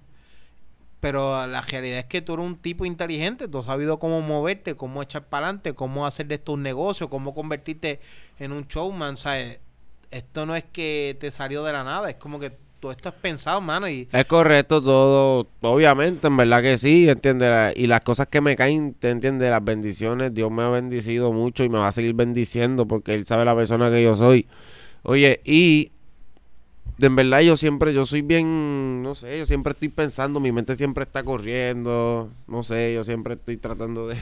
Pero 1.01 1.47
la 1.47 1.61
realidad 1.61 1.99
es 1.99 2.07
que 2.07 2.23
tú 2.23 2.35
eres 2.35 2.47
un 2.47 2.57
tipo 2.57 2.87
inteligente, 2.87 3.47
tú 3.47 3.59
has 3.59 3.67
sabido 3.67 3.99
cómo 3.99 4.23
moverte, 4.23 4.75
cómo 4.75 5.03
echar 5.03 5.29
para 5.29 5.47
adelante, 5.47 5.75
cómo 5.75 6.07
hacer 6.07 6.27
de 6.27 6.37
esto 6.37 6.53
un 6.53 6.63
negocio, 6.63 7.11
cómo 7.11 7.35
convertirte 7.35 8.01
en 8.39 8.53
un 8.53 8.67
showman, 8.67 9.17
¿sabes? 9.17 9.61
Esto 10.11 10.47
no 10.47 10.57
es 10.57 10.65
que 10.65 11.17
te 11.21 11.31
salió 11.31 11.63
de 11.63 11.73
la 11.73 11.85
nada, 11.85 12.09
es 12.09 12.17
como 12.17 12.39
que 12.39 12.57
todo 12.85 12.93
esto 12.93 13.09
es 13.09 13.15
pensado, 13.15 13.63
mano, 13.63 13.89
y 13.89 14.07
Es 14.13 14.27
correcto 14.27 14.83
todo, 14.83 15.49
obviamente, 15.63 16.27
en 16.27 16.37
verdad 16.37 16.61
que 16.61 16.77
sí, 16.77 17.09
¿entiendes? 17.09 17.73
Y 17.77 17.87
las 17.87 18.03
cosas 18.03 18.27
que 18.27 18.43
me 18.43 18.57
caen, 18.57 18.93
¿te 18.93 19.09
entiendes? 19.09 19.51
Las 19.51 19.65
bendiciones, 19.65 20.35
Dios 20.35 20.51
me 20.51 20.65
ha 20.65 20.69
bendecido 20.69 21.33
mucho 21.33 21.65
y 21.65 21.71
me 21.71 21.79
va 21.79 21.89
a 21.89 21.93
seguir 21.93 22.13
bendiciendo 22.13 22.87
porque 22.87 23.15
Él 23.15 23.25
sabe 23.25 23.47
la 23.47 23.57
persona 23.57 23.91
que 23.91 24.03
yo 24.03 24.17
soy. 24.17 24.47
Oye, 25.03 25.41
y 25.47 25.93
de 26.99 27.07
en 27.07 27.17
verdad 27.17 27.41
yo 27.41 27.57
siempre, 27.57 27.95
yo 27.95 28.05
soy 28.05 28.21
bien, 28.21 29.03
no 29.03 29.15
sé, 29.15 29.39
yo 29.39 29.47
siempre 29.47 29.73
estoy 29.73 29.89
pensando, 29.89 30.39
mi 30.39 30.53
mente 30.53 30.77
siempre 30.77 31.05
está 31.05 31.23
corriendo, 31.23 32.29
no 32.47 32.63
sé, 32.63 32.93
yo 32.93 33.03
siempre 33.03 33.33
estoy 33.33 33.57
tratando 33.57 34.09
de 34.09 34.19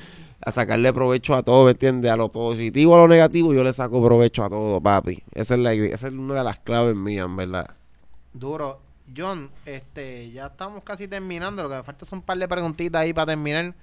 sacarle 0.50 0.94
provecho 0.94 1.34
a 1.34 1.42
todo, 1.42 1.66
¿me 1.66 1.72
entiendes? 1.72 2.10
A 2.10 2.16
lo 2.16 2.32
positivo, 2.32 2.94
a 2.94 3.02
lo 3.02 3.08
negativo, 3.08 3.52
yo 3.52 3.62
le 3.62 3.74
saco 3.74 4.02
provecho 4.02 4.44
a 4.44 4.48
todo, 4.48 4.80
papi. 4.80 5.22
Esa 5.34 5.56
es 5.56 5.60
la 5.60 5.74
esa 5.74 6.06
es 6.06 6.14
una 6.14 6.36
de 6.36 6.44
las 6.44 6.58
claves 6.60 6.96
mías, 6.96 7.26
en 7.26 7.36
verdad. 7.36 7.77
Duro. 8.38 8.80
John, 9.16 9.50
este, 9.64 10.30
ya 10.30 10.46
estamos 10.46 10.82
casi 10.84 11.08
terminando, 11.08 11.62
lo 11.62 11.68
que 11.70 11.76
me 11.76 11.82
falta 11.82 12.04
son 12.04 12.18
un 12.18 12.24
par 12.24 12.38
de 12.38 12.46
preguntitas 12.46 13.00
ahí 13.00 13.12
para 13.12 13.26
terminar. 13.26 13.74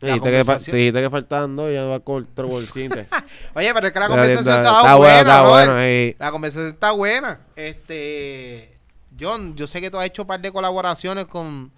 La 0.00 0.08
Dijiste 0.14 0.30
que, 0.30 0.44
te 0.44 0.76
dijiste 0.76 1.02
que 1.02 1.10
faltaban 1.10 1.56
dos 1.56 1.70
y 1.70 1.74
ya 1.74 1.82
va 1.84 2.00
con. 2.00 2.28
Oye, 3.54 3.74
pero 3.74 3.86
es 3.86 3.92
que 3.92 3.98
la 3.98 4.08
conversación 4.08 4.56
está- 4.56 4.56
está, 4.58 4.80
está 4.80 4.94
buena, 4.94 5.18
está 5.18 5.42
sí. 5.84 6.16
La 6.18 6.30
conversación 6.30 6.68
está 6.68 6.90
buena. 6.92 7.40
Este, 7.56 8.76
John, 9.18 9.56
yo 9.56 9.66
sé 9.66 9.80
que 9.80 9.90
tú 9.90 9.98
has 9.98 10.06
hecho 10.06 10.22
un 10.22 10.28
par 10.28 10.40
de 10.40 10.52
colaboraciones 10.52 11.26
con 11.26 11.72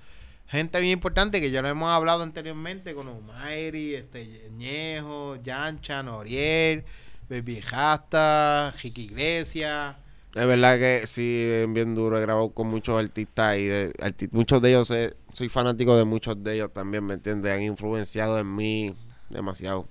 gente 0.49 0.81
bien 0.81 0.95
importante 0.95 1.41
que 1.41 1.51
ya 1.51 1.63
lo 1.63 1.69
hemos 1.69 1.89
hablado 1.89 2.23
anteriormente, 2.23 2.95
con 2.95 3.09
Omairi, 3.09 3.95
este, 3.95 4.51
Ñejo, 4.53 5.37
Yancha, 5.43 6.03
Noriel, 6.03 6.85
Baby 7.31 7.63
Jasta, 7.63 8.75
Ricky 8.83 9.05
Iglesias. 9.05 9.97
Es 10.35 10.47
verdad 10.47 10.79
que 10.79 11.07
sí, 11.07 11.43
es 11.45 11.73
bien 11.73 11.95
duro. 11.95 12.17
He 12.19 12.21
grabado 12.21 12.51
con 12.51 12.69
muchos 12.69 12.99
artistas 12.99 13.59
y 13.59 13.65
de, 13.67 13.93
arti- 13.95 14.29
muchos 14.31 14.63
de 14.63 14.71
ellos, 14.71 14.91
eh, 14.93 15.15
soy 15.33 15.49
fanático 15.49 15.97
de 15.97 16.05
muchos 16.05 16.43
de 16.43 16.55
ellos 16.55 16.73
también, 16.73 17.05
¿me 17.05 17.15
entiendes? 17.15 17.53
Han 17.53 17.63
influenciado 17.63 18.39
en 18.39 18.55
mí 18.55 18.95
demasiado. 19.29 19.89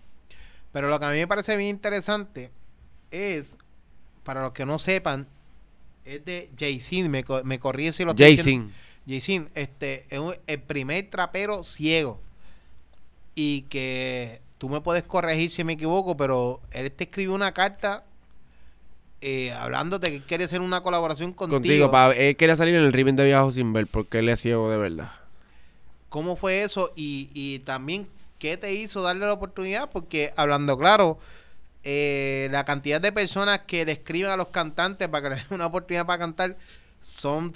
Pero 0.72 0.90
lo 0.90 1.00
que 1.00 1.06
a 1.06 1.12
mí 1.12 1.18
me 1.18 1.28
parece 1.28 1.58
bien 1.58 1.70
interesante 1.72 2.52
es, 3.12 3.58
para 4.24 4.42
los 4.42 4.52
que 4.54 4.66
no 4.66 4.80
sepan, 4.80 5.28
es 6.06 6.26
de 6.26 6.52
Jay-Z, 6.60 7.10
me, 7.10 7.24
co- 7.24 7.44
me 7.44 7.60
corrí 7.60 7.92
si 7.94 8.06
lo 8.06 8.16
Jason. 8.18 8.74
Jay-Z, 9.08 9.50
este, 9.56 10.06
es 10.10 10.20
un- 10.20 10.36
el 10.48 10.62
primer 10.62 11.10
trapero 11.10 11.64
ciego. 11.64 12.22
Y 13.36 13.64
que 13.64 14.42
tú 14.58 14.70
me 14.70 14.82
puedes 14.82 15.04
corregir 15.04 15.50
si 15.50 15.64
me 15.64 15.74
equivoco, 15.74 16.18
pero 16.18 16.62
él 16.72 16.92
te 16.92 17.06
escribió 17.06 17.34
una 17.34 17.54
carta 17.54 18.04
eh, 19.22 19.52
hablándote 19.54 20.12
que 20.12 20.22
quiere 20.22 20.46
hacer 20.46 20.62
una 20.62 20.82
colaboración 20.82 21.34
contigo. 21.34 21.58
Contigo, 21.58 21.92
pa, 21.92 22.12
él 22.12 22.36
quería 22.36 22.56
salir 22.56 22.76
en 22.76 22.84
el 22.84 22.94
ribbon 22.94 23.16
de 23.16 23.26
Viajo 23.26 23.52
sin 23.52 23.74
ver 23.74 23.88
porque 23.88 24.20
él 24.20 24.30
es 24.30 24.40
ciego 24.40 24.70
de 24.70 24.78
verdad. 24.78 25.12
¿Cómo 26.10 26.36
fue 26.36 26.64
eso? 26.64 26.92
Y, 26.96 27.30
y 27.34 27.60
también, 27.60 28.08
¿qué 28.40 28.58
te 28.58 28.74
hizo 28.74 29.02
darle 29.02 29.26
la 29.26 29.34
oportunidad? 29.34 29.90
Porque, 29.92 30.34
hablando 30.38 30.78
claro, 30.78 31.20
eh, 31.84 32.48
la 32.52 32.66
cantidad 32.66 33.00
de 33.00 33.12
personas 33.12 33.60
que 33.68 33.86
le 33.86 33.92
escriben 33.94 34.32
a 34.32 34.38
los 34.38 34.48
cantantes 34.48 35.08
para 35.08 35.30
que 35.30 35.36
les 35.36 35.50
den 35.50 35.56
una 35.56 35.68
oportunidad 35.68 36.06
para 36.06 36.20
cantar 36.20 36.58
son 37.18 37.54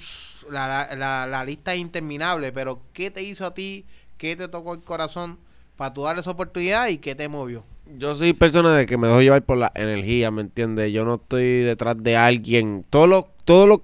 la, 0.52 0.94
la- 0.96 1.26
la 1.26 1.46
lista 1.46 1.74
es 1.74 1.80
interminable. 1.80 2.52
Pero, 2.52 2.82
¿qué 2.94 3.10
te 3.10 3.24
hizo 3.24 3.46
a 3.46 3.54
ti? 3.54 3.86
¿Qué 4.18 4.36
te 4.36 4.48
tocó 4.48 4.74
el 4.76 4.82
corazón 4.82 5.40
para 5.78 5.94
tú 5.94 6.04
darle 6.04 6.22
esa 6.22 6.32
oportunidad 6.32 6.88
y 6.90 7.00
qué 7.00 7.16
te 7.16 7.28
movió? 7.28 7.64
Yo 7.98 8.16
soy 8.16 8.34
persona 8.34 8.74
de 8.74 8.86
que 8.86 8.98
me 8.98 9.08
dejo 9.08 9.22
llevar 9.22 9.44
por 9.44 9.58
la 9.58 9.72
energía, 9.76 10.32
¿me 10.32 10.42
entiendes? 10.42 10.92
Yo 10.92 11.06
no 11.06 11.16
estoy 11.16 11.60
detrás 11.60 11.96
de 12.02 12.18
alguien. 12.18 12.86
Todo 12.90 13.06
lo, 13.06 13.30
todo 13.46 13.68
lo, 13.68 13.84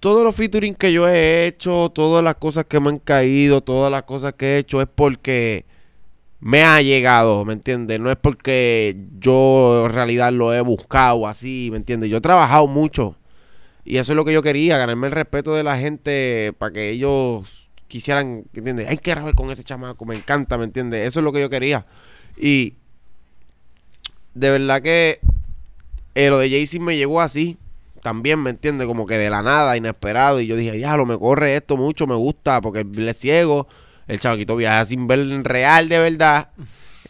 todos 0.00 0.24
los 0.24 0.34
featuring 0.34 0.74
que 0.74 0.92
yo 0.92 1.06
he 1.06 1.46
hecho, 1.46 1.90
todas 1.94 2.24
las 2.24 2.36
cosas 2.36 2.64
que 2.64 2.80
me 2.80 2.88
han 2.88 2.98
caído, 2.98 3.60
todas 3.60 3.92
las 3.92 4.04
cosas 4.04 4.34
que 4.34 4.54
he 4.54 4.58
hecho 4.58 4.80
es 4.80 4.88
porque 4.92 5.66
me 6.40 6.62
ha 6.62 6.80
llegado, 6.80 7.44
¿me 7.44 7.52
entiendes? 7.52 8.00
No 8.00 8.10
es 8.10 8.16
porque 8.16 8.96
yo 9.18 9.84
en 9.86 9.92
realidad 9.92 10.32
lo 10.32 10.54
he 10.54 10.60
buscado 10.62 11.26
así, 11.26 11.68
¿me 11.70 11.76
entiendes? 11.76 12.10
Yo 12.10 12.18
he 12.18 12.22
trabajado 12.22 12.66
mucho 12.68 13.16
y 13.84 13.98
eso 13.98 14.12
es 14.12 14.16
lo 14.16 14.24
que 14.24 14.32
yo 14.32 14.42
quería, 14.42 14.78
ganarme 14.78 15.08
el 15.08 15.12
respeto 15.12 15.54
de 15.54 15.62
la 15.62 15.78
gente 15.78 16.54
para 16.56 16.72
que 16.72 16.90
ellos 16.90 17.70
quisieran, 17.86 18.44
¿me 18.52 18.58
¿entiendes? 18.58 18.88
Hay 18.88 18.96
que 18.96 19.10
grabar 19.10 19.34
con 19.34 19.50
ese 19.50 19.62
chamaco, 19.62 20.06
me 20.06 20.16
encanta, 20.16 20.56
¿me 20.56 20.64
entiendes? 20.64 21.06
Eso 21.06 21.20
es 21.20 21.24
lo 21.24 21.32
que 21.32 21.40
yo 21.40 21.50
quería. 21.50 21.86
Y 22.36 22.74
de 24.34 24.50
verdad 24.50 24.82
que 24.82 25.20
eh, 26.14 26.30
lo 26.30 26.38
de 26.38 26.50
Jay-Z 26.50 26.82
me 26.82 26.96
llegó 26.96 27.20
así. 27.20 27.56
También, 28.02 28.42
¿me 28.42 28.50
entiendes? 28.50 28.86
Como 28.86 29.06
que 29.06 29.16
de 29.16 29.30
la 29.30 29.42
nada, 29.42 29.76
inesperado. 29.76 30.40
Y 30.40 30.46
yo 30.46 30.56
dije, 30.56 30.72
diablo, 30.72 31.06
me 31.06 31.18
corre 31.18 31.56
esto 31.56 31.76
mucho, 31.76 32.06
me 32.06 32.14
gusta, 32.14 32.60
porque 32.60 32.80
él 32.80 33.08
es 33.08 33.16
ciego. 33.16 33.66
El 34.06 34.20
chamaquito 34.20 34.56
viaja 34.56 34.84
sin 34.84 35.06
ver 35.06 35.20
en 35.20 35.42
real 35.44 35.88
de 35.88 35.98
verdad. 35.98 36.50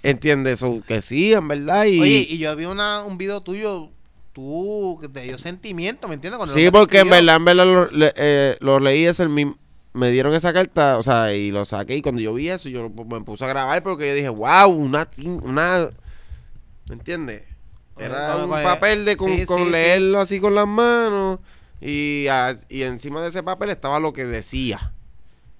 ¿Entiendes? 0.04 0.60
So, 0.60 0.82
que 0.86 1.02
sí, 1.02 1.32
en 1.32 1.48
verdad. 1.48 1.86
Y, 1.86 2.00
Oye, 2.00 2.26
y 2.28 2.38
yo 2.38 2.54
vi 2.54 2.66
una, 2.66 3.02
un 3.02 3.18
video 3.18 3.40
tuyo, 3.40 3.90
tú, 4.32 4.98
que 5.00 5.08
te 5.08 5.22
dio 5.22 5.36
sentimiento, 5.38 6.06
¿me 6.08 6.14
entiendes? 6.14 6.36
Cuando 6.36 6.54
sí, 6.54 6.66
el 6.66 6.72
porque 6.72 7.00
en 7.00 7.10
verdad, 7.10 7.36
en 7.36 7.44
verdad 7.44 7.64
lo, 7.66 7.90
le- 7.90 8.12
eh, 8.16 8.56
lo 8.60 8.78
leí 8.78 9.04
ese 9.06 9.26
mismo. 9.26 9.56
Me 9.94 10.10
dieron 10.10 10.34
esa 10.34 10.52
carta, 10.52 10.98
o 10.98 11.02
sea, 11.02 11.32
y 11.34 11.50
lo 11.50 11.64
saqué. 11.64 11.96
Y 11.96 12.02
cuando 12.02 12.20
yo 12.20 12.34
vi 12.34 12.48
eso, 12.50 12.68
yo 12.68 12.90
me 12.90 13.20
puse 13.22 13.44
a 13.44 13.48
grabar 13.48 13.82
porque 13.82 14.08
yo 14.08 14.14
dije, 14.14 14.28
wow, 14.28 14.68
una. 14.68 15.08
una 15.42 15.88
¿Me 16.88 16.94
entiendes? 16.96 17.42
Era 17.98 18.36
un 18.44 18.50
papel 18.50 19.04
de 19.04 19.16
con, 19.16 19.30
sí, 19.30 19.46
con 19.46 19.58
sí, 19.58 19.64
sí. 19.66 19.70
leerlo 19.70 20.20
así 20.20 20.40
con 20.40 20.54
las 20.54 20.66
manos. 20.66 21.38
Y, 21.80 22.26
a- 22.28 22.56
y 22.68 22.82
encima 22.82 23.20
de 23.22 23.28
ese 23.28 23.42
papel 23.42 23.70
estaba 23.70 24.00
lo 24.00 24.12
que 24.12 24.24
decía. 24.24 24.92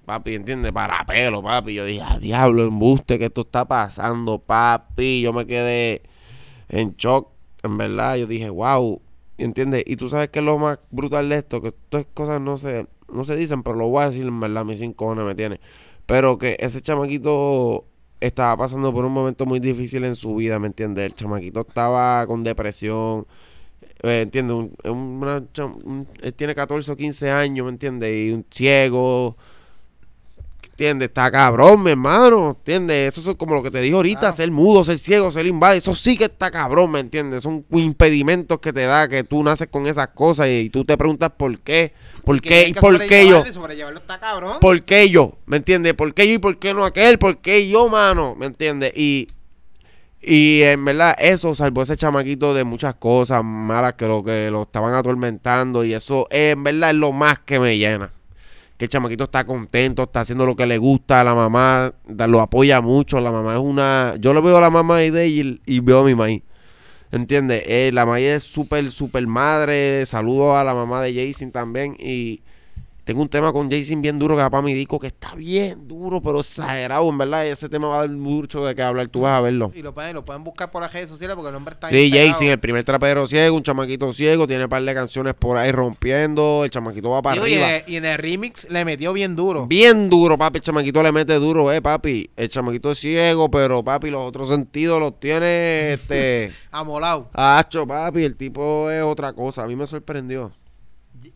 Papi, 0.05 0.35
¿entiendes? 0.35 0.72
Para 0.72 1.05
pelo, 1.07 1.43
papi. 1.43 1.75
Yo 1.75 1.85
dije, 1.85 2.03
a 2.03 2.18
diablo, 2.18 2.64
embuste, 2.64 3.18
que 3.18 3.27
esto 3.27 3.43
está 3.43 3.66
pasando, 3.66 4.39
papi. 4.39 5.22
Yo 5.22 5.33
me 5.33 5.47
quedé 5.47 6.03
en 6.68 6.95
shock, 6.97 7.31
en 7.62 7.79
verdad. 7.79 8.16
Yo 8.16 8.27
dije, 8.27 8.51
wow, 8.51 9.01
¿entiendes? 9.39 9.85
Y 9.87 9.97
tú 9.97 10.09
sabes 10.09 10.29
que 10.29 10.41
es 10.41 10.45
lo 10.45 10.59
más 10.59 10.79
brutal 10.91 11.29
de 11.29 11.37
esto, 11.37 11.62
que 11.62 11.68
estas 11.68 12.07
cosas 12.12 12.41
no 12.41 12.57
se, 12.59 12.87
no 13.12 13.25
se 13.25 13.37
dicen, 13.37 13.62
pero 13.62 13.77
lo 13.77 13.89
voy 13.89 14.03
a 14.03 14.07
decir, 14.11 14.27
en 14.27 14.41
verdad, 14.41 14.64
mis 14.64 14.79
cinco 14.79 15.14
me 15.14 15.35
tiene. 15.35 15.61
Pero 16.07 16.37
que 16.37 16.57
ese 16.61 16.83
chamaquito 16.83 17.87
estaba 18.27 18.57
pasando 18.57 18.93
por 18.93 19.05
un 19.05 19.12
momento 19.12 19.47
muy 19.47 19.61
difícil 19.61 20.05
en 20.05 20.16
su 20.16 20.37
vida, 20.37 20.59
¿me 20.59 20.68
entiendes? 20.68 21.05
El 21.07 21.14
chamaquito 21.14 21.61
estaba 21.61 22.27
con 22.27 22.45
depresión. 22.45 23.27
Eh, 24.03 24.22
¿Entiendes? 24.22 24.57
Un- 24.57 24.70
un- 25.85 26.09
él 26.22 26.35
tiene 26.35 26.55
14 26.55 26.93
o 26.93 26.97
15 26.97 27.31
años, 27.31 27.64
¿me 27.66 27.72
entiendes? 27.72 28.14
Y 28.31 28.33
un 28.33 28.45
ciego. 28.51 29.37
¿Entiendes? 30.75 31.07
Está 31.07 31.31
cabrón, 31.31 31.85
mi 31.85 31.93
hermano. 31.93 32.57
¿Entiendes? 32.59 33.16
Eso 33.16 33.31
es 33.31 33.37
como 33.37 33.55
lo 33.55 33.62
que 33.62 33.70
te 33.70 33.81
dije 33.81 33.95
ahorita, 33.95 34.18
Claro. 34.18 34.37
ser 34.37 34.51
mudo, 34.51 34.83
ser 34.83 34.99
ciego, 34.99 35.31
ser 35.31 35.47
inválido. 35.47 35.79
Eso 35.79 35.95
sí 35.95 36.18
que 36.18 36.25
está 36.25 36.51
cabrón, 36.51 36.91
¿me 36.91 36.99
entiendes? 36.99 37.45
Son 37.45 37.64
impedimentos 37.70 38.59
que 38.59 38.72
te 38.72 38.81
da, 38.81 39.07
que 39.07 39.22
tú 39.22 39.45
naces 39.45 39.68
con 39.70 39.87
esas 39.87 40.09
cosas 40.09 40.49
y, 40.49 40.70
tú 40.70 40.85
te 40.85 40.99
preguntas 40.99 41.31
por 41.37 41.61
qué. 41.61 41.93
¿Por 42.25 42.41
qué? 42.41 42.70
¿Y 42.70 42.75
por 42.75 42.99
qué 43.07 43.29
yo? 43.29 43.45
está. 43.45 44.18
¿Por 44.61 44.83
qué 44.83 45.09
yo? 45.09 45.39
¿Me 45.47 45.59
entiendes? 45.59 45.95
¿Por 45.95 46.12
qué 46.12 46.27
yo 46.27 46.35
y 46.35 46.39
por 46.39 46.59
qué 46.59 46.75
no 46.75 46.85
aquel? 46.85 47.20
¿Por 47.20 47.39
qué 47.39 47.68
yo, 47.68 47.89
mano? 47.89 48.35
¿Me 48.35 48.47
entiendes? 48.47 48.93
Y, 48.97 49.29
y 50.20 50.62
en 50.62 50.85
verdad 50.85 51.14
eso 51.20 51.55
salvó 51.55 51.83
a 51.83 51.85
ese 51.85 51.97
chamaquito 51.97 52.53
de 52.53 52.64
muchas 52.64 52.97
cosas 52.97 53.45
malas 53.45 53.93
que 53.93 54.07
lo 54.09 54.25
que 54.25 54.51
lo 54.51 54.62
estaban 54.62 54.95
atormentando 54.95 55.85
y 55.85 55.95
eso 55.95 56.27
en 56.31 56.64
verdad 56.64 56.91
es 56.91 56.97
lo 56.97 57.12
más 57.12 57.39
que 57.39 57.61
me 57.61 57.79
llena. 57.79 58.11
Que 58.77 58.87
el 58.87 58.89
chamaquito 58.89 59.25
está 59.25 59.45
contento, 59.45 60.03
está 60.03 60.20
haciendo 60.20 60.47
lo 60.47 60.57
que 60.57 60.66
le 60.66 60.79
gusta, 60.79 61.22
la 61.22 61.35
mamá 61.35 61.95
lo 62.07 62.41
apoya 62.41 62.81
mucho, 62.81 63.20
la 63.20 63.31
mamá 63.31 63.55
es 63.55 63.61
una... 63.61 64.14
Yo 64.18 64.35
lo 64.35 64.43
veo 64.43 64.59
a 64.59 64.61
la 64.61 64.70
mamá 64.70 64.99
de 64.99 65.29
y, 65.29 65.61
y 65.66 65.81
veo 65.81 66.01
a 66.01 66.05
mi 66.05 66.14
maíz. 66.14 66.43
¿Entiendes? 67.12 67.62
Eh, 67.66 67.91
la 67.93 68.07
maíz 68.07 68.27
es 68.27 68.43
súper, 68.43 68.91
súper 68.91 69.27
madre. 69.29 70.05
Saludo 70.07 70.57
a 70.57 70.64
la 70.64 70.75
mamá 70.75 71.01
de 71.01 71.14
Jason 71.14 71.53
también. 71.53 71.97
Y 72.01 72.43
tengo 73.05 73.21
un 73.21 73.29
tema 73.29 73.53
con 73.53 73.71
Jason 73.71 74.01
bien 74.01 74.19
duro 74.19 74.35
que 74.35 74.43
va 74.43 74.49
para 74.49 74.63
mi 74.63 74.73
disco, 74.73 74.99
que 74.99 75.09
está 75.09 75.35
bien 75.35 75.87
duro, 75.87 76.23
pero 76.23 76.41
exagerado, 76.41 77.09
en 77.09 77.19
verdad. 77.19 77.45
Y 77.45 77.49
ese 77.49 77.69
tema 77.69 77.89
va 77.89 77.97
a 77.97 78.01
dar 78.01 78.11
mucho 78.11 78.65
de 78.65 78.75
qué 78.75 78.83
hablar. 78.83 79.09
Tú 79.09 79.21
vas 79.21 79.39
a 79.39 79.41
verlo. 79.43 79.71
Y 79.75 79.83
lo 79.83 79.93
pueden, 79.93 80.15
lo 80.15 80.25
pueden 80.25 80.43
buscar 80.43 80.71
por 80.71 80.81
las 80.83 80.93
redes 80.93 81.11
sociales 81.11 81.37
porque 81.37 81.51
el 81.51 81.55
hombre 81.55 81.75
está 81.75 81.89
Sí. 81.89 82.11
Jason, 82.11 82.47
el 82.47 82.59
primer 82.59 82.83
trapero 82.83 83.27
ciego, 83.27 83.57
un 83.57 83.63
chamaquito 83.63 84.11
ciego, 84.13 84.47
tiene 84.47 84.65
un 84.65 84.71
par 84.71 84.83
de 84.83 84.95
canciones 84.95 85.35
por 85.35 85.59
ahí 85.59 85.71
rompiendo, 85.71 86.63
el 86.65 86.71
chamaquito 86.71 87.11
va 87.11 87.21
para 87.21 87.35
Digo, 87.35 87.47
y, 87.47 87.55
en 87.55 87.63
arriba. 87.63 87.77
el, 87.77 87.93
y 87.93 87.97
en 87.97 88.05
el 88.07 88.19
remix 88.19 88.71
le 88.71 88.85
metió 88.85 89.13
bien 89.13 89.37
duro. 89.37 89.67
Bien 89.67 90.09
duro, 90.09 90.39
papi, 90.39 90.59
el 90.59 90.63
chamaquito 90.63 91.03
le 91.03 91.13
mete 91.13 91.35
duro, 91.35 91.71
eh, 91.73 91.83
papi. 91.83 92.31
El 92.37 92.49
chamaquito 92.49 92.91
es 92.91 92.99
ciego, 92.99 93.51
pero 93.51 93.85
papi, 93.85 94.11
los 94.11 94.23
otros 94.27 94.49
sentidos 94.49 94.99
los 94.99 95.21
tiene, 95.21 95.93
este... 95.93 96.53
Amolado. 96.71 97.29
Hacho, 97.35 97.87
papi, 97.87 98.25
el 98.25 98.37
tipo 98.37 98.91
es 98.91 99.03
otra 99.03 99.33
cosa. 99.35 99.65
A 99.65 99.67
mí 99.67 99.77
me 99.77 99.87
sorprendió. 99.87 100.53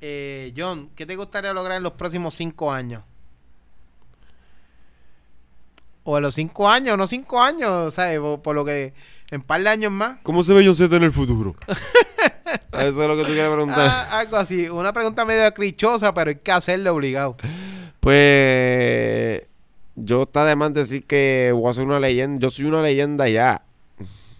Eh, 0.00 0.52
John, 0.56 0.90
¿qué 0.94 1.06
te 1.06 1.16
gustaría 1.16 1.52
lograr 1.52 1.76
en 1.76 1.82
los 1.82 1.92
próximos 1.92 2.34
cinco 2.34 2.72
años? 2.72 3.02
O 6.04 6.16
en 6.16 6.22
los 6.22 6.34
cinco 6.34 6.68
años, 6.68 6.96
no 6.96 7.06
cinco 7.06 7.40
años, 7.40 7.94
¿sabes? 7.94 8.18
Por, 8.18 8.40
por 8.40 8.54
lo 8.54 8.64
que 8.64 8.94
en 9.30 9.42
par 9.42 9.62
de 9.62 9.68
años 9.68 9.92
más. 9.92 10.18
¿Cómo 10.22 10.42
se 10.42 10.52
ve 10.52 10.64
John 10.64 10.76
Z 10.76 10.94
en 10.96 11.02
el 11.02 11.12
futuro? 11.12 11.54
Eso 12.72 13.02
es 13.02 13.08
lo 13.08 13.16
que 13.16 13.22
tú 13.22 13.32
quieres 13.32 13.50
preguntar. 13.50 13.88
Ah, 13.90 14.20
algo 14.20 14.36
así, 14.36 14.68
una 14.68 14.92
pregunta 14.92 15.24
medio 15.24 15.52
clichosa, 15.52 16.14
pero 16.14 16.30
hay 16.30 16.36
que 16.36 16.52
hacerlo 16.52 16.94
obligado. 16.94 17.36
Pues 18.00 19.42
yo 19.96 20.22
está 20.22 20.44
de 20.44 20.56
más 20.56 20.72
decir 20.72 21.04
que 21.04 21.50
voy 21.54 21.68
a 21.68 21.74
ser 21.74 21.86
una 21.86 22.00
leyenda. 22.00 22.40
Yo 22.40 22.50
soy 22.50 22.66
una 22.66 22.82
leyenda 22.82 23.28
ya. 23.28 23.62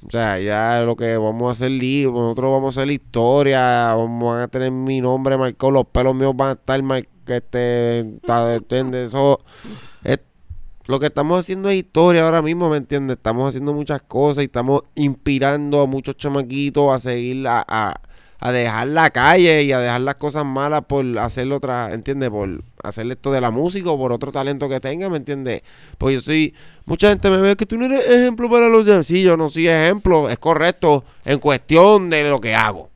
O 0.07 0.11
sea, 0.11 0.38
ya 0.38 0.82
lo 0.82 0.96
que 0.96 1.16
vamos 1.16 1.49
a 1.49 1.53
hacer 1.53 1.72
nosotros 1.72 2.53
vamos 2.53 2.76
a 2.76 2.82
hacer 2.82 2.92
historia, 2.92 3.94
vamos 3.94 4.38
a 4.38 4.49
tener 4.49 4.70
mi 4.70 5.01
nombre 5.01 5.36
marcado, 5.36 5.72
los 5.72 5.86
pelos 5.86 6.14
míos 6.14 6.34
van 6.36 6.51
a 6.51 6.53
estar 6.53 6.82
marcados, 6.82 7.18
este, 7.26 7.99
¿entiendes? 8.57 9.09
Eso 9.09 9.40
es, 10.05 10.20
lo 10.86 10.99
que 10.99 11.07
estamos 11.07 11.40
haciendo 11.40 11.68
es 11.68 11.76
historia 11.76 12.24
ahora 12.24 12.42
mismo, 12.42 12.70
¿me 12.70 12.78
entiendes? 12.78 13.16
Estamos 13.16 13.49
haciendo 13.49 13.74
muchas 13.74 14.03
cosas 14.03 14.42
y 14.42 14.46
estamos 14.46 14.82
inspirando 14.94 15.82
a 15.82 15.86
muchos 15.86 16.16
chamaquitos 16.16 16.90
a 16.90 16.99
seguir 16.99 17.46
a, 17.46 17.64
a, 17.66 18.01
a 18.41 18.53
dejar 18.53 18.89
la 18.89 19.11
calle 19.11 19.62
y 19.64 19.72
a 19.72 19.80
dejar 19.80 20.01
las 20.03 20.14
cosas 20.14 20.45
malas 20.45 20.82
por 20.86 21.05
hacerlo 21.18 21.57
otra, 21.57 21.93
¿entiendes? 21.93 22.30
Por 22.30 22.62
hacer 22.82 23.11
esto 23.11 23.32
de 23.32 23.41
la 23.41 23.51
música 23.51 23.91
o 23.91 23.99
por 23.99 24.12
otro 24.12 24.30
talento 24.30 24.68
que 24.68 24.78
tenga, 24.80 25.09
¿me 25.09 25.16
entiendes? 25.16 25.62
Pues 25.99 26.14
yo 26.14 26.20
soy, 26.20 26.55
mucha 26.84 27.09
gente 27.09 27.30
me 27.30 27.39
ve 27.39 27.57
que 27.57 27.66
tú 27.66 27.76
no 27.76 27.86
eres 27.86 28.07
ejemplo 28.07 28.49
para 28.49 28.68
los 28.68 28.84
demás. 28.86 29.07
Sí, 29.07 29.22
yo 29.22 29.36
no 29.36 29.49
soy 29.49 29.68
ejemplo, 29.68 30.30
es 30.30 30.39
correcto 30.39 31.05
en 31.24 31.39
cuestión 31.41 32.11
de 32.11 32.28
lo 32.28 32.41
que 32.41 32.55
hago. 32.55 32.91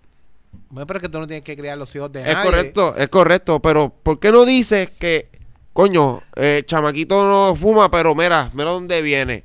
Bueno, 0.70 0.86
pero 0.86 0.98
es 0.98 1.02
que 1.02 1.08
tú 1.08 1.18
no 1.18 1.26
tienes 1.26 1.44
que 1.44 1.56
criar 1.56 1.76
los 1.76 1.94
hijos 1.96 2.10
de 2.12 2.20
Es 2.22 2.32
nadie. 2.34 2.50
correcto, 2.50 2.96
es 2.96 3.08
correcto, 3.08 3.60
pero 3.60 3.92
¿por 4.02 4.18
qué 4.20 4.30
no 4.32 4.44
dices 4.46 4.90
que, 4.98 5.28
coño, 5.72 6.20
eh, 6.36 6.62
chamaquito 6.64 7.26
no 7.28 7.54
fuma, 7.56 7.90
pero 7.90 8.14
mira, 8.14 8.48
mira 8.54 8.70
dónde 8.70 9.02
viene? 9.02 9.44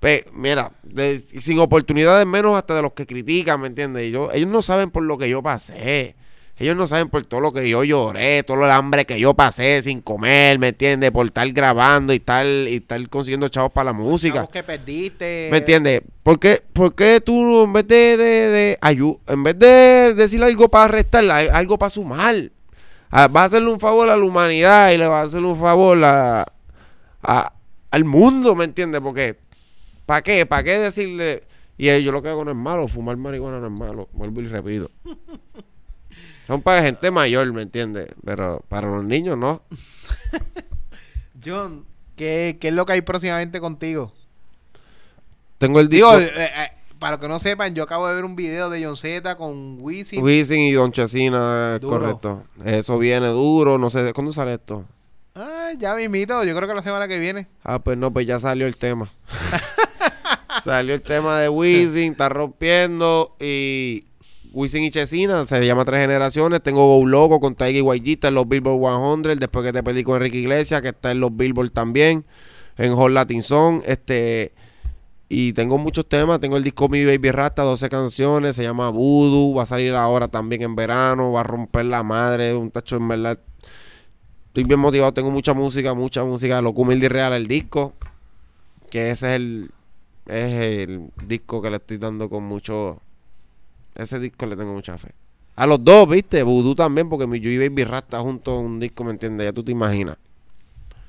Pe- 0.00 0.24
mira, 0.32 0.72
de- 0.82 1.18
sin 1.40 1.58
oportunidades 1.58 2.26
menos 2.26 2.56
hasta 2.56 2.74
de 2.74 2.82
los 2.82 2.92
que 2.94 3.06
critican, 3.06 3.60
¿me 3.60 3.66
entiendes? 3.68 4.10
Yo, 4.10 4.32
ellos 4.32 4.48
no 4.50 4.62
saben 4.62 4.90
por 4.90 5.02
lo 5.02 5.18
que 5.18 5.28
yo 5.28 5.42
pasé. 5.42 6.16
Ellos 6.56 6.76
no 6.76 6.86
saben 6.86 7.08
por 7.08 7.24
todo 7.24 7.40
lo 7.40 7.52
que 7.54 7.66
yo 7.70 7.84
lloré, 7.84 8.42
todo 8.42 8.64
el 8.66 8.70
hambre 8.70 9.06
que 9.06 9.18
yo 9.18 9.32
pasé 9.32 9.80
sin 9.80 10.02
comer, 10.02 10.58
¿me 10.58 10.68
entiendes? 10.68 11.10
Por 11.10 11.24
estar 11.24 11.50
grabando 11.52 12.12
y 12.12 12.16
estar, 12.16 12.44
y 12.44 12.76
estar 12.76 13.08
consiguiendo 13.08 13.48
chavos 13.48 13.72
para 13.72 13.86
la 13.86 13.92
música. 13.94 14.34
Chavos 14.34 14.50
que 14.50 14.62
perdiste. 14.62 15.48
¿Me 15.50 15.58
entiendes? 15.58 16.02
¿Por 16.22 16.38
qué, 16.38 16.58
por 16.74 16.94
qué 16.94 17.22
tú 17.24 17.64
en 17.64 17.72
vez 17.72 17.86
de, 17.88 18.16
de, 18.18 18.24
de 18.50 18.78
ayu- 18.82 19.18
en 19.26 19.42
vez 19.42 19.58
de 19.58 20.12
decir 20.14 20.42
algo 20.44 20.68
para 20.70 20.88
restar, 20.88 21.24
algo 21.30 21.78
para 21.78 21.88
sumar? 21.90 22.50
Ah, 23.10 23.26
Vas 23.28 23.42
a 23.44 23.46
hacerle 23.46 23.70
un 23.72 23.80
favor 23.80 24.10
a 24.10 24.16
la 24.16 24.24
humanidad 24.24 24.90
y 24.92 24.98
le 24.98 25.06
vas 25.06 25.24
a 25.24 25.26
hacer 25.28 25.40
un 25.42 25.58
favor 25.58 26.02
a, 26.04 26.44
a- 27.22 27.52
al 27.90 28.04
mundo, 28.04 28.54
¿me 28.54 28.64
entiendes? 28.64 29.00
Porque, 29.00 29.38
¿para 30.10 30.22
qué? 30.22 30.44
¿Para 30.44 30.64
qué 30.64 30.76
decirle? 30.76 31.44
Y 31.78 32.02
yo 32.02 32.10
lo 32.10 32.20
que 32.20 32.30
hago 32.30 32.44
no 32.44 32.50
es 32.50 32.56
malo, 32.56 32.88
fumar 32.88 33.16
marihuana 33.16 33.60
no 33.60 33.68
es 33.68 33.78
malo, 33.78 34.08
vuelvo 34.12 34.40
y 34.40 34.48
repito. 34.48 34.90
Son 36.48 36.60
para 36.62 36.82
gente 36.82 37.12
mayor, 37.12 37.52
¿me 37.52 37.62
entiendes? 37.62 38.08
Pero 38.24 38.60
para 38.66 38.88
los 38.88 39.04
niños 39.04 39.38
no. 39.38 39.62
John, 41.44 41.84
¿qué, 42.16 42.58
¿qué 42.60 42.68
es 42.68 42.74
lo 42.74 42.86
que 42.86 42.94
hay 42.94 43.02
próximamente 43.02 43.60
contigo? 43.60 44.12
Tengo 45.58 45.78
el 45.78 45.88
Digo, 45.88 46.18
disco 46.18 46.40
eh, 46.40 46.50
eh, 46.56 46.70
para 46.98 47.12
los 47.12 47.20
que 47.20 47.28
no 47.28 47.38
sepan, 47.38 47.76
yo 47.76 47.84
acabo 47.84 48.08
de 48.08 48.16
ver 48.16 48.24
un 48.24 48.34
video 48.34 48.68
de 48.68 48.84
John 48.84 48.96
Z 48.96 49.36
con 49.36 49.76
Wisin. 49.80 50.24
Wisin 50.24 50.58
y 50.58 50.72
Don 50.72 50.90
Chesina, 50.90 51.78
Duro. 51.78 52.00
correcto. 52.00 52.42
Eso 52.64 52.98
viene 52.98 53.28
duro, 53.28 53.78
no 53.78 53.90
sé, 53.90 54.12
¿cuándo 54.12 54.32
sale 54.32 54.54
esto? 54.54 54.84
Ah, 55.36 55.70
ya 55.78 55.94
mismito, 55.94 56.42
yo 56.42 56.56
creo 56.56 56.68
que 56.68 56.74
la 56.74 56.82
semana 56.82 57.06
que 57.06 57.20
viene. 57.20 57.46
Ah, 57.62 57.78
pues 57.78 57.96
no, 57.96 58.12
pues 58.12 58.26
ya 58.26 58.40
salió 58.40 58.66
el 58.66 58.76
tema. 58.76 59.08
salió 60.62 60.94
el 60.94 61.02
tema 61.02 61.40
de 61.40 61.48
Wisin, 61.48 62.12
está 62.12 62.28
rompiendo 62.28 63.36
y 63.40 64.04
Wisin 64.52 64.84
y 64.84 64.90
Chesina, 64.90 65.46
se 65.46 65.64
llama 65.64 65.84
Tres 65.84 66.02
Generaciones. 66.02 66.62
Tengo 66.62 66.98
Go 66.98 67.06
Loco 67.06 67.40
con 67.40 67.54
YG, 67.54 68.08
está 68.08 68.28
en 68.28 68.34
los 68.34 68.48
Billboard 68.48 69.22
100, 69.22 69.38
después 69.38 69.64
que 69.64 69.72
te 69.72 69.82
perdí 69.82 70.02
con 70.02 70.16
Enrique 70.16 70.38
Iglesias, 70.38 70.82
que 70.82 70.88
está 70.88 71.10
en 71.10 71.20
los 71.20 71.34
Billboard 71.34 71.70
también, 71.70 72.24
en 72.76 72.94
Hot 72.94 73.10
Latin 73.10 73.42
Song, 73.42 73.82
este... 73.86 74.52
Y 75.32 75.52
tengo 75.52 75.78
muchos 75.78 76.08
temas, 76.08 76.40
tengo 76.40 76.56
el 76.56 76.64
disco 76.64 76.88
Mi 76.88 77.04
Baby 77.04 77.30
Rasta, 77.30 77.62
12 77.62 77.88
canciones, 77.88 78.56
se 78.56 78.64
llama 78.64 78.90
Voodoo, 78.90 79.54
va 79.54 79.62
a 79.62 79.66
salir 79.66 79.94
ahora 79.94 80.26
también 80.26 80.62
en 80.62 80.74
verano, 80.74 81.30
va 81.30 81.42
a 81.42 81.44
romper 81.44 81.86
la 81.86 82.02
madre, 82.02 82.52
un 82.52 82.72
tacho 82.72 82.96
en 82.96 83.06
verdad. 83.06 83.38
Estoy 84.48 84.64
bien 84.64 84.80
motivado, 84.80 85.14
tengo 85.14 85.30
mucha 85.30 85.54
música, 85.54 85.94
mucha 85.94 86.24
música, 86.24 86.60
y 86.60 87.08
Real 87.08 87.32
el 87.32 87.46
disco, 87.46 87.92
que 88.90 89.12
ese 89.12 89.28
es 89.28 89.36
el, 89.36 89.70
es 90.26 90.60
el 90.60 91.10
disco 91.26 91.60
que 91.60 91.70
le 91.70 91.76
estoy 91.76 91.98
dando 91.98 92.28
con 92.28 92.44
mucho, 92.44 93.00
ese 93.94 94.18
disco 94.18 94.46
le 94.46 94.56
tengo 94.56 94.72
mucha 94.72 94.96
fe. 94.98 95.12
A 95.56 95.66
los 95.66 95.84
dos, 95.84 96.08
viste, 96.08 96.42
Voodoo 96.42 96.74
también, 96.74 97.08
porque 97.08 97.26
mi 97.26 97.40
Yo 97.40 97.50
y 97.50 97.58
Baby 97.58 97.84
Rasta 97.84 98.20
junto 98.20 98.52
a 98.52 98.58
un 98.60 98.80
disco, 98.80 99.04
¿me 99.04 99.10
entiendes? 99.10 99.46
Ya 99.46 99.52
tú 99.52 99.62
te 99.62 99.72
imaginas. 99.72 100.16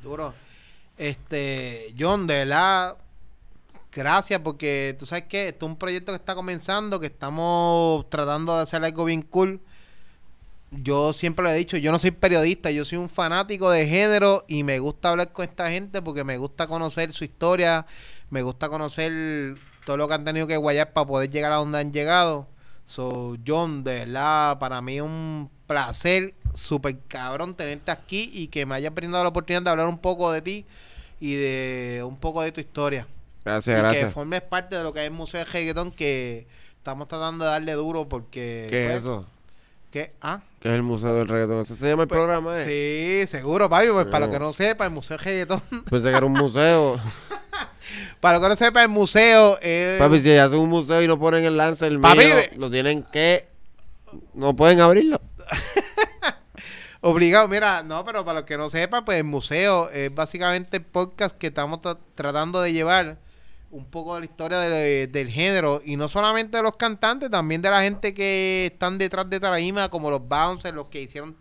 Duro. 0.04 0.34
Este, 0.98 1.94
John, 1.98 2.28
de 2.28 2.34
verdad, 2.40 2.98
gracias 3.92 4.40
porque 4.42 4.96
tú 5.00 5.06
sabes 5.06 5.26
que 5.26 5.50
esto 5.50 5.66
es 5.66 5.72
un 5.72 5.78
proyecto 5.78 6.12
que 6.12 6.18
está 6.18 6.36
comenzando, 6.36 7.00
que 7.00 7.08
estamos 7.08 8.10
tratando 8.10 8.56
de 8.56 8.64
hacer 8.64 8.84
algo 8.84 9.06
bien 9.06 9.22
cool. 9.22 9.60
Yo 10.72 11.12
siempre 11.12 11.44
lo 11.44 11.50
he 11.50 11.56
dicho, 11.56 11.76
yo 11.78 11.92
no 11.92 12.00
soy 12.00 12.12
periodista, 12.12 12.72
yo 12.72 12.86
soy 12.86 12.98
un 12.98 13.10
fanático 13.10 13.70
de 13.70 13.88
género 13.88 14.46
y 14.48 14.64
me 14.64 14.80
gusta 14.80 15.10
hablar 15.10 15.32
con 15.32 15.44
esta 15.44 15.70
gente 15.70 16.02
porque 16.02 16.24
me 16.24 16.38
gusta 16.38 16.68
conocer 16.68 17.12
su 17.14 17.26
historia, 17.26 17.86
me 18.32 18.42
gusta 18.42 18.70
conocer 18.70 19.58
todo 19.86 19.98
lo 19.98 20.08
que 20.08 20.16
han 20.16 20.26
tenido 20.26 20.48
que 20.48 20.58
guayar 20.58 20.94
para 20.94 21.06
poder 21.06 21.30
llegar 21.30 21.52
a 21.52 21.58
donde 21.58 21.78
han 21.78 21.94
llegado. 21.94 22.48
So, 22.88 23.38
John, 23.46 23.84
de 23.84 24.00
verdad, 24.00 24.58
para 24.58 24.82
mí 24.82 24.98
es 24.98 25.02
un 25.02 25.50
placer 25.68 26.34
súper 26.56 26.98
cabrón 27.08 27.56
tenerte 27.56 27.92
aquí 27.92 28.32
y 28.34 28.48
que 28.48 28.66
me 28.66 28.76
hayas 28.76 28.94
brindado 28.94 29.24
la 29.24 29.30
oportunidad 29.30 29.62
de 29.62 29.70
hablar 29.70 29.88
un 29.88 30.00
poco 30.00 30.32
de 30.32 30.42
ti 30.42 30.66
y 31.20 31.36
de 31.36 32.04
un 32.06 32.18
poco 32.18 32.42
de 32.42 32.52
tu 32.52 32.60
historia. 32.60 33.08
Gracias, 33.44 33.76
y 33.76 33.82
que 33.82 33.82
gracias. 33.82 34.14
formes 34.14 34.42
parte 34.42 34.76
de 34.76 34.84
lo 34.84 34.94
que 34.94 35.02
es 35.02 35.08
el 35.08 35.14
Museo 35.14 35.40
de 35.40 35.46
Reggaetón 35.46 35.92
que 35.92 36.48
estamos 36.78 37.08
tratando 37.08 37.46
de 37.46 37.52
darle 37.52 37.74
duro 37.74 38.08
porque... 38.08 38.68
¿Qué 38.70 38.86
pues, 38.86 38.98
es 38.98 39.04
eso? 39.04 39.26
¿Qué? 39.90 40.14
¿Ah? 40.22 40.42
¿Qué 40.60 40.70
es 40.70 40.76
el 40.76 40.84
Museo 40.84 41.14
del 41.16 41.28
Reggaetón? 41.28 41.60
¿Ese 41.60 41.76
se 41.76 41.90
llama 41.90 42.04
el 42.04 42.10
programa, 42.10 42.54
eh? 42.58 43.26
Sí, 43.26 43.28
seguro, 43.30 43.70
papi. 43.70 43.88
Pues 43.90 44.06
para 44.08 44.26
los 44.26 44.34
que 44.34 44.40
no 44.40 44.54
sepa, 44.54 44.86
el 44.86 44.92
Museo 44.92 45.18
de 45.18 45.24
Reggaetón... 45.24 45.62
Pensé 45.90 46.12
que 46.12 46.18
era 46.18 46.26
un 46.26 46.34
museo. 46.34 47.00
para 48.20 48.38
los 48.38 48.44
que 48.44 48.50
no 48.50 48.56
sepa, 48.56 48.84
el 48.84 48.90
museo 48.90 49.58
es... 49.62 50.00
Papi, 50.00 50.20
si 50.20 50.32
hacen 50.38 50.60
un 50.60 50.70
museo 50.70 51.02
y 51.02 51.08
no 51.08 51.20
ponen 51.20 51.44
el 51.46 51.58
lance, 51.58 51.86
el 51.88 52.00
Papi, 52.00 52.24
lo 52.58 52.70
tienen 52.72 53.04
que... 53.12 53.48
No 54.34 54.56
pueden 54.56 54.80
abrirlo. 54.82 55.22
Obligado, 57.04 57.48
mira, 57.48 57.82
no, 57.82 58.06
pero 58.06 58.24
para 58.24 58.40
los 58.42 58.48
que 58.48 58.58
no 58.58 58.70
sepan, 58.70 59.04
pues 59.04 59.18
el 59.18 59.24
museo 59.24 59.90
es 59.90 60.14
básicamente 60.14 60.78
el 60.78 60.84
podcast 60.84 61.36
que 61.36 61.48
estamos 61.48 61.80
tra- 61.80 61.98
tratando 62.14 62.62
de 62.62 62.74
llevar 62.74 63.18
un 63.72 63.86
poco 63.86 64.14
de 64.14 64.20
la 64.20 64.26
historia 64.26 64.60
de- 64.60 65.08
del 65.08 65.30
género 65.30 65.82
y 65.84 65.96
no 65.96 66.08
solamente 66.10 66.58
de 66.58 66.64
los 66.64 66.76
cantantes, 66.78 67.32
también 67.32 67.62
de 67.64 67.72
la 67.72 67.82
gente 67.82 68.14
que 68.14 68.70
están 68.72 69.00
detrás 69.00 69.28
de 69.32 69.40
Tarima, 69.40 69.90
como 69.90 70.12
los 70.12 70.28
bouncers, 70.28 70.76
los 70.76 70.88
que 70.88 71.02
hicieron 71.02 71.36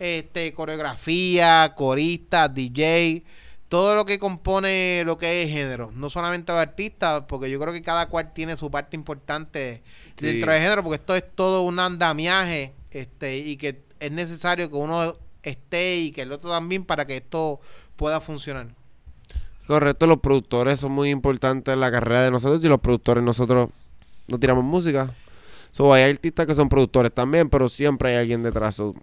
este 0.00 0.52
coreografía, 0.54 1.72
coristas, 1.76 2.52
DJ, 2.52 3.22
todo 3.68 3.96
lo 3.96 4.04
que 4.04 4.18
compone 4.18 5.02
lo 5.04 5.18
que 5.18 5.42
es 5.42 5.50
género, 5.50 5.90
no 5.94 6.08
solamente 6.10 6.52
los 6.52 6.60
artistas, 6.60 7.24
porque 7.26 7.50
yo 7.50 7.58
creo 7.58 7.72
que 7.72 7.82
cada 7.82 8.08
cual 8.08 8.32
tiene 8.32 8.56
su 8.56 8.70
parte 8.70 8.96
importante 8.96 9.82
Sí. 10.16 10.26
dentro 10.26 10.52
del 10.52 10.62
género, 10.62 10.82
porque 10.82 10.96
esto 10.96 11.14
es 11.14 11.24
todo 11.34 11.62
un 11.62 11.78
andamiaje, 11.78 12.72
este, 12.90 13.38
y 13.38 13.56
que 13.56 13.82
es 14.00 14.12
necesario 14.12 14.70
que 14.70 14.76
uno 14.76 15.16
esté 15.42 15.96
y 15.98 16.12
que 16.12 16.22
el 16.22 16.32
otro 16.32 16.50
también 16.50 16.84
para 16.84 17.06
que 17.06 17.16
esto 17.16 17.60
pueda 17.96 18.20
funcionar. 18.20 18.68
Correcto, 19.66 20.06
los 20.06 20.20
productores 20.20 20.78
son 20.80 20.92
muy 20.92 21.10
importantes 21.10 21.74
en 21.74 21.80
la 21.80 21.90
carrera 21.90 22.22
de 22.22 22.30
nosotros 22.30 22.62
y 22.64 22.68
los 22.68 22.80
productores 22.80 23.22
nosotros 23.24 23.68
no 24.28 24.38
tiramos 24.38 24.64
música. 24.64 25.12
So, 25.72 25.92
hay 25.92 26.04
artistas 26.04 26.46
que 26.46 26.54
son 26.54 26.68
productores 26.68 27.12
también, 27.12 27.50
pero 27.50 27.68
siempre 27.68 28.10
hay 28.10 28.16
alguien 28.16 28.42
detrás. 28.42 28.76
So, 28.76 28.94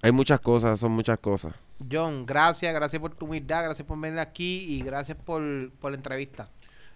hay 0.00 0.12
muchas 0.12 0.40
cosas, 0.40 0.78
son 0.78 0.92
muchas 0.92 1.18
cosas. 1.18 1.54
John, 1.90 2.26
gracias, 2.26 2.72
gracias 2.74 3.00
por 3.00 3.14
tu 3.14 3.26
humildad, 3.26 3.64
gracias 3.64 3.86
por 3.86 3.98
venir 4.00 4.18
aquí 4.18 4.64
y 4.68 4.82
gracias 4.82 5.16
por, 5.16 5.42
por 5.80 5.90
la 5.90 5.96
entrevista. 5.96 6.48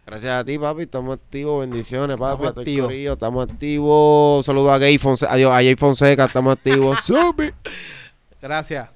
Gracias 0.07 0.33
a 0.41 0.45
ti, 0.45 0.57
papi. 0.57 0.83
Estamos 0.83 1.19
activos. 1.19 1.61
Bendiciones, 1.69 2.17
papi. 2.17 2.45
Estamos 2.45 2.59
activos. 2.59 2.93
Estamos 2.93 3.51
activos. 3.51 4.47
Saludos 4.47 4.73
a 4.73 4.79
Gay 4.79 4.99
Fonseca. 4.99 5.33
Adiós, 5.33 5.51
a 5.51 5.57
Jay 5.57 5.75
Fonseca. 5.75 6.25
Estamos 6.27 6.53
activos. 6.53 7.01
Subi. 7.05 7.53
Gracias. 8.41 8.96